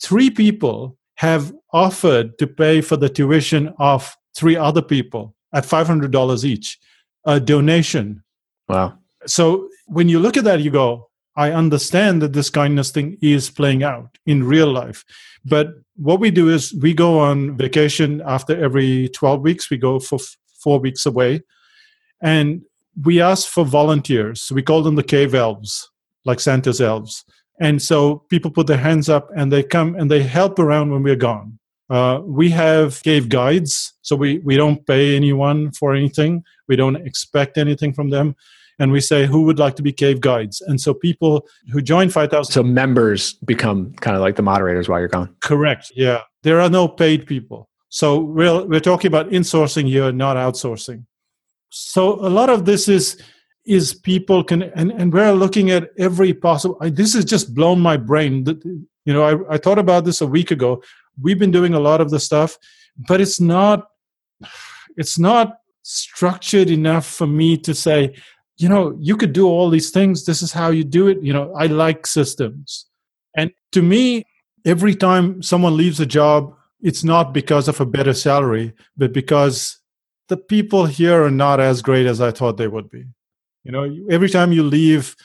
Three 0.02 0.30
people 0.30 0.98
have 1.16 1.54
offered 1.72 2.38
to 2.40 2.48
pay 2.48 2.82
for 2.82 2.98
the 2.98 3.10
tuition 3.10 3.74
of 3.78 4.16
three 4.36 4.56
other 4.56 4.82
people 4.82 5.36
at 5.54 5.64
$500 5.64 6.44
each, 6.44 6.80
a 7.26 7.40
donation. 7.40 8.24
Wow. 8.68 8.98
So 9.28 9.70
when 9.86 10.10
you 10.10 10.20
look 10.20 10.36
at 10.36 10.44
that, 10.46 10.62
you 10.62 10.72
go, 10.72 11.11
I 11.36 11.52
understand 11.52 12.22
that 12.22 12.34
this 12.34 12.50
kindness 12.50 12.92
thing 12.92 13.18
is 13.22 13.50
playing 13.50 13.84
out 13.84 14.18
in 14.26 14.44
real 14.44 14.72
life. 14.72 15.06
But 15.46 15.70
what 15.96 16.20
we 16.20 16.30
do 16.32 16.50
is 16.50 16.74
we 16.82 16.94
go 16.94 17.20
on 17.20 17.58
vacation 17.58 18.22
after 18.26 18.62
every 18.62 19.10
12 19.10 19.42
weeks. 19.42 19.70
We 19.70 19.78
go 19.78 20.00
for 20.00 20.16
f- 20.16 20.38
four 20.62 20.80
weeks 20.80 21.06
away. 21.06 21.42
And 22.22 22.64
we 23.02 23.22
ask 23.22 23.48
for 23.48 23.64
volunteers. 23.64 24.52
We 24.54 24.62
call 24.62 24.84
them 24.84 24.96
the 24.96 25.04
cave 25.04 25.34
elves, 25.34 25.90
like 26.26 26.40
Santa's 26.40 26.82
elves. 26.82 27.24
And 27.60 27.82
so 27.82 28.24
people 28.30 28.52
put 28.52 28.68
their 28.68 28.78
hands 28.78 29.08
up 29.08 29.30
and 29.36 29.52
they 29.52 29.64
come 29.64 29.96
and 29.96 30.12
they 30.12 30.24
help 30.24 30.60
around 30.60 30.92
when 30.92 31.04
we're 31.04 31.16
gone. 31.16 31.60
Uh, 31.90 32.22
we 32.24 32.50
have 32.50 33.04
cave 33.04 33.28
guides, 33.28 33.94
so 34.02 34.16
we, 34.16 34.40
we 34.40 34.56
don't 34.56 34.86
pay 34.88 35.16
anyone 35.16 35.72
for 35.72 35.94
anything. 35.94 36.44
We 36.68 36.76
don't 36.76 36.96
expect 36.96 37.58
anything 37.58 37.94
from 37.94 38.10
them 38.10 38.36
and 38.82 38.92
we 38.92 39.00
say 39.00 39.28
who 39.28 39.44
would 39.44 39.60
like 39.60 39.76
to 39.76 39.84
be 39.84 39.94
cave 39.94 40.20
guides? 40.20 40.60
And 40.62 40.82
so 40.82 40.94
people 40.94 41.48
who 41.72 41.82
join 41.82 42.10
5000 42.10 42.52
so 42.52 42.64
members 42.64 43.34
become 43.34 43.94
kind 43.94 44.16
of 44.16 44.22
like 44.22 44.36
the 44.36 44.42
moderators 44.42 44.90
while 44.90 45.00
you're 45.00 45.08
gone. 45.08 45.36
Correct 45.42 45.92
yeah. 45.96 46.22
There 46.44 46.60
are 46.60 46.70
no 46.70 46.88
paid 46.88 47.28
people. 47.28 47.70
So 47.90 48.20
we're, 48.20 48.66
we're 48.66 48.80
talking 48.80 49.08
about 49.08 49.30
insourcing 49.30 49.88
here 49.88 50.12
not 50.12 50.36
outsourcing. 50.36 51.06
So 51.70 52.16
a 52.16 52.30
lot 52.30 52.50
of 52.50 52.66
this 52.66 52.88
is 52.88 53.22
is 53.64 53.94
people 53.94 54.44
can 54.44 54.64
and, 54.64 54.92
and 54.92 55.14
we're 55.14 55.32
looking 55.34 55.70
at 55.70 55.92
every 56.00 56.34
possible 56.34 56.78
I, 56.82 56.90
this 56.90 57.14
has 57.14 57.26
just 57.26 57.54
blown 57.54 57.80
my 57.80 57.96
brain. 57.96 58.46
You 59.06 59.14
know 59.14 59.24
I, 59.24 59.56
I 59.56 59.58
thought 59.58 59.80
about 59.80 60.04
this 60.04 60.22
a 60.22 60.28
week 60.28 60.52
ago. 60.52 60.82
We've 61.22 61.40
been 61.40 61.52
doing 61.52 61.76
a 61.76 61.80
lot 61.80 62.02
of 62.02 62.10
the 62.10 62.20
stuff 62.20 62.58
but 62.98 63.22
it's 63.22 63.40
not 63.40 63.88
it's 64.98 65.18
not 65.18 65.58
structured 65.84 66.70
enough 66.70 67.06
for 67.06 67.28
me 67.28 67.58
to 67.58 67.74
say 67.74 68.16
you 68.62 68.70
know, 68.70 68.96
you 69.00 69.18
could 69.18 69.34
do 69.34 69.48
all 69.48 69.70
these 69.70 69.90
things. 69.90 70.26
This 70.26 70.42
is 70.42 70.52
how 70.52 70.70
you 70.70 70.84
do 70.84 71.08
it. 71.08 71.22
You 71.22 71.34
know, 71.34 71.54
I 71.56 71.66
like 71.66 72.06
systems. 72.06 72.86
And 73.36 73.52
to 73.72 73.82
me, 73.82 74.26
every 74.66 74.94
time 74.94 75.42
someone 75.42 75.76
leaves 75.76 76.00
a 76.00 76.06
job, 76.06 76.54
it's 76.82 77.04
not 77.04 77.34
because 77.34 77.68
of 77.68 77.82
a 77.82 77.86
better 77.86 78.14
salary, 78.14 78.74
but 78.96 79.14
because 79.14 79.80
the 80.30 80.38
people 80.38 80.86
here 80.86 81.24
are 81.24 81.32
not 81.32 81.60
as 81.60 81.82
great 81.82 82.06
as 82.06 82.22
I 82.22 82.32
thought 82.32 82.58
they 82.58 82.68
would 82.68 82.90
be. 82.90 83.06
You 83.64 83.72
know, 83.72 83.98
every 84.10 84.30
time 84.30 84.52
you 84.52 84.64
leave 84.64 85.16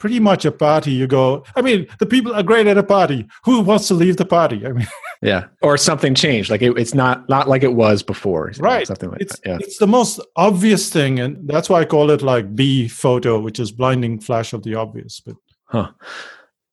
pretty 0.00 0.18
much 0.18 0.44
a 0.44 0.50
party, 0.50 0.90
you 0.90 1.06
go, 1.06 1.44
I 1.54 1.62
mean, 1.62 1.86
the 2.00 2.06
people 2.06 2.34
are 2.34 2.42
great 2.42 2.66
at 2.66 2.76
a 2.76 2.82
party. 2.82 3.26
Who 3.44 3.60
wants 3.60 3.86
to 3.88 3.94
leave 3.94 4.16
the 4.16 4.24
party? 4.24 4.66
I 4.66 4.72
mean, 4.72 4.88
yeah, 5.22 5.46
or 5.62 5.76
something 5.76 6.14
changed. 6.14 6.50
Like 6.50 6.62
it, 6.62 6.76
it's 6.76 6.94
not 6.94 7.28
not 7.28 7.48
like 7.48 7.62
it 7.62 7.74
was 7.74 8.02
before. 8.02 8.50
Right. 8.58 8.86
Something 8.86 9.10
like 9.10 9.20
it's, 9.20 9.38
that. 9.40 9.48
Yeah. 9.48 9.58
It's 9.60 9.78
the 9.78 9.86
most 9.86 10.20
obvious 10.34 10.90
thing, 10.90 11.20
and 11.20 11.46
that's 11.48 11.68
why 11.70 11.80
I 11.80 11.84
call 11.84 12.10
it 12.10 12.22
like 12.22 12.56
BFO, 12.56 13.42
which 13.42 13.60
is 13.60 13.70
blinding 13.70 14.18
flash 14.18 14.52
of 14.52 14.64
the 14.64 14.74
obvious. 14.74 15.20
But 15.20 15.36
huh. 15.66 15.92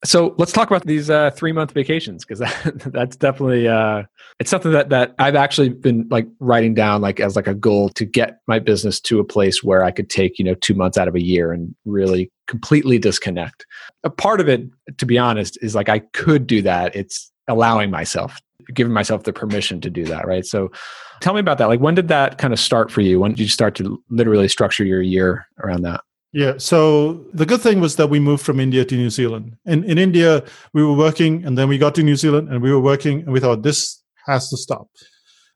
So 0.05 0.35
let's 0.37 0.51
talk 0.51 0.69
about 0.69 0.85
these 0.85 1.09
uh, 1.09 1.31
three 1.31 1.51
month 1.51 1.71
vacations 1.71 2.23
because 2.23 2.39
that, 2.63 2.91
that's 2.93 3.15
definitely 3.17 3.67
uh, 3.67 4.03
it's 4.39 4.49
something 4.49 4.71
that 4.71 4.89
that 4.89 5.15
I've 5.19 5.35
actually 5.35 5.69
been 5.69 6.07
like 6.09 6.27
writing 6.39 6.73
down 6.73 7.01
like 7.01 7.19
as 7.19 7.35
like 7.35 7.47
a 7.47 7.55
goal 7.55 7.89
to 7.89 8.05
get 8.05 8.39
my 8.47 8.59
business 8.59 9.01
to 9.01 9.19
a 9.19 9.25
place 9.25 9.63
where 9.63 9.83
I 9.83 9.91
could 9.91 10.09
take 10.09 10.39
you 10.39 10.45
know 10.45 10.53
two 10.53 10.75
months 10.75 10.97
out 10.97 11.09
of 11.09 11.15
a 11.15 11.23
year 11.23 11.51
and 11.51 11.75
really 11.83 12.31
completely 12.47 12.97
disconnect. 12.99 13.65
A 14.03 14.09
part 14.09 14.41
of 14.41 14.49
it, 14.49 14.61
to 14.97 15.05
be 15.05 15.17
honest, 15.17 15.57
is 15.61 15.75
like 15.75 15.89
I 15.89 15.99
could 15.99 16.47
do 16.47 16.61
that. 16.63 16.95
It's 16.95 17.31
allowing 17.47 17.91
myself 17.91 18.39
giving 18.73 18.93
myself 18.93 19.23
the 19.23 19.33
permission 19.33 19.81
to 19.81 19.89
do 19.89 20.05
that 20.05 20.27
right? 20.27 20.45
So 20.45 20.71
tell 21.21 21.33
me 21.33 21.39
about 21.39 21.57
that. 21.59 21.67
Like 21.67 21.79
when 21.79 21.95
did 21.95 22.07
that 22.09 22.37
kind 22.37 22.53
of 22.53 22.59
start 22.59 22.91
for 22.91 23.01
you? 23.01 23.19
When 23.19 23.31
did 23.31 23.39
you 23.39 23.47
start 23.47 23.75
to 23.75 24.01
literally 24.09 24.47
structure 24.47 24.83
your 24.83 25.01
year 25.01 25.47
around 25.63 25.83
that? 25.83 26.01
Yeah 26.33 26.55
so 26.57 27.25
the 27.33 27.45
good 27.45 27.61
thing 27.61 27.79
was 27.79 27.95
that 27.95 28.07
we 28.07 28.19
moved 28.19 28.43
from 28.43 28.59
india 28.59 28.83
to 28.85 28.95
new 28.95 29.09
zealand. 29.09 29.55
And 29.65 29.85
in 29.85 29.97
india 29.97 30.43
we 30.73 30.83
were 30.83 30.93
working 30.93 31.45
and 31.45 31.57
then 31.57 31.69
we 31.69 31.77
got 31.77 31.95
to 31.95 32.03
new 32.03 32.15
zealand 32.15 32.49
and 32.49 32.61
we 32.61 32.71
were 32.71 32.81
working 32.81 33.21
and 33.21 33.31
we 33.31 33.39
thought 33.39 33.63
this 33.63 34.01
has 34.25 34.49
to 34.49 34.57
stop. 34.57 34.87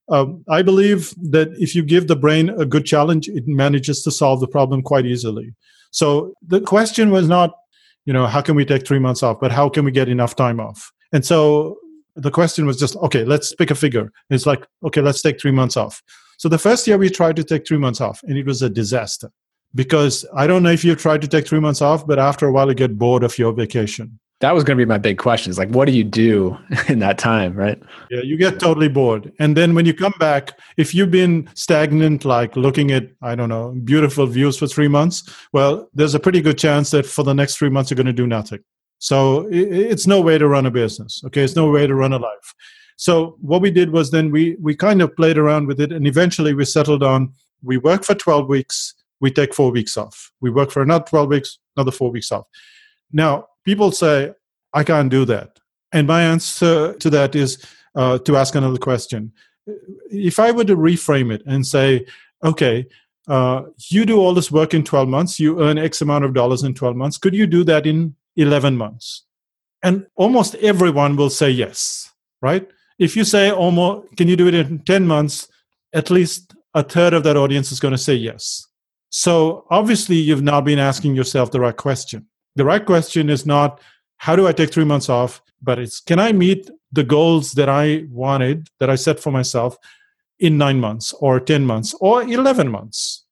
Um, 0.10 0.44
i 0.50 0.62
believe 0.62 1.14
that 1.32 1.50
if 1.58 1.76
you 1.76 1.84
give 1.84 2.08
the 2.08 2.16
brain 2.16 2.50
a 2.50 2.66
good 2.66 2.86
challenge 2.86 3.28
it 3.28 3.44
manages 3.48 4.04
to 4.04 4.12
solve 4.12 4.40
the 4.40 4.48
problem 4.48 4.82
quite 4.82 5.06
easily 5.06 5.54
so 5.92 6.34
the 6.48 6.62
question 6.62 7.12
was 7.12 7.28
not 7.28 7.52
you 8.06 8.14
know 8.14 8.26
how 8.26 8.42
can 8.42 8.56
we 8.56 8.66
take 8.66 8.88
three 8.88 9.00
months 9.00 9.22
off 9.22 9.40
but 9.40 9.52
how 9.52 9.70
can 9.70 9.86
we 9.86 9.92
get 9.92 10.10
enough 10.10 10.36
time 10.36 10.60
off 10.60 10.92
and 11.14 11.26
so 11.26 11.78
the 12.16 12.32
question 12.32 12.66
was 12.66 12.78
just, 12.78 12.96
okay, 12.98 13.24
let's 13.24 13.54
pick 13.54 13.72
a 13.72 13.76
figure. 13.76 14.12
It's 14.30 14.46
like, 14.46 14.66
okay, 14.84 15.02
let's 15.02 15.22
take 15.22 15.40
three 15.40 15.52
months 15.52 15.78
off. 15.78 16.02
So 16.38 16.50
the 16.50 16.58
first 16.58 16.88
year 16.88 16.98
we 16.98 17.10
tried 17.10 17.36
to 17.38 17.44
take 17.44 17.68
three 17.68 17.78
months 17.78 18.02
off, 18.02 18.22
and 18.24 18.38
it 18.38 18.46
was 18.46 18.62
a 18.62 18.70
disaster 18.70 19.32
because 19.76 20.26
I 20.36 20.48
don't 20.48 20.64
know 20.64 20.72
if 20.72 20.84
you 20.84 20.96
tried 20.96 21.22
to 21.22 21.28
take 21.28 21.48
three 21.48 21.60
months 21.60 21.82
off, 21.82 22.06
but 22.06 22.20
after 22.20 22.48
a 22.48 22.52
while 22.52 22.68
you 22.68 22.76
get 22.76 22.98
bored 22.98 23.24
of 23.24 23.38
your 23.38 23.54
vacation. 23.54 24.20
That 24.42 24.54
was 24.54 24.64
going 24.64 24.78
to 24.78 24.84
be 24.84 24.88
my 24.88 24.98
big 24.98 25.18
question. 25.18 25.50
Is 25.50 25.58
like, 25.58 25.70
what 25.70 25.86
do 25.86 25.92
you 25.92 26.04
do 26.04 26.58
in 26.88 27.00
that 27.00 27.18
time, 27.18 27.54
right? 27.56 27.82
Yeah, 28.10 28.22
you 28.24 28.38
get 28.38 28.60
totally 28.60 28.90
bored. 28.90 29.32
And 29.40 29.56
then 29.56 29.74
when 29.76 29.86
you 29.86 29.94
come 29.94 30.14
back, 30.20 30.60
if 30.78 30.94
you've 30.94 31.12
been 31.12 31.50
stagnant, 31.54 32.26
like 32.26 32.56
looking 32.56 32.92
at, 32.92 33.10
I 33.22 33.36
don't 33.36 33.50
know, 33.50 33.76
beautiful 33.84 34.26
views 34.26 34.58
for 34.58 34.68
three 34.68 34.88
months, 34.88 35.24
well, 35.54 35.90
there's 35.94 36.16
a 36.16 36.20
pretty 36.20 36.42
good 36.42 36.58
chance 36.58 36.92
that 36.92 37.06
for 37.06 37.24
the 37.24 37.34
next 37.34 37.58
three 37.58 37.70
months 37.70 37.90
you're 37.90 37.96
going 37.96 38.08
to 38.08 38.14
do 38.14 38.28
nothing. 38.28 38.60
So 38.98 39.48
it's 39.52 40.06
no 40.06 40.22
way 40.22 40.38
to 40.38 40.48
run 40.48 40.68
a 40.68 40.72
business. 40.72 41.24
Okay, 41.26 41.42
it's 41.44 41.56
no 41.56 41.72
way 41.72 41.88
to 41.88 41.96
run 41.96 42.14
a 42.14 42.20
life. 42.20 42.54
So 42.98 43.36
what 43.42 43.62
we 43.64 43.72
did 43.72 43.92
was 43.92 44.12
then 44.12 44.30
we 44.30 44.56
we 44.62 44.76
kind 44.76 45.02
of 45.02 45.16
played 45.16 45.40
around 45.40 45.66
with 45.66 45.82
it, 45.82 45.92
and 45.92 46.06
eventually 46.06 46.54
we 46.54 46.66
settled 46.66 47.02
on 47.02 47.34
we 47.64 47.78
work 47.78 48.04
for 48.04 48.14
12 48.14 48.48
weeks, 48.48 48.94
we 49.20 49.32
take 49.32 49.56
four 49.56 49.72
weeks 49.72 49.98
off. 49.98 50.32
We 50.40 50.52
work 50.52 50.70
for 50.70 50.84
another 50.84 51.06
12 51.06 51.30
weeks, 51.30 51.58
another 51.76 51.92
four 51.92 52.12
weeks 52.12 52.32
off. 52.32 52.46
Now 53.12 53.46
people 53.66 53.92
say 53.92 54.34
I 54.74 54.84
can't 54.84 55.10
do 55.10 55.26
that, 55.26 55.60
and 55.92 56.08
my 56.08 56.24
answer 56.24 56.94
to 56.94 57.10
that 57.10 57.36
is 57.36 57.66
uh, 57.96 58.18
to 58.20 58.38
ask 58.38 58.56
another 58.56 58.78
question. 58.78 59.34
If 60.10 60.40
I 60.40 60.52
were 60.52 60.66
to 60.66 60.76
reframe 60.76 61.34
it 61.34 61.44
and 61.46 61.66
say, 61.66 62.06
okay, 62.44 62.88
uh, 63.28 63.64
you 63.90 64.06
do 64.06 64.20
all 64.20 64.34
this 64.34 64.52
work 64.52 64.74
in 64.74 64.84
12 64.84 65.08
months, 65.08 65.40
you 65.40 65.62
earn 65.62 65.78
X 65.78 66.02
amount 66.02 66.26
of 66.26 66.34
dollars 66.34 66.64
in 66.64 66.74
12 66.74 66.96
months. 66.96 67.18
Could 67.18 67.36
you 67.36 67.46
do 67.46 67.64
that 67.66 67.86
in 67.86 68.16
11 68.36 68.76
months? 68.78 69.24
And 69.84 70.08
almost 70.16 70.56
everyone 70.56 71.16
will 71.16 71.30
say 71.30 71.50
yes, 71.50 72.12
right? 72.42 72.68
If 73.00 73.16
you 73.16 73.24
say 73.24 73.52
almost, 73.52 74.16
can 74.18 74.28
you 74.28 74.36
do 74.36 74.48
it 74.48 74.54
in 74.54 74.80
10 74.80 75.08
months? 75.08 75.48
At 75.94 76.10
least 76.10 76.56
a 76.74 76.84
third 76.84 77.14
of 77.14 77.24
that 77.24 77.38
audience 77.38 77.72
is 77.72 77.80
going 77.80 77.94
to 77.94 77.98
say 77.98 78.14
yes. 78.14 78.68
So 79.10 79.66
obviously, 79.70 80.16
you've 80.16 80.42
now 80.42 80.62
been 80.62 80.80
asking 80.80 81.16
yourself 81.16 81.52
the 81.52 81.60
right 81.60 81.76
question. 81.76 82.28
The 82.56 82.66
right 82.66 82.86
question 82.86 83.30
is 83.30 83.46
not, 83.46 83.82
how 84.18 84.36
do 84.36 84.48
I 84.48 84.52
take 84.52 84.72
three 84.72 84.86
months 84.86 85.10
off? 85.10 85.42
But 85.62 85.80
it's, 85.80 86.00
can 86.00 86.20
I 86.20 86.32
meet 86.32 86.70
the 86.92 87.04
goals 87.04 87.54
that 87.54 87.70
I 87.70 88.06
wanted, 88.10 88.68
that 88.80 88.90
I 88.90 88.96
set 88.96 89.20
for 89.20 89.32
myself 89.32 89.78
in 90.40 90.58
nine 90.58 90.80
months 90.80 91.14
or 91.14 91.40
10 91.40 91.66
months 91.66 91.96
or 92.00 92.24
11 92.24 92.70
months? 92.70 93.26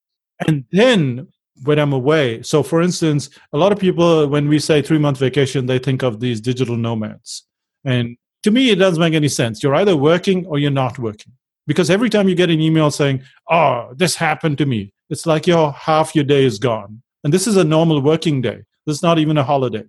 And 0.47 0.65
then 0.71 1.27
when 1.63 1.79
I'm 1.79 1.93
away. 1.93 2.41
So, 2.41 2.63
for 2.63 2.82
instance, 2.82 3.29
a 3.53 3.58
lot 3.58 3.71
of 3.71 3.79
people, 3.79 4.27
when 4.27 4.47
we 4.47 4.60
say 4.60 4.82
three 4.82 4.97
month 4.97 5.17
vacation, 5.17 5.65
they 5.65 5.79
think 5.79 6.03
of 6.03 6.19
these 6.19 6.39
digital 6.41 6.77
nomads. 6.77 7.43
And 7.84 8.17
to 8.43 8.51
me, 8.51 8.69
it 8.69 8.75
doesn't 8.75 8.99
make 8.99 9.13
any 9.13 9.27
sense. 9.27 9.62
You're 9.62 9.75
either 9.75 9.97
working 9.97 10.45
or 10.45 10.60
you're 10.60 10.71
not 10.71 10.97
working. 10.99 11.34
Because 11.67 11.89
every 11.89 12.10
time 12.10 12.27
you 12.27 12.36
get 12.36 12.49
an 12.49 12.62
email 12.62 12.89
saying, 12.89 13.23
oh, 13.49 13.93
this 13.95 14.15
happened 14.15 14.58
to 14.60 14.65
me, 14.65 14.93
it's 15.10 15.25
like 15.25 15.45
your 15.45 15.71
half 15.73 16.15
your 16.15 16.23
day 16.23 16.43
is 16.43 16.58
gone. 16.58 17.01
And 17.23 17.34
this 17.34 17.45
is 17.45 17.58
a 17.58 17.63
normal 17.63 18.01
working 18.01 18.41
day. 18.41 18.63
Is 18.89 19.04
not 19.04 19.19
even 19.19 19.38
a 19.38 19.43
holiday. 19.43 19.84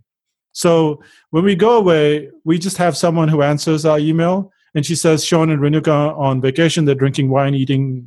So 0.52 1.02
when 1.30 1.44
we 1.44 1.54
go 1.54 1.76
away, 1.76 2.30
we 2.44 2.58
just 2.58 2.76
have 2.76 2.96
someone 2.96 3.28
who 3.28 3.42
answers 3.42 3.84
our 3.84 3.98
email 3.98 4.52
and 4.74 4.84
she 4.86 4.94
says, 4.94 5.24
Sean 5.24 5.50
and 5.50 5.60
Renuka 5.60 6.16
on 6.18 6.40
vacation, 6.40 6.84
they're 6.84 6.94
drinking 6.94 7.30
wine, 7.30 7.54
eating, 7.54 8.06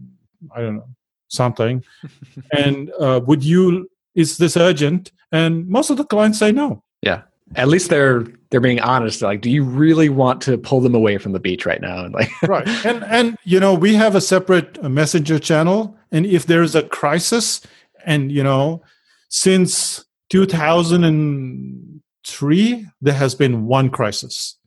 I 0.55 0.61
don't 0.61 0.77
know, 0.77 0.87
something. 1.27 1.83
And 2.51 2.91
uh, 2.99 3.21
would 3.25 3.43
you 3.43 3.89
is 4.15 4.37
this 4.37 4.55
urgent? 4.55 5.11
And 5.31 5.67
most 5.67 5.89
of 5.89 5.97
the 5.97 6.03
clients 6.03 6.37
say 6.37 6.51
no. 6.51 6.83
Yeah. 7.01 7.23
At 7.55 7.67
least 7.67 7.89
they're 7.89 8.25
they're 8.49 8.61
being 8.61 8.79
honest. 8.79 9.21
Like 9.21 9.41
do 9.41 9.49
you 9.49 9.63
really 9.63 10.09
want 10.09 10.41
to 10.43 10.57
pull 10.57 10.81
them 10.81 10.95
away 10.95 11.17
from 11.17 11.31
the 11.31 11.39
beach 11.39 11.65
right 11.65 11.81
now? 11.81 12.05
And 12.05 12.13
like 12.19 12.29
right. 12.43 12.67
And 12.85 13.03
and 13.05 13.37
you 13.43 13.59
know 13.59 13.73
we 13.73 13.95
have 13.95 14.15
a 14.15 14.21
separate 14.21 14.77
uh, 14.83 14.89
messenger 14.89 15.39
channel 15.39 15.97
and 16.11 16.25
if 16.25 16.45
there's 16.45 16.75
a 16.75 16.83
crisis 16.83 17.61
and 18.05 18.31
you 18.31 18.43
know 18.43 18.83
since 19.29 20.05
2003 20.33 22.87
there 23.01 23.13
has 23.13 23.35
been 23.35 23.67
one 23.67 23.91
crisis. 23.91 24.57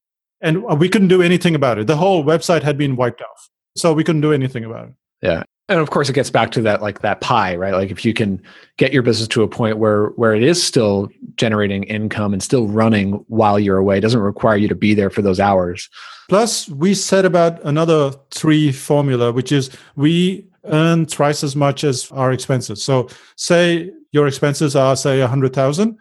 And 0.41 0.62
we 0.79 0.89
couldn't 0.89 1.09
do 1.09 1.23
anything 1.23 1.57
about 1.57 1.79
it. 1.79 1.89
The 1.89 1.97
whole 1.97 2.23
website 2.23 2.62
had 2.62 2.79
been 2.79 2.95
wiped 2.95 3.21
off. 3.21 3.51
So 3.75 3.93
we 3.93 4.05
couldn't 4.05 4.21
do 4.21 4.33
anything 4.33 4.64
about 4.64 4.91
it. 4.91 4.95
Yeah. 5.23 5.43
And 5.69 5.81
of 5.81 5.91
course 5.91 6.09
it 6.09 6.12
gets 6.12 6.31
back 6.31 6.53
to 6.53 6.62
that 6.62 6.83
like 6.83 7.01
that 7.01 7.21
pie 7.21 7.57
right? 7.57 7.73
Like 7.73 7.91
if 7.91 8.05
you 8.05 8.14
can 8.14 8.41
get 8.77 8.93
your 8.93 9.03
business 9.03 9.27
to 9.27 9.43
a 9.43 9.49
point 9.49 9.79
where 9.79 10.11
where 10.11 10.37
it 10.37 10.45
is 10.45 10.62
still 10.62 11.09
generating 11.35 11.83
income 11.85 12.33
and 12.33 12.41
still 12.41 12.69
running 12.69 13.25
while 13.27 13.59
you're 13.59 13.79
away 13.79 13.99
it 13.99 14.03
doesn't 14.03 14.21
require 14.21 14.57
you 14.57 14.69
to 14.69 14.77
be 14.77 14.95
there 14.95 15.11
for 15.11 15.23
those 15.23 15.41
hours. 15.41 15.91
Plus 16.29 16.69
we 16.69 16.95
said 16.95 17.25
about 17.25 17.61
another 17.64 18.12
three 18.31 18.71
formula 18.71 19.33
which 19.33 19.51
is 19.51 19.69
we 19.97 20.47
earn 20.69 21.07
twice 21.07 21.45
as 21.45 21.57
much 21.57 21.85
as 21.85 22.11
our 22.12 22.33
expenses 22.33 22.83
so 22.83 23.09
say 23.37 23.91
your 24.12 24.27
expenses 24.27 24.77
are 24.77 24.97
say 24.97 25.21
a 25.21 25.29
hundred 25.29 25.53
thousand 25.53 25.99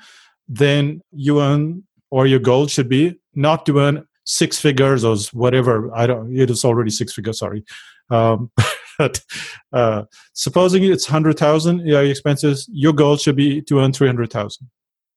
then 0.47 1.01
you 1.11 1.41
earn, 1.41 1.83
or 2.11 2.27
your 2.27 2.39
goal 2.39 2.67
should 2.67 2.89
be 2.89 3.19
not 3.33 3.65
to 3.65 3.79
earn 3.79 4.07
six 4.25 4.59
figures 4.59 5.03
or 5.03 5.17
whatever. 5.33 5.93
I 5.95 6.07
don't, 6.07 6.35
it 6.35 6.49
is 6.49 6.65
already 6.65 6.91
six 6.91 7.13
figures, 7.13 7.39
sorry. 7.39 7.63
Um, 8.09 8.51
but 8.97 9.21
uh, 9.73 10.03
supposing 10.33 10.83
it's 10.83 11.09
100,000 11.09 11.85
yeah, 11.85 11.99
expenses, 11.99 12.67
your 12.71 12.93
goal 12.93 13.17
should 13.17 13.35
be 13.35 13.61
to 13.63 13.79
earn 13.79 13.91
300,000. 13.91 14.69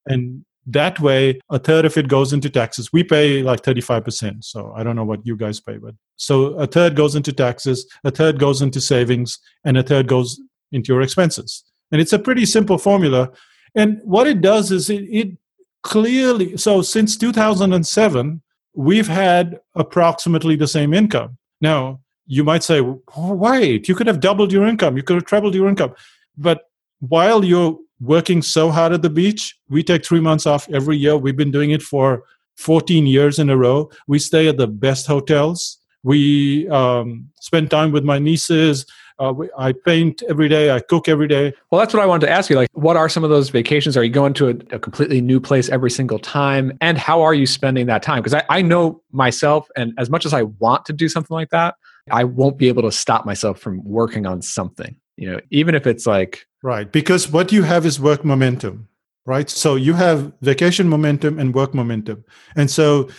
And 0.07 0.43
that 0.71 0.99
way, 0.99 1.39
a 1.49 1.57
third 1.57 1.85
of 1.85 1.97
it 1.97 2.07
goes 2.07 2.31
into 2.31 2.49
taxes. 2.49 2.93
We 2.93 3.03
pay 3.03 3.41
like 3.41 3.61
35%. 3.61 4.43
So 4.43 4.71
I 4.75 4.83
don't 4.83 4.95
know 4.95 5.03
what 5.03 5.25
you 5.25 5.35
guys 5.35 5.59
pay, 5.59 5.77
but 5.77 5.95
so 6.15 6.53
a 6.55 6.67
third 6.67 6.95
goes 6.95 7.15
into 7.15 7.33
taxes, 7.33 7.87
a 8.03 8.11
third 8.11 8.39
goes 8.39 8.61
into 8.61 8.79
savings, 8.79 9.39
and 9.65 9.77
a 9.77 9.83
third 9.83 10.07
goes 10.07 10.39
into 10.71 10.93
your 10.93 11.01
expenses. 11.01 11.63
And 11.91 11.99
it's 11.99 12.13
a 12.13 12.19
pretty 12.19 12.45
simple 12.45 12.77
formula. 12.77 13.31
And 13.75 13.99
what 14.03 14.27
it 14.27 14.41
does 14.41 14.71
is 14.71 14.89
it, 14.89 15.03
it 15.09 15.37
clearly, 15.81 16.55
so 16.57 16.81
since 16.81 17.17
2007, 17.17 18.41
we've 18.75 19.07
had 19.07 19.59
approximately 19.75 20.55
the 20.55 20.67
same 20.67 20.93
income. 20.93 21.37
Now, 21.61 22.01
you 22.27 22.43
might 22.43 22.63
say, 22.63 22.81
wait, 23.17 23.87
you 23.89 23.95
could 23.95 24.05
have 24.05 24.19
doubled 24.19 24.53
your 24.53 24.67
income, 24.67 24.97
you 24.97 25.03
could 25.03 25.15
have 25.15 25.25
trebled 25.25 25.55
your 25.55 25.67
income. 25.67 25.95
But 26.37 26.69
while 26.99 27.43
you're 27.43 27.79
working 28.01 28.41
so 28.41 28.71
hard 28.71 28.93
at 28.93 29.01
the 29.01 29.09
beach, 29.09 29.57
we 29.69 29.83
take 29.83 30.05
three 30.05 30.19
months 30.19 30.45
off 30.45 30.69
every 30.69 30.97
year. 30.97 31.17
We've 31.17 31.35
been 31.35 31.51
doing 31.51 31.71
it 31.71 31.81
for 31.81 32.23
14 32.57 33.07
years 33.07 33.39
in 33.39 33.49
a 33.49 33.57
row. 33.57 33.89
We 34.07 34.19
stay 34.19 34.47
at 34.47 34.57
the 34.57 34.67
best 34.67 35.07
hotels. 35.07 35.77
We 36.03 36.69
um, 36.69 37.29
spend 37.39 37.71
time 37.71 37.91
with 37.91 38.03
my 38.03 38.19
nieces. 38.19 38.85
Uh, 39.17 39.33
I 39.57 39.73
paint 39.73 40.23
every 40.29 40.47
day. 40.47 40.71
I 40.71 40.79
cook 40.79 41.09
every 41.09 41.27
day. 41.27 41.53
Well, 41.71 41.79
that's 41.79 41.93
what 41.93 42.01
I 42.01 42.05
wanted 42.05 42.27
to 42.27 42.31
ask 42.31 42.49
you. 42.49 42.55
Like, 42.55 42.69
what 42.71 42.95
are 42.95 43.09
some 43.09 43.25
of 43.25 43.29
those 43.29 43.49
vacations? 43.49 43.97
Are 43.97 44.03
you 44.03 44.09
going 44.09 44.33
to 44.35 44.49
a, 44.49 44.75
a 44.75 44.79
completely 44.79 45.19
new 45.19 45.41
place 45.41 45.67
every 45.67 45.91
single 45.91 46.19
time? 46.19 46.77
And 46.79 46.97
how 46.97 47.21
are 47.21 47.33
you 47.33 47.45
spending 47.45 47.87
that 47.87 48.01
time? 48.01 48.21
Because 48.23 48.33
I, 48.33 48.43
I 48.49 48.61
know 48.61 49.01
myself, 49.11 49.67
and 49.75 49.93
as 49.97 50.09
much 50.09 50.25
as 50.25 50.33
I 50.33 50.43
want 50.43 50.85
to 50.85 50.93
do 50.93 51.09
something 51.09 51.35
like 51.35 51.49
that, 51.49 51.75
I 52.11 52.23
won't 52.23 52.57
be 52.57 52.69
able 52.69 52.83
to 52.83 52.91
stop 52.91 53.25
myself 53.25 53.59
from 53.59 53.83
working 53.83 54.25
on 54.25 54.41
something. 54.41 54.95
You 55.19 55.33
know, 55.33 55.39
even 55.51 55.75
if 55.75 55.85
it's 55.85 56.07
like 56.07 56.45
right, 56.63 56.91
because 56.91 57.29
what 57.29 57.51
you 57.51 57.63
have 57.63 57.85
is 57.85 57.99
work 57.99 58.23
momentum 58.23 58.89
right? 59.29 59.49
So 59.49 59.75
you 59.75 59.93
have 59.93 60.33
vacation 60.41 60.89
momentum 60.89 61.37
and 61.37 61.53
work 61.53 61.75
momentum. 61.75 62.25
And 62.55 62.69
so 62.71 63.09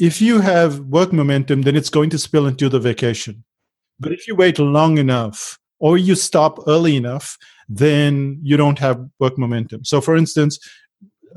if 0.00 0.20
you 0.20 0.40
have 0.40 0.80
work 0.80 1.12
momentum, 1.12 1.62
then 1.62 1.76
it's 1.76 1.90
going 1.90 2.10
to 2.10 2.18
spill 2.18 2.48
into 2.48 2.68
the 2.68 2.80
vacation. 2.80 3.44
But 4.00 4.10
if 4.10 4.26
you 4.26 4.34
wait 4.34 4.58
long 4.58 4.98
enough 4.98 5.58
or 5.78 5.96
you 5.96 6.16
stop 6.16 6.58
early 6.66 6.96
enough, 6.96 7.38
then 7.68 8.40
you 8.42 8.56
don't 8.56 8.80
have 8.80 9.06
work 9.20 9.38
momentum. 9.38 9.84
So, 9.84 10.00
for 10.00 10.16
instance, 10.16 10.58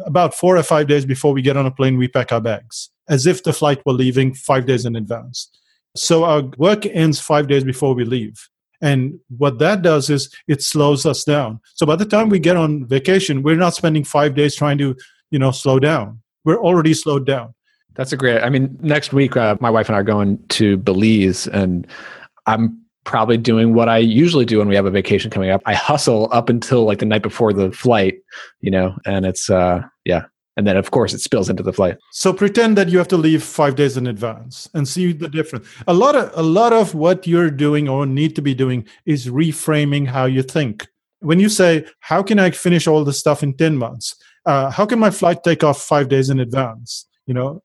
about 0.05 0.33
four 0.33 0.57
or 0.57 0.63
five 0.63 0.87
days 0.87 1.05
before 1.05 1.31
we 1.31 1.43
get 1.43 1.55
on 1.55 1.67
a 1.67 1.71
plane, 1.71 1.97
we 1.97 2.07
pack 2.07 2.31
our 2.31 2.41
bags 2.41 2.89
as 3.07 3.27
if 3.27 3.43
the 3.43 3.53
flight 3.53 3.85
were 3.85 3.93
leaving 3.93 4.33
five 4.33 4.65
days 4.65 4.83
in 4.85 4.95
advance. 4.95 5.49
So, 5.95 6.23
our 6.23 6.41
work 6.57 6.87
ends 6.87 7.19
five 7.19 7.47
days 7.47 7.63
before 7.63 7.93
we 7.93 8.03
leave. 8.03 8.49
And 8.81 9.19
what 9.37 9.59
that 9.59 9.81
does 9.81 10.09
is 10.09 10.33
it 10.47 10.61
slows 10.61 11.05
us 11.05 11.23
down. 11.23 11.59
So, 11.75 11.85
by 11.85 11.95
the 11.95 12.05
time 12.05 12.29
we 12.29 12.39
get 12.39 12.57
on 12.57 12.85
vacation, 12.85 13.43
we're 13.43 13.55
not 13.55 13.73
spending 13.73 14.03
five 14.03 14.35
days 14.35 14.55
trying 14.55 14.77
to, 14.79 14.95
you 15.31 15.39
know, 15.39 15.51
slow 15.51 15.79
down. 15.79 16.21
We're 16.45 16.61
already 16.61 16.93
slowed 16.93 17.25
down. 17.25 17.53
That's 17.95 18.13
a 18.13 18.17
great. 18.17 18.43
I 18.43 18.49
mean, 18.49 18.77
next 18.81 19.13
week, 19.13 19.35
uh, 19.35 19.57
my 19.59 19.71
wife 19.71 19.89
and 19.89 19.95
I 19.95 19.99
are 19.99 20.03
going 20.03 20.39
to 20.49 20.77
Belize, 20.77 21.47
and 21.47 21.87
I'm 22.45 22.79
probably 23.07 23.37
doing 23.37 23.73
what 23.73 23.89
I 23.89 23.97
usually 23.97 24.45
do 24.45 24.59
when 24.59 24.67
we 24.67 24.75
have 24.75 24.85
a 24.85 24.91
vacation 24.91 25.31
coming 25.31 25.49
up. 25.49 25.61
I 25.65 25.73
hustle 25.73 26.29
up 26.31 26.49
until 26.49 26.83
like 26.83 26.99
the 26.99 27.05
night 27.05 27.23
before 27.23 27.53
the 27.53 27.71
flight, 27.71 28.19
you 28.59 28.69
know, 28.69 28.95
and 29.05 29.25
it's 29.25 29.49
uh 29.49 29.81
yeah. 30.05 30.25
And 30.57 30.67
then 30.67 30.75
of 30.75 30.91
course 30.91 31.13
it 31.13 31.21
spills 31.21 31.49
into 31.49 31.63
the 31.63 31.71
flight. 31.71 31.97
So 32.11 32.33
pretend 32.33 32.77
that 32.77 32.89
you 32.89 32.97
have 32.97 33.07
to 33.09 33.17
leave 33.17 33.43
5 33.43 33.75
days 33.75 33.95
in 33.95 34.07
advance 34.07 34.69
and 34.73 34.87
see 34.87 35.13
the 35.13 35.29
difference. 35.29 35.67
A 35.87 35.93
lot 35.93 36.15
of 36.15 36.31
a 36.35 36.43
lot 36.43 36.73
of 36.73 36.93
what 36.95 37.27
you're 37.27 37.51
doing 37.51 37.87
or 37.87 38.05
need 38.05 38.35
to 38.35 38.41
be 38.41 38.53
doing 38.53 38.85
is 39.05 39.27
reframing 39.27 40.07
how 40.07 40.25
you 40.25 40.43
think. 40.43 40.87
When 41.19 41.39
you 41.39 41.49
say, 41.49 41.85
"How 41.99 42.21
can 42.23 42.39
I 42.39 42.51
finish 42.51 42.87
all 42.87 43.03
this 43.05 43.19
stuff 43.19 43.43
in 43.43 43.53
10 43.53 43.77
months?" 43.77 44.15
Uh, 44.45 44.71
how 44.71 44.85
can 44.85 44.99
my 44.99 45.11
flight 45.11 45.43
take 45.43 45.63
off 45.63 45.81
5 45.81 46.09
days 46.09 46.29
in 46.29 46.39
advance? 46.39 47.05
You 47.27 47.33
know, 47.33 47.61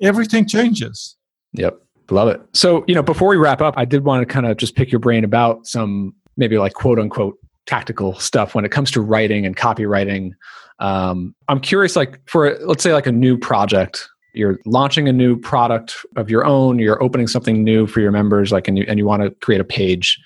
everything 0.00 0.46
changes. 0.46 1.16
Yep. 1.52 1.80
Love 2.10 2.28
it. 2.28 2.40
So, 2.54 2.84
you 2.86 2.94
know, 2.94 3.02
before 3.02 3.28
we 3.28 3.36
wrap 3.36 3.60
up, 3.60 3.74
I 3.76 3.84
did 3.84 4.04
want 4.04 4.26
to 4.26 4.32
kind 4.32 4.46
of 4.46 4.56
just 4.56 4.74
pick 4.74 4.90
your 4.90 4.98
brain 4.98 5.24
about 5.24 5.66
some 5.66 6.14
maybe 6.36 6.56
like 6.56 6.72
quote 6.74 6.98
unquote 6.98 7.36
tactical 7.66 8.14
stuff 8.18 8.54
when 8.54 8.64
it 8.64 8.70
comes 8.70 8.90
to 8.92 9.00
writing 9.00 9.44
and 9.44 9.56
copywriting. 9.56 10.32
Um, 10.80 11.34
I'm 11.48 11.60
curious, 11.60 11.96
like 11.96 12.20
for 12.28 12.58
let's 12.60 12.82
say 12.82 12.92
like 12.92 13.06
a 13.06 13.12
new 13.12 13.36
project, 13.36 14.08
you're 14.34 14.58
launching 14.66 15.08
a 15.08 15.12
new 15.12 15.38
product 15.38 15.96
of 16.16 16.30
your 16.30 16.44
own, 16.44 16.78
you're 16.78 17.02
opening 17.02 17.26
something 17.26 17.64
new 17.64 17.86
for 17.86 18.00
your 18.00 18.12
members, 18.12 18.52
like 18.52 18.68
and 18.68 18.78
you 18.78 18.84
and 18.86 18.98
you 18.98 19.06
want 19.06 19.22
to 19.22 19.30
create 19.42 19.60
a 19.60 19.64
page, 19.64 20.18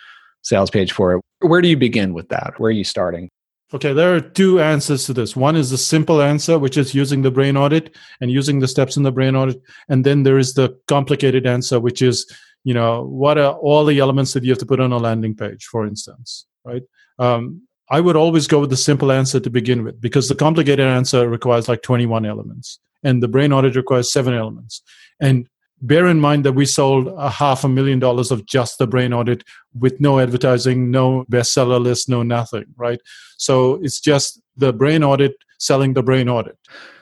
sales 0.42 0.70
page 0.70 0.92
for 0.92 1.14
it. 1.14 1.22
Where 1.40 1.61
do 1.61 1.68
you 1.68 1.76
begin 1.76 2.12
with 2.12 2.28
that? 2.28 2.55
Where 2.59 2.68
are 2.68 2.72
you 2.72 2.84
starting? 2.84 3.30
Okay, 3.74 3.94
there 3.94 4.14
are 4.14 4.20
two 4.20 4.61
answers 4.61 5.07
to 5.07 5.14
this. 5.14 5.34
One 5.34 5.57
is 5.57 5.70
the 5.70 5.78
simple 5.78 6.20
answer, 6.20 6.59
which 6.59 6.76
is 6.76 6.94
using 6.94 7.22
the 7.22 7.30
brain 7.30 7.57
audit 7.57 7.96
and 8.20 8.30
using 8.30 8.59
the 8.59 8.68
steps 8.68 8.98
in 8.98 9.03
the 9.03 9.12
brain 9.12 9.34
audit. 9.34 9.62
And 9.88 10.05
then 10.05 10.24
there 10.24 10.38
is 10.38 10.53
the 10.53 10.78
complicated 10.88 11.46
answer, 11.46 11.80
which 11.80 12.03
is, 12.03 12.30
you 12.64 12.74
know, 12.74 13.05
what 13.05 13.38
are 13.38 13.55
all 13.55 13.86
the 13.86 13.98
elements 13.98 14.34
that 14.34 14.44
you 14.44 14.50
have 14.50 14.59
to 14.59 14.66
put 14.66 14.80
on 14.80 14.92
a 14.92 14.98
landing 14.98 15.34
page, 15.34 15.64
for 15.64 15.86
instance, 15.86 16.44
right? 16.66 16.82
Um, 17.18 17.62
I 17.91 18.01
would 18.01 18.16
always 18.16 18.47
go 18.47 18.61
with 18.61 18.70
the 18.70 18.76
simple 18.76 19.12
answer 19.12 19.41
to 19.41 19.51
begin 19.51 19.85
with 19.85 20.01
because 20.01 20.28
the 20.28 20.35
complicated 20.35 20.87
answer 20.87 21.28
requires 21.28 21.68
like 21.68 21.83
21 21.83 22.24
elements 22.24 22.78
and 23.03 23.22
the 23.22 23.28
brain 23.28 23.53
audit 23.53 23.76
requires 23.76 24.12
seven 24.12 24.35
elements. 24.35 24.83
And 25.20 25.49
bear 25.80 26.07
in 26.07 26.20
mind 26.20 26.45
that 26.45 26.53
we 26.53 26.64
sold 26.64 27.09
a 27.09 27.28
half 27.28 27.64
a 27.64 27.68
million 27.68 27.99
dollars 27.99 28.30
of 28.30 28.47
just 28.47 28.78
the 28.78 28.87
brain 28.87 29.12
audit 29.12 29.43
with 29.78 30.01
no 30.01 30.20
advertising, 30.20 30.91
no 30.91 31.24
bestseller 31.30 31.83
list, 31.83 32.09
no 32.09 32.22
nothing, 32.22 32.64
right? 32.76 33.01
So 33.37 33.83
it's 33.83 34.01
just 34.01 34.41
the 34.57 34.72
brain 34.72 35.03
audit 35.03 35.35
selling 35.59 35.95
the 35.95 36.03
brain 36.03 36.28
audit. 36.28 36.57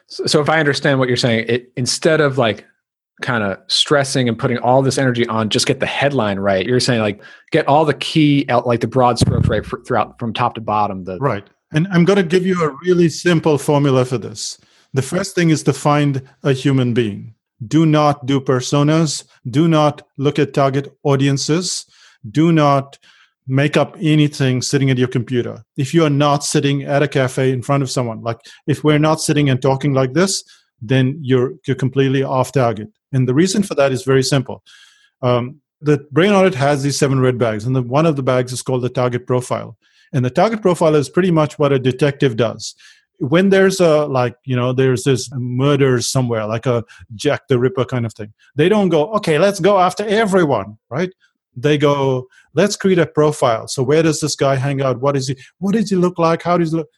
So, 0.08 0.40
if 0.40 0.48
I 0.48 0.58
understand 0.58 0.98
what 0.98 1.06
you're 1.06 1.16
saying, 1.16 1.44
it 1.48 1.70
instead 1.76 2.20
of 2.20 2.36
like 2.36 2.66
kind 3.22 3.44
of 3.44 3.58
stressing 3.68 4.28
and 4.28 4.38
putting 4.38 4.58
all 4.58 4.82
this 4.82 4.98
energy 4.98 5.26
on 5.26 5.48
just 5.48 5.66
get 5.66 5.80
the 5.80 5.86
headline 5.86 6.38
right. 6.38 6.66
You're 6.66 6.80
saying 6.80 7.00
like 7.00 7.22
get 7.50 7.66
all 7.68 7.84
the 7.84 7.94
key 7.94 8.46
out, 8.48 8.66
like 8.66 8.80
the 8.80 8.86
broad 8.86 9.18
strokes 9.18 9.48
right 9.48 9.64
for, 9.64 9.82
throughout 9.84 10.18
from 10.18 10.32
top 10.32 10.54
to 10.54 10.60
bottom 10.60 11.04
the 11.04 11.18
right. 11.18 11.48
And 11.72 11.86
i'm 11.92 12.04
going 12.04 12.16
to 12.16 12.24
give 12.24 12.44
you 12.44 12.62
a 12.62 12.76
really 12.84 13.08
simple 13.08 13.58
formula 13.58 14.04
for 14.04 14.18
this. 14.18 14.58
The 14.92 15.02
first 15.02 15.34
thing 15.34 15.50
is 15.50 15.62
to 15.64 15.72
find 15.72 16.22
a 16.42 16.52
human 16.52 16.94
being. 16.94 17.34
Do 17.66 17.86
not 17.86 18.26
do 18.26 18.40
personas. 18.40 19.24
Do 19.48 19.68
not 19.68 20.02
look 20.16 20.38
at 20.38 20.54
target 20.54 20.88
audiences. 21.04 21.86
Do 22.28 22.50
not 22.50 22.98
make 23.46 23.76
up 23.76 23.96
anything 24.00 24.62
sitting 24.62 24.90
at 24.90 24.98
your 24.98 25.08
computer. 25.08 25.64
If 25.76 25.92
you 25.94 26.04
are 26.04 26.10
not 26.10 26.44
sitting 26.44 26.82
at 26.84 27.02
a 27.02 27.08
cafe 27.08 27.52
in 27.52 27.62
front 27.62 27.82
of 27.82 27.90
someone 27.90 28.22
like 28.22 28.38
if 28.66 28.82
we're 28.82 28.98
not 28.98 29.20
sitting 29.20 29.48
and 29.50 29.60
talking 29.60 29.92
like 29.92 30.12
this 30.12 30.42
then 30.82 31.18
you're 31.22 31.54
you're 31.66 31.76
completely 31.76 32.22
off 32.22 32.52
target 32.52 32.88
and 33.12 33.28
the 33.28 33.34
reason 33.34 33.62
for 33.62 33.74
that 33.74 33.92
is 33.92 34.04
very 34.04 34.22
simple. 34.22 34.62
Um, 35.22 35.60
the 35.80 36.06
brain 36.10 36.32
audit 36.32 36.54
has 36.54 36.82
these 36.82 36.98
seven 36.98 37.20
red 37.20 37.38
bags 37.38 37.64
and 37.64 37.74
the, 37.74 37.82
one 37.82 38.06
of 38.06 38.16
the 38.16 38.22
bags 38.22 38.52
is 38.52 38.62
called 38.62 38.82
the 38.82 38.88
target 38.88 39.26
profile. 39.26 39.76
And 40.12 40.24
the 40.24 40.30
target 40.30 40.60
profile 40.60 40.94
is 40.94 41.08
pretty 41.08 41.30
much 41.30 41.58
what 41.58 41.72
a 41.72 41.78
detective 41.78 42.36
does. 42.36 42.74
When 43.18 43.50
there's 43.50 43.80
a 43.80 44.06
like 44.06 44.34
you 44.44 44.56
know 44.56 44.72
there's 44.72 45.04
this 45.04 45.28
murder 45.34 46.00
somewhere 46.00 46.46
like 46.46 46.64
a 46.64 46.84
jack 47.14 47.48
the 47.48 47.58
ripper 47.58 47.84
kind 47.84 48.06
of 48.06 48.14
thing 48.14 48.32
they 48.56 48.66
don't 48.66 48.88
go 48.88 49.12
okay 49.12 49.38
let's 49.38 49.60
go 49.60 49.78
after 49.78 50.06
everyone 50.06 50.78
right? 50.88 51.10
They 51.54 51.76
go 51.76 52.28
let's 52.54 52.76
create 52.76 52.98
a 52.98 53.04
profile. 53.04 53.68
So 53.68 53.82
where 53.82 54.02
does 54.02 54.20
this 54.20 54.34
guy 54.34 54.54
hang 54.54 54.80
out? 54.80 55.00
What 55.00 55.18
is 55.18 55.28
he 55.28 55.36
what 55.58 55.74
does 55.74 55.90
he 55.90 55.96
look 55.96 56.18
like? 56.18 56.42
How 56.42 56.56
does 56.56 56.70
he 56.70 56.78
look? 56.78 56.88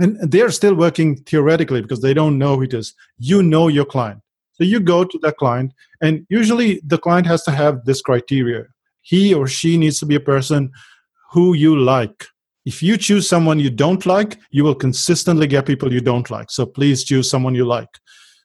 And 0.00 0.18
they're 0.32 0.50
still 0.50 0.74
working 0.74 1.16
theoretically 1.16 1.80
because 1.80 2.00
they 2.00 2.12
don't 2.12 2.38
know 2.38 2.56
who 2.56 2.62
it 2.62 2.74
is. 2.74 2.92
You 3.18 3.44
know 3.44 3.68
your 3.68 3.84
client 3.84 4.20
so 4.58 4.64
you 4.64 4.80
go 4.80 5.04
to 5.04 5.18
that 5.22 5.36
client 5.36 5.72
and 6.02 6.26
usually 6.28 6.80
the 6.84 6.98
client 6.98 7.26
has 7.26 7.42
to 7.44 7.50
have 7.50 7.84
this 7.84 8.02
criteria 8.02 8.64
he 9.02 9.32
or 9.32 9.46
she 9.46 9.76
needs 9.76 9.98
to 9.98 10.06
be 10.06 10.16
a 10.16 10.20
person 10.20 10.70
who 11.30 11.54
you 11.54 11.78
like 11.78 12.26
if 12.68 12.82
you 12.82 12.98
choose 12.98 13.26
someone 13.26 13.58
you 13.58 13.70
don't 13.70 14.04
like, 14.04 14.38
you 14.50 14.62
will 14.62 14.74
consistently 14.74 15.46
get 15.46 15.64
people 15.64 15.90
you 15.90 16.02
don't 16.02 16.28
like. 16.30 16.50
So 16.50 16.66
please 16.66 17.02
choose 17.02 17.30
someone 17.30 17.54
you 17.54 17.64
like. 17.64 17.88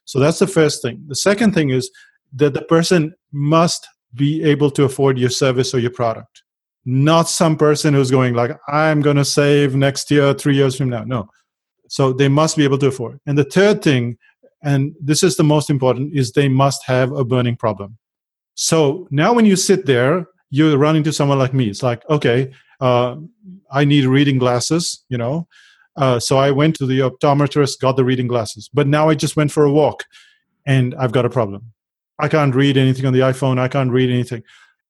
So 0.06 0.18
that's 0.18 0.38
the 0.38 0.46
first 0.46 0.80
thing. 0.80 1.04
The 1.08 1.14
second 1.14 1.52
thing 1.52 1.68
is 1.68 1.90
that 2.32 2.54
the 2.54 2.62
person 2.62 3.14
must 3.32 3.86
be 4.14 4.42
able 4.42 4.70
to 4.70 4.84
afford 4.84 5.18
your 5.18 5.28
service 5.28 5.74
or 5.74 5.78
your 5.78 5.90
product. 5.90 6.42
Not 6.86 7.28
some 7.28 7.54
person 7.54 7.92
who's 7.92 8.10
going 8.10 8.32
like, 8.32 8.52
I'm 8.66 9.02
going 9.02 9.16
to 9.16 9.26
save 9.26 9.76
next 9.76 10.10
year, 10.10 10.32
three 10.32 10.56
years 10.56 10.74
from 10.74 10.88
now. 10.88 11.04
No. 11.04 11.28
So 11.90 12.14
they 12.14 12.28
must 12.28 12.56
be 12.56 12.64
able 12.64 12.78
to 12.78 12.86
afford. 12.86 13.20
And 13.26 13.36
the 13.36 13.44
third 13.44 13.82
thing, 13.82 14.16
and 14.64 14.94
this 15.00 15.22
is 15.22 15.36
the 15.36 15.44
most 15.44 15.70
important, 15.70 16.16
is 16.16 16.32
they 16.32 16.48
must 16.48 16.84
have 16.86 17.12
a 17.12 17.24
burning 17.24 17.56
problem. 17.56 17.98
So 18.54 19.06
now 19.10 19.32
when 19.32 19.46
you 19.46 19.56
sit 19.56 19.86
there, 19.86 20.26
you 20.50 20.74
run 20.76 20.96
into 20.96 21.12
someone 21.12 21.38
like 21.38 21.52
me. 21.52 21.68
It's 21.68 21.82
like, 21.82 22.08
okay, 22.08 22.52
uh, 22.80 23.16
I 23.70 23.84
need 23.84 24.06
reading 24.06 24.38
glasses, 24.38 25.04
you 25.08 25.18
know. 25.18 25.48
Uh, 25.96 26.18
so 26.18 26.38
I 26.38 26.50
went 26.50 26.76
to 26.76 26.86
the 26.86 27.00
optometrist, 27.00 27.80
got 27.80 27.96
the 27.96 28.04
reading 28.04 28.26
glasses. 28.26 28.70
But 28.72 28.86
now 28.86 29.08
I 29.08 29.14
just 29.14 29.36
went 29.36 29.52
for 29.52 29.64
a 29.64 29.72
walk 29.72 30.04
and 30.66 30.94
I've 30.94 31.12
got 31.12 31.24
a 31.24 31.30
problem. 31.30 31.72
I 32.18 32.28
can't 32.28 32.54
read 32.54 32.76
anything 32.76 33.06
on 33.06 33.12
the 33.12 33.20
iPhone. 33.20 33.58
I 33.58 33.68
can't 33.68 33.90
read 33.90 34.10
anything. 34.10 34.42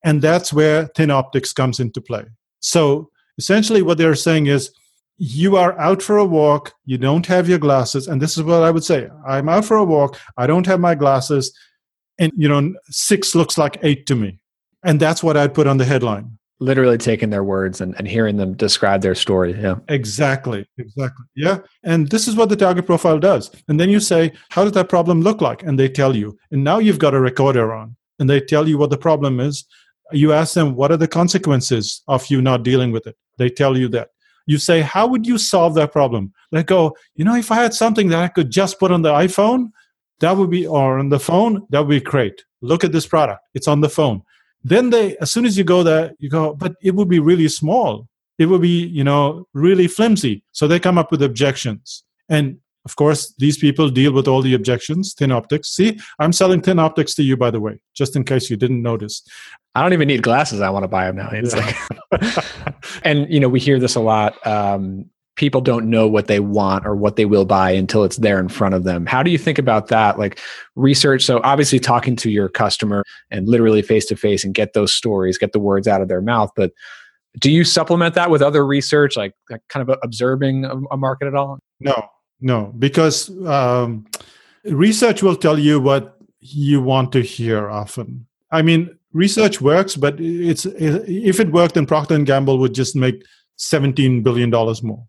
And 0.04 0.20
that's 0.20 0.52
where 0.52 0.86
ThinOptics 0.88 1.54
comes 1.54 1.80
into 1.80 2.00
play. 2.00 2.24
So 2.60 3.10
essentially, 3.38 3.82
what 3.82 3.98
they're 3.98 4.14
saying 4.14 4.46
is 4.46 4.70
you 5.16 5.56
are 5.56 5.78
out 5.78 6.02
for 6.02 6.18
a 6.18 6.24
walk, 6.24 6.74
you 6.84 6.98
don't 6.98 7.26
have 7.26 7.48
your 7.48 7.58
glasses. 7.58 8.08
And 8.08 8.20
this 8.20 8.36
is 8.36 8.42
what 8.42 8.62
I 8.62 8.70
would 8.70 8.84
say 8.84 9.08
I'm 9.26 9.48
out 9.48 9.64
for 9.64 9.76
a 9.76 9.84
walk, 9.84 10.18
I 10.36 10.46
don't 10.46 10.66
have 10.66 10.80
my 10.80 10.94
glasses. 10.94 11.56
And, 12.18 12.32
you 12.36 12.48
know, 12.48 12.74
six 12.90 13.34
looks 13.34 13.58
like 13.58 13.78
eight 13.82 14.06
to 14.06 14.14
me. 14.14 14.38
And 14.84 15.00
that's 15.00 15.22
what 15.22 15.36
I'd 15.36 15.54
put 15.54 15.66
on 15.66 15.78
the 15.78 15.84
headline. 15.84 16.38
Literally 16.60 16.98
taking 16.98 17.30
their 17.30 17.42
words 17.42 17.80
and, 17.80 17.94
and 17.98 18.06
hearing 18.06 18.36
them 18.36 18.54
describe 18.54 19.02
their 19.02 19.16
story 19.16 19.60
yeah. 19.60 19.76
Exactly 19.88 20.64
exactly 20.78 21.24
yeah. 21.34 21.58
And 21.82 22.08
this 22.10 22.28
is 22.28 22.36
what 22.36 22.48
the 22.48 22.56
target 22.56 22.86
profile 22.86 23.18
does. 23.18 23.50
And 23.66 23.78
then 23.78 23.90
you 23.90 23.98
say 23.98 24.32
how 24.50 24.62
does 24.62 24.72
that 24.72 24.88
problem 24.88 25.20
look 25.20 25.40
like? 25.40 25.64
And 25.64 25.78
they 25.78 25.88
tell 25.88 26.14
you. 26.14 26.38
And 26.52 26.62
now 26.62 26.78
you've 26.78 27.00
got 27.00 27.14
a 27.14 27.20
recorder 27.20 27.72
on 27.72 27.96
and 28.20 28.30
they 28.30 28.40
tell 28.40 28.68
you 28.68 28.78
what 28.78 28.90
the 28.90 28.96
problem 28.96 29.40
is. 29.40 29.64
You 30.12 30.32
ask 30.32 30.54
them 30.54 30.76
what 30.76 30.92
are 30.92 30.96
the 30.96 31.08
consequences 31.08 32.02
of 32.06 32.26
you 32.30 32.40
not 32.40 32.62
dealing 32.62 32.92
with 32.92 33.06
it? 33.08 33.16
They 33.36 33.50
tell 33.50 33.76
you 33.76 33.88
that 33.88 34.10
you 34.46 34.58
say 34.58 34.80
how 34.80 35.06
would 35.06 35.26
you 35.26 35.38
solve 35.38 35.74
that 35.74 35.92
problem? 35.92 36.32
They 36.52 36.62
go 36.62 36.96
you 37.16 37.24
know 37.24 37.34
if 37.34 37.50
i 37.50 37.56
had 37.56 37.74
something 37.74 38.08
that 38.08 38.20
i 38.20 38.28
could 38.28 38.50
just 38.50 38.78
put 38.78 38.92
on 38.92 39.02
the 39.02 39.12
iphone 39.26 39.70
that 40.20 40.36
would 40.36 40.50
be 40.50 40.66
or 40.66 40.98
on 40.98 41.08
the 41.08 41.18
phone 41.18 41.66
that 41.70 41.80
would 41.80 41.88
be 41.88 42.00
great. 42.00 42.44
Look 42.62 42.84
at 42.84 42.92
this 42.92 43.06
product. 43.06 43.40
It's 43.54 43.68
on 43.68 43.80
the 43.80 43.88
phone. 43.88 44.22
Then 44.62 44.90
they 44.90 45.16
as 45.18 45.30
soon 45.30 45.44
as 45.44 45.58
you 45.58 45.64
go 45.64 45.82
there 45.82 46.12
you 46.18 46.30
go 46.30 46.54
but 46.54 46.74
it 46.82 46.94
would 46.94 47.08
be 47.08 47.18
really 47.20 47.48
small. 47.48 48.08
It 48.38 48.46
would 48.46 48.62
be 48.62 48.86
you 48.86 49.04
know 49.04 49.46
really 49.52 49.88
flimsy. 49.88 50.44
So 50.52 50.66
they 50.66 50.80
come 50.80 50.98
up 50.98 51.10
with 51.10 51.22
objections. 51.22 52.04
And 52.28 52.58
of 52.84 52.96
course 52.96 53.34
these 53.38 53.56
people 53.56 53.88
deal 53.88 54.12
with 54.12 54.28
all 54.28 54.42
the 54.42 54.54
objections 54.54 55.14
ThinOptics 55.14 55.66
see 55.66 55.98
i'm 56.18 56.32
selling 56.32 56.60
ThinOptics 56.60 57.14
to 57.16 57.22
you 57.22 57.36
by 57.36 57.50
the 57.50 57.60
way 57.60 57.78
just 57.94 58.16
in 58.16 58.24
case 58.24 58.50
you 58.50 58.56
didn't 58.56 58.82
notice 58.82 59.22
i 59.74 59.82
don't 59.82 59.92
even 59.92 60.08
need 60.08 60.22
glasses 60.22 60.60
i 60.60 60.70
want 60.70 60.84
to 60.84 60.88
buy 60.88 61.06
them 61.06 61.16
now 61.16 61.30
it's 61.32 61.54
yeah. 61.54 61.74
like 62.12 62.44
and 63.02 63.32
you 63.32 63.40
know 63.40 63.48
we 63.48 63.60
hear 63.60 63.78
this 63.78 63.94
a 63.94 64.00
lot 64.00 64.44
um, 64.46 65.08
people 65.36 65.60
don't 65.60 65.88
know 65.88 66.06
what 66.06 66.26
they 66.26 66.40
want 66.40 66.86
or 66.86 66.94
what 66.94 67.16
they 67.16 67.24
will 67.24 67.44
buy 67.44 67.70
until 67.70 68.04
it's 68.04 68.18
there 68.18 68.38
in 68.38 68.48
front 68.48 68.74
of 68.74 68.84
them. 68.84 69.04
How 69.04 69.22
do 69.22 69.30
you 69.30 69.38
think 69.38 69.58
about 69.58 69.88
that? 69.88 70.18
Like 70.18 70.38
research. 70.76 71.24
So 71.24 71.40
obviously 71.42 71.80
talking 71.80 72.14
to 72.16 72.30
your 72.30 72.48
customer 72.48 73.02
and 73.30 73.48
literally 73.48 73.82
face 73.82 74.06
to 74.06 74.16
face 74.16 74.44
and 74.44 74.54
get 74.54 74.74
those 74.74 74.94
stories, 74.94 75.38
get 75.38 75.52
the 75.52 75.58
words 75.58 75.88
out 75.88 76.00
of 76.00 76.08
their 76.08 76.22
mouth. 76.22 76.50
But 76.54 76.72
do 77.40 77.50
you 77.50 77.64
supplement 77.64 78.14
that 78.14 78.30
with 78.30 78.42
other 78.42 78.64
research, 78.64 79.16
like, 79.16 79.34
like 79.50 79.60
kind 79.68 79.88
of 79.88 79.98
observing 80.04 80.64
a, 80.64 80.76
a, 80.92 80.96
market 80.96 81.26
at 81.26 81.34
all? 81.34 81.58
No, 81.80 82.08
no, 82.40 82.72
because 82.78 83.30
um, 83.46 84.06
research 84.64 85.22
will 85.22 85.36
tell 85.36 85.58
you 85.58 85.80
what 85.80 86.18
you 86.40 86.80
want 86.80 87.12
to 87.12 87.20
hear 87.20 87.70
often. 87.70 88.26
I 88.50 88.62
mean, 88.62 88.98
research 89.12 89.60
works, 89.60 89.96
but 89.96 90.20
it's 90.20 90.66
if 90.66 91.40
it 91.40 91.52
worked, 91.52 91.74
then 91.74 91.86
Procter 91.86 92.14
and 92.14 92.26
Gamble 92.26 92.58
would 92.58 92.74
just 92.74 92.94
make 92.96 93.24
seventeen 93.56 94.22
billion 94.22 94.50
dollars 94.50 94.82
more 94.82 95.06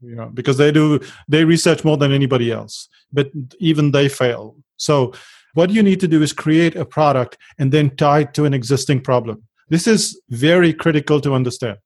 you 0.00 0.14
know 0.14 0.30
because 0.32 0.56
they 0.56 0.70
do 0.70 1.00
they 1.26 1.44
research 1.44 1.82
more 1.82 1.96
than 1.96 2.12
anybody 2.12 2.52
else 2.52 2.88
but 3.12 3.30
even 3.58 3.90
they 3.90 4.08
fail. 4.08 4.56
So 4.76 5.12
what 5.54 5.70
you 5.70 5.82
need 5.82 6.00
to 6.00 6.08
do 6.08 6.22
is 6.22 6.32
create 6.32 6.76
a 6.76 6.84
product 6.84 7.36
and 7.58 7.72
then 7.72 7.96
tie 7.96 8.20
it 8.20 8.34
to 8.34 8.44
an 8.44 8.54
existing 8.54 9.00
problem. 9.00 9.42
This 9.68 9.86
is 9.86 10.20
very 10.30 10.72
critical 10.72 11.20
to 11.22 11.34
understand 11.34 11.78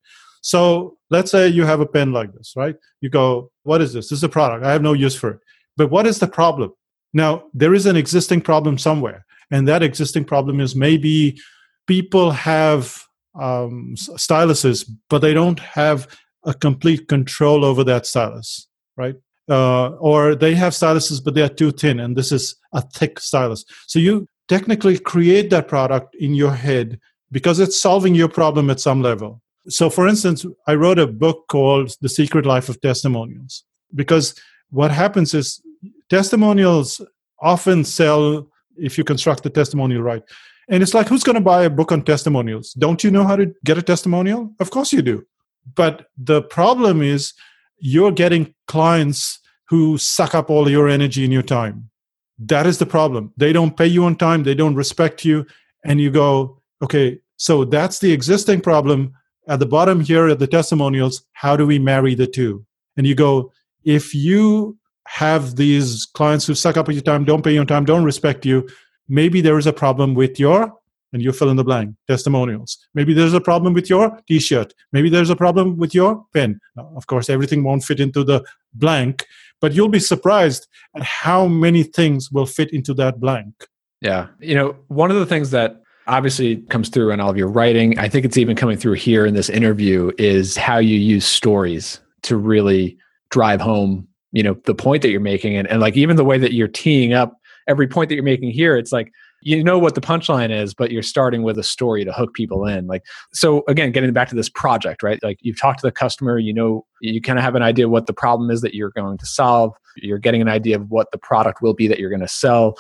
so 0.43 0.97
let's 1.09 1.31
say 1.31 1.49
you 1.49 1.65
have 1.65 1.81
a 1.81 1.87
pen 1.87 2.13
like 2.13 2.33
this 2.35 2.53
right 2.57 2.77
you 3.01 3.09
go 3.09 3.51
what 3.63 3.81
is 3.81 3.95
this 3.95 4.11
this 4.11 4.19
is 4.19 4.25
a 4.25 4.29
product 4.29 4.65
i 4.65 4.73
have 4.73 4.83
no 4.83 4.93
use 4.93 5.17
for 5.17 5.31
it 5.31 5.41
but 5.77 5.91
what 5.91 6.07
is 6.07 6.19
the 6.19 6.29
problem 6.29 6.71
now 7.15 7.45
there 7.55 7.75
is 7.75 7.87
an 7.87 7.97
existing 7.97 8.41
problem 8.41 8.77
somewhere 8.77 9.25
and 9.51 9.67
that 9.67 9.83
existing 9.83 10.25
problem 10.25 10.61
is 10.61 10.77
maybe 10.77 11.39
people 11.87 12.31
have 12.31 13.03
um, 13.35 13.95
styluses 13.97 14.89
but 15.09 15.21
they 15.21 15.33
don't 15.33 15.59
have 15.61 16.07
a 16.45 16.55
complete 16.55 17.09
control 17.09 17.65
over 17.65 17.85
that 17.85 18.07
stylus, 18.07 18.69
right? 18.97 19.15
Uh, 19.49 19.91
or 19.97 20.35
they 20.35 20.55
have 20.55 20.73
styluses, 20.73 21.23
but 21.23 21.35
they 21.35 21.43
are 21.43 21.49
too 21.49 21.73
thin, 21.73 22.01
and 22.01 22.17
this 22.17 22.33
is 22.33 22.57
a 22.73 22.81
thick 22.81 23.21
stylus. 23.21 23.65
So 23.87 23.99
you 23.99 24.27
technically 24.49 24.99
create 24.99 25.51
that 25.51 25.69
product 25.69 26.15
in 26.17 26.35
your 26.35 26.53
head 26.53 27.01
because 27.31 27.59
it's 27.59 27.81
solving 27.81 28.15
your 28.15 28.29
problem 28.29 28.71
at 28.71 28.81
some 28.81 29.03
level. 29.03 29.41
So, 29.69 29.91
for 29.91 30.09
instance, 30.09 30.45
I 30.67 30.75
wrote 30.75 30.99
a 30.99 31.07
book 31.07 31.47
called 31.49 31.97
The 32.01 32.09
Secret 32.09 32.47
Life 32.47 32.69
of 32.69 32.81
Testimonials 32.81 33.65
because 33.95 34.35
what 34.71 34.91
happens 34.91 35.35
is 35.35 35.63
testimonials 36.11 37.01
often 37.41 37.85
sell 37.85 38.49
if 38.77 38.99
you 38.99 39.05
construct 39.05 39.43
the 39.43 39.51
testimonial 39.51 40.03
right. 40.03 40.23
And 40.69 40.83
it's 40.83 40.95
like, 40.95 41.09
who's 41.09 41.25
going 41.25 41.35
to 41.35 41.43
buy 41.43 41.65
a 41.65 41.71
book 41.71 41.93
on 41.93 42.03
testimonials? 42.03 42.73
Don't 42.75 43.05
you 43.05 43.11
know 43.11 43.25
how 43.25 43.37
to 43.37 43.53
get 43.65 43.79
a 43.79 43.83
testimonial? 43.83 44.53
Of 44.61 44.71
course 44.71 44.93
you 44.93 45.03
do. 45.03 45.27
But 45.75 46.07
the 46.17 46.43
problem 46.43 47.03
is 47.03 47.35
you're 47.79 48.13
getting 48.13 48.55
clients 48.67 49.41
who 49.69 49.99
suck 49.99 50.35
up 50.35 50.51
all 50.51 50.69
your 50.69 50.89
energy 50.89 51.25
and 51.25 51.33
your 51.33 51.43
time. 51.43 51.91
That 52.39 52.67
is 52.67 52.79
the 52.79 52.87
problem. 52.87 53.33
They 53.37 53.53
don't 53.53 53.77
pay 53.77 53.87
you 53.87 54.05
on 54.05 54.17
time, 54.17 54.43
they 54.43 54.55
don't 54.55 54.75
respect 54.75 55.25
you. 55.25 55.47
And 55.85 56.01
you 56.01 56.11
go, 56.11 56.61
okay, 56.83 57.19
so 57.37 57.65
that's 57.65 57.99
the 57.99 58.13
existing 58.13 58.61
problem. 58.61 59.15
At 59.53 59.59
the 59.59 59.67
bottom 59.67 60.01
here 60.01 60.29
at 60.29 60.39
the 60.39 60.47
testimonials, 60.47 61.25
how 61.35 61.59
do 61.59 61.67
we 61.67 61.79
marry 61.79 62.15
the 62.15 62.27
two? 62.27 62.65
And 62.97 63.07
you 63.07 63.15
go, 63.15 63.53
if 63.85 64.15
you 64.15 64.79
have 65.07 65.57
these 65.57 66.07
clients 66.15 66.47
who 66.47 66.55
suck 66.55 66.79
up 66.79 66.89
at 66.89 66.95
your 66.95 67.03
time, 67.03 67.27
don't 67.27 67.45
pay 67.45 67.53
you 67.53 67.61
on 67.61 67.67
time, 67.67 67.85
don't 67.85 68.03
respect 68.03 68.47
you, 68.47 68.67
maybe 69.11 69.43
there 69.43 69.59
is 69.59 69.67
a 69.67 69.73
problem 69.73 70.15
with 70.15 70.41
your 70.41 70.73
and 71.13 71.21
you 71.21 71.33
fill 71.33 71.51
in 71.51 71.59
the 71.59 71.65
blank 71.65 71.95
testimonials. 72.09 72.79
Maybe 72.95 73.13
there's 73.13 73.35
a 73.35 73.43
problem 73.43 73.75
with 73.75 73.91
your 73.91 74.19
t-shirt. 74.27 74.73
Maybe 74.91 75.11
there's 75.11 75.29
a 75.29 75.37
problem 75.37 75.77
with 75.77 75.95
your 75.95 76.25
pen. 76.33 76.59
Now, 76.75 76.91
of 76.97 77.07
course 77.07 77.29
everything 77.29 77.63
won't 77.63 77.85
fit 77.85 78.01
into 78.01 78.25
the 78.25 78.43
blank 78.73 79.27
but 79.61 79.75
you'll 79.75 79.89
be 79.89 80.01
surprised 80.01 80.67
at 80.97 81.03
how 81.03 81.47
many 81.47 81.83
things 81.83 82.33
will 82.33 82.47
fit 82.47 82.73
into 82.73 82.95
that 82.95 83.21
blank. 83.21 83.69
Yeah. 84.01 84.29
You 84.41 84.55
know 84.55 84.77
one 84.89 85.11
of 85.11 85.19
the 85.19 85.27
things 85.27 85.51
that 85.51 85.82
obviously 86.07 86.57
comes 86.69 86.89
through 86.89 87.11
in 87.11 87.21
all 87.21 87.31
of 87.31 87.37
your 87.37 87.49
writing 87.49 87.99
i 87.99 88.09
think 88.09 88.25
it's 88.25 88.37
even 88.37 88.57
coming 88.57 88.77
through 88.77 88.93
here 88.93 89.27
in 89.27 89.35
this 89.35 89.49
interview 89.49 90.11
is 90.19 90.57
how 90.57 90.79
you 90.79 90.97
use 90.97 91.25
stories 91.25 92.01
to 92.23 92.37
really 92.37 92.97
drive 93.31 93.61
home 93.61 94.07
you 94.33 94.43
know 94.43 94.55
the 94.65 94.75
point 94.75 95.03
that 95.03 95.11
you're 95.11 95.21
making 95.21 95.57
and, 95.57 95.69
and 95.69 95.81
like 95.81 95.97
even 95.97 96.17
the 96.17 96.25
way 96.25 96.39
that 96.39 96.53
you're 96.53 96.69
teeing 96.69 97.13
up 97.13 97.37
every 97.69 97.87
point 97.87 98.09
that 98.09 98.15
you're 98.15 98.25
making 98.25 98.51
here 98.51 98.77
it's 98.77 98.93
like 98.93 99.13
you 99.43 99.63
know 99.63 99.79
what 99.79 99.95
the 99.95 100.01
punchline 100.01 100.51
is, 100.51 100.73
but 100.73 100.91
you're 100.91 101.03
starting 101.03 101.43
with 101.43 101.59
a 101.59 101.63
story 101.63 102.05
to 102.05 102.13
hook 102.13 102.33
people 102.33 102.67
in. 102.67 102.87
Like, 102.87 103.03
so 103.33 103.65
again, 103.69 103.91
getting 103.91 104.13
back 104.13 104.29
to 104.29 104.37
this 104.37 104.49
project, 104.49 105.03
right? 105.03 105.23
Like 105.23 105.39
you've 105.43 105.61
talked 105.61 105.81
to 105.81 105.87
the 105.87 105.93
customer, 105.93 106.39
you 106.39 106.55
know, 106.55 106.87
you 107.01 107.21
kind 107.21 107.39
of 107.39 107.45
have 107.45 107.57
an 107.57 107.63
idea 107.63 107.89
what 107.89 108.07
the 108.07 108.13
problem 108.13 108.51
is 108.51 108.61
that 108.61 108.75
you're 108.75 108.91
going 108.91 109.19
to 109.19 109.27
solve. 109.27 109.75
You're 109.97 110.19
getting 110.19 110.41
an 110.41 110.49
idea 110.49 110.77
of 110.77 110.91
what 110.91 111.11
the 111.11 111.19
product 111.19 111.61
will 111.61 111.75
be 111.75 111.89
that 111.89 111.99
you're 111.99 112.11
going 112.11 112.21
to 112.21 112.29
sell. 112.29 112.79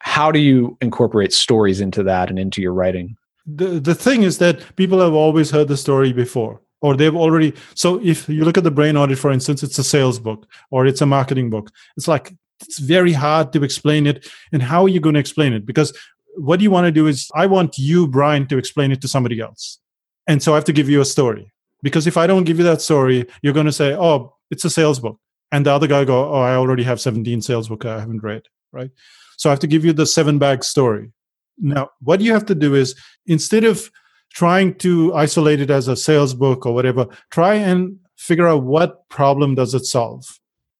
How 0.00 0.30
do 0.30 0.38
you 0.38 0.76
incorporate 0.80 1.32
stories 1.32 1.80
into 1.80 2.02
that 2.04 2.30
and 2.30 2.38
into 2.38 2.62
your 2.62 2.72
writing? 2.72 3.16
The, 3.46 3.80
the 3.80 3.94
thing 3.94 4.22
is 4.22 4.38
that 4.38 4.76
people 4.76 5.00
have 5.00 5.14
always 5.14 5.50
heard 5.50 5.68
the 5.68 5.76
story 5.76 6.12
before 6.12 6.60
or 6.80 6.96
they've 6.96 7.16
already 7.16 7.54
so 7.74 8.00
if 8.04 8.28
you 8.28 8.44
look 8.44 8.58
at 8.58 8.64
the 8.64 8.70
brain 8.70 8.96
audit 8.96 9.18
for 9.18 9.30
instance 9.30 9.62
it's 9.62 9.78
a 9.78 9.84
sales 9.84 10.18
book 10.18 10.46
or 10.70 10.86
it's 10.86 11.00
a 11.00 11.06
marketing 11.06 11.50
book. 11.50 11.70
It's 11.96 12.08
like 12.08 12.34
it's 12.60 12.78
very 12.78 13.12
hard 13.12 13.52
to 13.52 13.62
explain 13.62 14.06
it 14.06 14.28
and 14.52 14.62
how 14.62 14.82
are 14.82 14.88
you 14.88 15.00
going 15.00 15.14
to 15.14 15.20
explain 15.20 15.52
it? 15.52 15.64
Because 15.64 15.96
what 16.36 16.60
you 16.60 16.70
want 16.70 16.84
to 16.84 16.92
do 16.92 17.06
is 17.06 17.28
i 17.34 17.46
want 17.46 17.78
you 17.78 18.06
brian 18.06 18.46
to 18.46 18.58
explain 18.58 18.92
it 18.92 19.00
to 19.00 19.08
somebody 19.08 19.40
else. 19.40 19.78
And 20.26 20.42
so 20.42 20.52
i 20.52 20.54
have 20.56 20.64
to 20.64 20.72
give 20.72 20.88
you 20.88 21.00
a 21.00 21.04
story. 21.04 21.50
Because 21.82 22.06
if 22.06 22.16
i 22.16 22.26
don't 22.26 22.44
give 22.44 22.58
you 22.58 22.64
that 22.64 22.80
story 22.82 23.26
you're 23.42 23.54
going 23.54 23.66
to 23.66 23.72
say 23.72 23.94
oh 23.94 24.36
it's 24.50 24.64
a 24.64 24.70
sales 24.70 25.00
book. 25.00 25.18
And 25.50 25.64
the 25.64 25.72
other 25.72 25.86
guy 25.86 26.04
go 26.04 26.32
oh 26.32 26.40
i 26.40 26.54
already 26.54 26.84
have 26.84 27.00
17 27.00 27.42
sales 27.42 27.68
book 27.68 27.84
i 27.84 27.98
haven't 27.98 28.22
read 28.22 28.42
right 28.72 28.90
so 29.36 29.48
i 29.48 29.52
have 29.52 29.60
to 29.60 29.66
give 29.66 29.84
you 29.84 29.92
the 29.92 30.06
seven 30.06 30.38
bag 30.38 30.64
story 30.64 31.10
now 31.58 31.88
what 32.00 32.20
you 32.20 32.32
have 32.32 32.46
to 32.46 32.54
do 32.54 32.74
is 32.74 32.94
instead 33.26 33.64
of 33.64 33.90
trying 34.32 34.74
to 34.74 35.14
isolate 35.14 35.60
it 35.60 35.70
as 35.70 35.88
a 35.88 35.96
sales 35.96 36.34
book 36.34 36.66
or 36.66 36.74
whatever 36.74 37.06
try 37.30 37.54
and 37.54 37.98
figure 38.16 38.46
out 38.46 38.62
what 38.62 39.08
problem 39.08 39.54
does 39.54 39.74
it 39.74 39.84
solve 39.84 40.38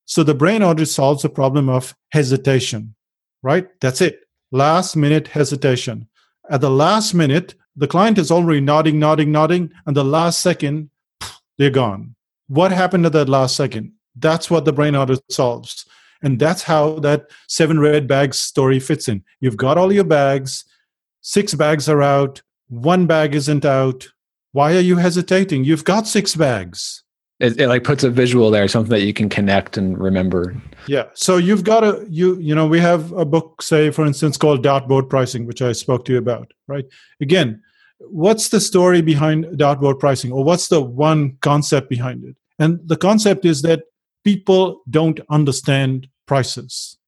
so 0.09 0.22
the 0.22 0.34
brain 0.34 0.62
audit 0.62 0.89
solves 0.89 1.20
the 1.20 1.28
problem 1.28 1.68
of 1.68 1.95
hesitation, 2.12 2.95
right? 3.43 3.68
That's 3.82 4.01
it. 4.01 4.20
Last 4.51 4.97
minute 4.97 5.28
hesitation. 5.28 6.09
At 6.49 6.62
the 6.62 6.70
last 6.70 7.12
minute, 7.12 7.55
the 7.76 7.86
client 7.86 8.16
is 8.16 8.30
already 8.30 8.62
nodding, 8.62 8.99
nodding, 8.99 9.30
nodding, 9.30 9.70
and 9.84 9.95
the 9.95 10.05
last 10.05 10.41
second, 10.41 10.89
they're 11.59 11.68
gone. 11.68 12.14
What 12.47 12.72
happened 12.72 13.05
at 13.05 13.12
that 13.12 13.28
last 13.28 13.55
second? 13.55 13.93
That's 14.16 14.51
what 14.51 14.64
the 14.64 14.72
brain 14.72 14.97
audit 14.97 15.20
solves. 15.30 15.84
And 16.22 16.38
that's 16.38 16.62
how 16.62 16.98
that 17.00 17.30
seven 17.46 17.78
red 17.78 18.06
bags 18.08 18.38
story 18.38 18.80
fits 18.80 19.08
in. 19.08 19.22
You've 19.40 19.56
got 19.56 19.78
all 19.78 19.92
your 19.92 20.04
bags, 20.04 20.64
six 21.20 21.54
bags 21.54 21.88
are 21.88 22.02
out, 22.02 22.42
one 22.68 23.06
bag 23.06 23.34
isn't 23.34 23.64
out. 23.64 24.08
Why 24.52 24.74
are 24.76 24.80
you 24.80 24.96
hesitating? 24.96 25.64
You've 25.64 25.84
got 25.84 26.06
six 26.06 26.34
bags. 26.34 27.04
it, 27.40 27.60
it 27.60 27.68
like 27.68 27.84
puts 27.84 28.02
a 28.02 28.10
visual 28.10 28.50
there, 28.50 28.66
something 28.66 28.90
that 28.90 29.04
you 29.04 29.12
can 29.12 29.28
connect 29.28 29.76
and 29.76 29.96
remember. 29.98 30.60
Yeah. 30.86 31.04
So 31.14 31.36
you've 31.36 31.64
got 31.64 31.84
a 31.84 32.04
you 32.08 32.38
you 32.40 32.54
know 32.54 32.66
we 32.66 32.80
have 32.80 33.12
a 33.12 33.24
book, 33.24 33.62
say 33.62 33.90
for 33.90 34.04
instance, 34.04 34.36
called 34.36 34.64
dartboard 34.64 35.08
pricing, 35.08 35.46
which 35.46 35.62
I 35.62 35.72
spoke 35.72 36.04
to 36.06 36.12
you 36.12 36.18
about. 36.18 36.52
Right. 36.66 36.86
Again, 37.20 37.62
what's 38.00 38.48
the 38.48 38.60
story 38.60 39.02
behind 39.02 39.44
dartboard 39.58 40.00
pricing, 40.00 40.32
or 40.32 40.42
what's 40.44 40.68
the 40.68 40.80
one 40.80 41.36
concept 41.42 41.88
behind 41.88 42.24
it? 42.24 42.36
And 42.58 42.80
the 42.88 42.96
concept 42.96 43.44
is 43.44 43.62
that 43.62 43.84
people 44.28 44.82
don't 44.90 45.20
understand 45.30 46.06
prices. 46.26 46.98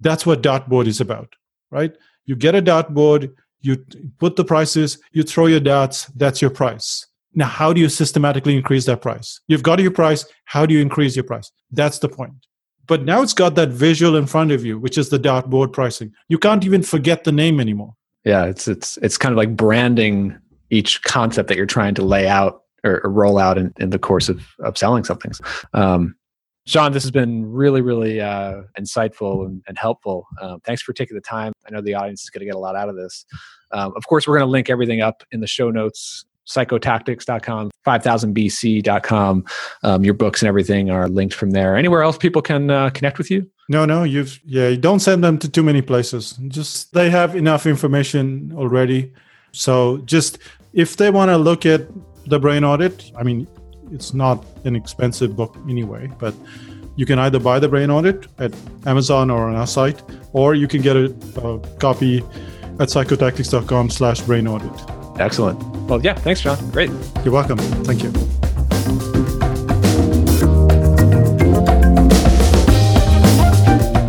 That's 0.00 0.24
what 0.24 0.44
dartboard 0.44 0.86
is 0.86 1.00
about, 1.00 1.34
right? 1.72 1.92
You 2.26 2.36
get 2.36 2.54
a 2.54 2.62
dartboard, 2.62 3.32
you 3.62 3.84
put 4.20 4.36
the 4.36 4.44
prices, 4.44 4.96
you 5.10 5.24
throw 5.24 5.46
your 5.46 5.58
darts, 5.58 6.04
that's 6.14 6.40
your 6.40 6.52
price. 6.52 7.04
Now, 7.34 7.46
how 7.46 7.72
do 7.72 7.80
you 7.80 7.88
systematically 7.88 8.56
increase 8.56 8.86
that 8.86 9.02
price? 9.02 9.40
You've 9.48 9.64
got 9.64 9.80
your 9.80 9.90
price. 9.90 10.24
How 10.44 10.66
do 10.66 10.72
you 10.72 10.80
increase 10.80 11.16
your 11.16 11.24
price? 11.24 11.50
That's 11.72 11.98
the 11.98 12.08
point. 12.08 12.46
But 12.86 13.02
now 13.02 13.22
it's 13.22 13.34
got 13.34 13.56
that 13.56 13.70
visual 13.70 14.14
in 14.14 14.26
front 14.26 14.52
of 14.52 14.64
you, 14.64 14.78
which 14.78 14.96
is 14.96 15.08
the 15.08 15.18
dartboard 15.18 15.72
pricing. 15.72 16.12
You 16.28 16.38
can't 16.38 16.64
even 16.64 16.84
forget 16.84 17.24
the 17.24 17.32
name 17.32 17.58
anymore. 17.58 17.94
Yeah, 18.24 18.44
it's 18.44 18.68
it's 18.68 18.98
it's 18.98 19.18
kind 19.18 19.32
of 19.32 19.36
like 19.36 19.56
branding 19.56 20.38
each 20.70 21.02
concept 21.02 21.48
that 21.48 21.56
you're 21.56 21.66
trying 21.66 21.96
to 21.96 22.04
lay 22.04 22.28
out 22.28 22.62
or, 22.84 23.00
or 23.04 23.10
roll 23.10 23.36
out 23.38 23.58
in, 23.58 23.72
in 23.78 23.90
the 23.90 23.98
course 23.98 24.28
of, 24.28 24.46
of 24.60 24.78
selling 24.78 25.04
something. 25.04 25.32
Um, 25.74 26.14
Sean, 26.68 26.92
this 26.92 27.02
has 27.02 27.10
been 27.10 27.50
really, 27.50 27.80
really 27.80 28.20
uh, 28.20 28.60
insightful 28.78 29.46
and, 29.46 29.62
and 29.66 29.78
helpful. 29.78 30.26
Um, 30.38 30.60
thanks 30.66 30.82
for 30.82 30.92
taking 30.92 31.14
the 31.14 31.22
time. 31.22 31.54
I 31.66 31.70
know 31.70 31.80
the 31.80 31.94
audience 31.94 32.24
is 32.24 32.28
going 32.28 32.40
to 32.40 32.44
get 32.44 32.54
a 32.54 32.58
lot 32.58 32.76
out 32.76 32.90
of 32.90 32.94
this. 32.94 33.24
Um, 33.72 33.94
of 33.96 34.06
course, 34.06 34.28
we're 34.28 34.36
going 34.36 34.46
to 34.46 34.50
link 34.50 34.68
everything 34.68 35.00
up 35.00 35.22
in 35.32 35.40
the 35.40 35.46
show 35.46 35.70
notes 35.70 36.26
psychotactics.com, 36.46 37.70
5000bc.com. 37.86 39.44
Um, 39.82 40.04
your 40.04 40.14
books 40.14 40.42
and 40.42 40.48
everything 40.48 40.90
are 40.90 41.08
linked 41.08 41.34
from 41.34 41.50
there. 41.50 41.74
Anywhere 41.74 42.02
else 42.02 42.18
people 42.18 42.42
can 42.42 42.70
uh, 42.70 42.90
connect 42.90 43.16
with 43.16 43.30
you? 43.30 43.50
No, 43.70 43.84
no, 43.86 44.02
you've, 44.02 44.38
yeah, 44.44 44.68
you 44.68 44.76
don't 44.76 45.00
send 45.00 45.24
them 45.24 45.38
to 45.38 45.48
too 45.48 45.62
many 45.62 45.80
places. 45.82 46.38
Just, 46.48 46.92
they 46.92 47.08
have 47.08 47.34
enough 47.34 47.66
information 47.66 48.52
already. 48.54 49.12
So 49.52 49.98
just, 49.98 50.38
if 50.74 50.96
they 50.98 51.10
want 51.10 51.30
to 51.30 51.38
look 51.38 51.64
at 51.64 51.86
the 52.26 52.38
brain 52.38 52.64
audit, 52.64 53.10
I 53.16 53.22
mean, 53.22 53.46
it's 53.92 54.14
not 54.14 54.44
an 54.64 54.76
expensive 54.76 55.36
book 55.36 55.56
anyway, 55.68 56.10
but 56.18 56.34
you 56.96 57.06
can 57.06 57.18
either 57.18 57.38
buy 57.38 57.58
the 57.58 57.68
brain 57.68 57.90
audit 57.90 58.26
at 58.38 58.52
Amazon 58.86 59.30
or 59.30 59.48
on 59.48 59.54
our 59.54 59.66
site, 59.66 60.02
or 60.32 60.54
you 60.54 60.66
can 60.66 60.82
get 60.82 60.96
a, 60.96 61.06
a 61.42 61.58
copy 61.78 62.18
at 62.80 62.88
psychotactics.com 62.88 63.90
slash 63.90 64.20
brain 64.22 64.48
audit. 64.48 64.72
Excellent. 65.20 65.62
Well, 65.88 66.00
yeah, 66.02 66.14
thanks, 66.14 66.40
Sean. 66.40 66.58
Great. 66.70 66.90
You're 67.24 67.34
welcome. 67.34 67.58
Thank 67.84 68.02
you. 68.02 68.08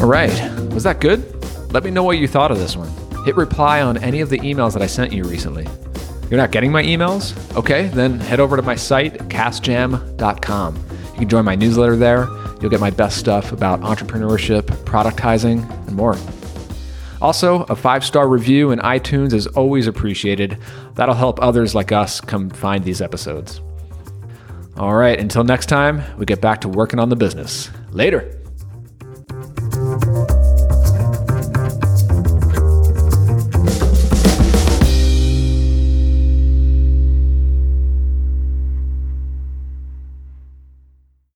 All 0.01 0.07
right. 0.07 0.29
Was 0.73 0.83
that 0.83 0.99
good? 0.99 1.23
Let 1.73 1.83
me 1.83 1.91
know 1.91 2.03
what 2.03 2.17
you 2.17 2.27
thought 2.27 2.51
of 2.51 2.57
this 2.57 2.75
one. 2.75 2.89
Hit 3.25 3.35
reply 3.35 3.81
on 3.81 3.97
any 3.97 4.21
of 4.21 4.29
the 4.29 4.39
emails 4.39 4.73
that 4.73 4.81
I 4.81 4.87
sent 4.87 5.13
you 5.13 5.23
recently. 5.23 5.67
You're 6.29 6.37
not 6.37 6.51
getting 6.51 6.71
my 6.71 6.83
emails? 6.83 7.33
Okay, 7.55 7.87
then 7.87 8.19
head 8.19 8.39
over 8.39 8.55
to 8.55 8.61
my 8.61 8.75
site, 8.75 9.15
casjam.com. 9.29 10.75
You 11.13 11.19
can 11.19 11.29
join 11.29 11.43
my 11.43 11.55
newsletter 11.55 11.95
there. 11.95 12.27
You'll 12.61 12.69
get 12.69 12.79
my 12.79 12.91
best 12.91 13.17
stuff 13.17 13.51
about 13.51 13.81
entrepreneurship, 13.81 14.63
productizing, 14.83 15.69
and 15.87 15.95
more. 15.95 16.17
Also, 17.21 17.63
a 17.63 17.75
five 17.75 18.05
star 18.05 18.27
review 18.29 18.71
in 18.71 18.79
iTunes 18.79 19.33
is 19.33 19.47
always 19.47 19.87
appreciated. 19.87 20.57
That'll 20.95 21.15
help 21.15 21.41
others 21.41 21.75
like 21.75 21.91
us 21.91 22.21
come 22.21 22.49
find 22.49 22.83
these 22.83 23.01
episodes. 23.01 23.61
All 24.77 24.95
right, 24.95 25.19
until 25.19 25.43
next 25.43 25.65
time, 25.65 26.01
we 26.17 26.25
get 26.25 26.39
back 26.39 26.61
to 26.61 26.69
working 26.69 26.99
on 26.99 27.09
the 27.09 27.15
business. 27.15 27.69
Later. 27.91 28.38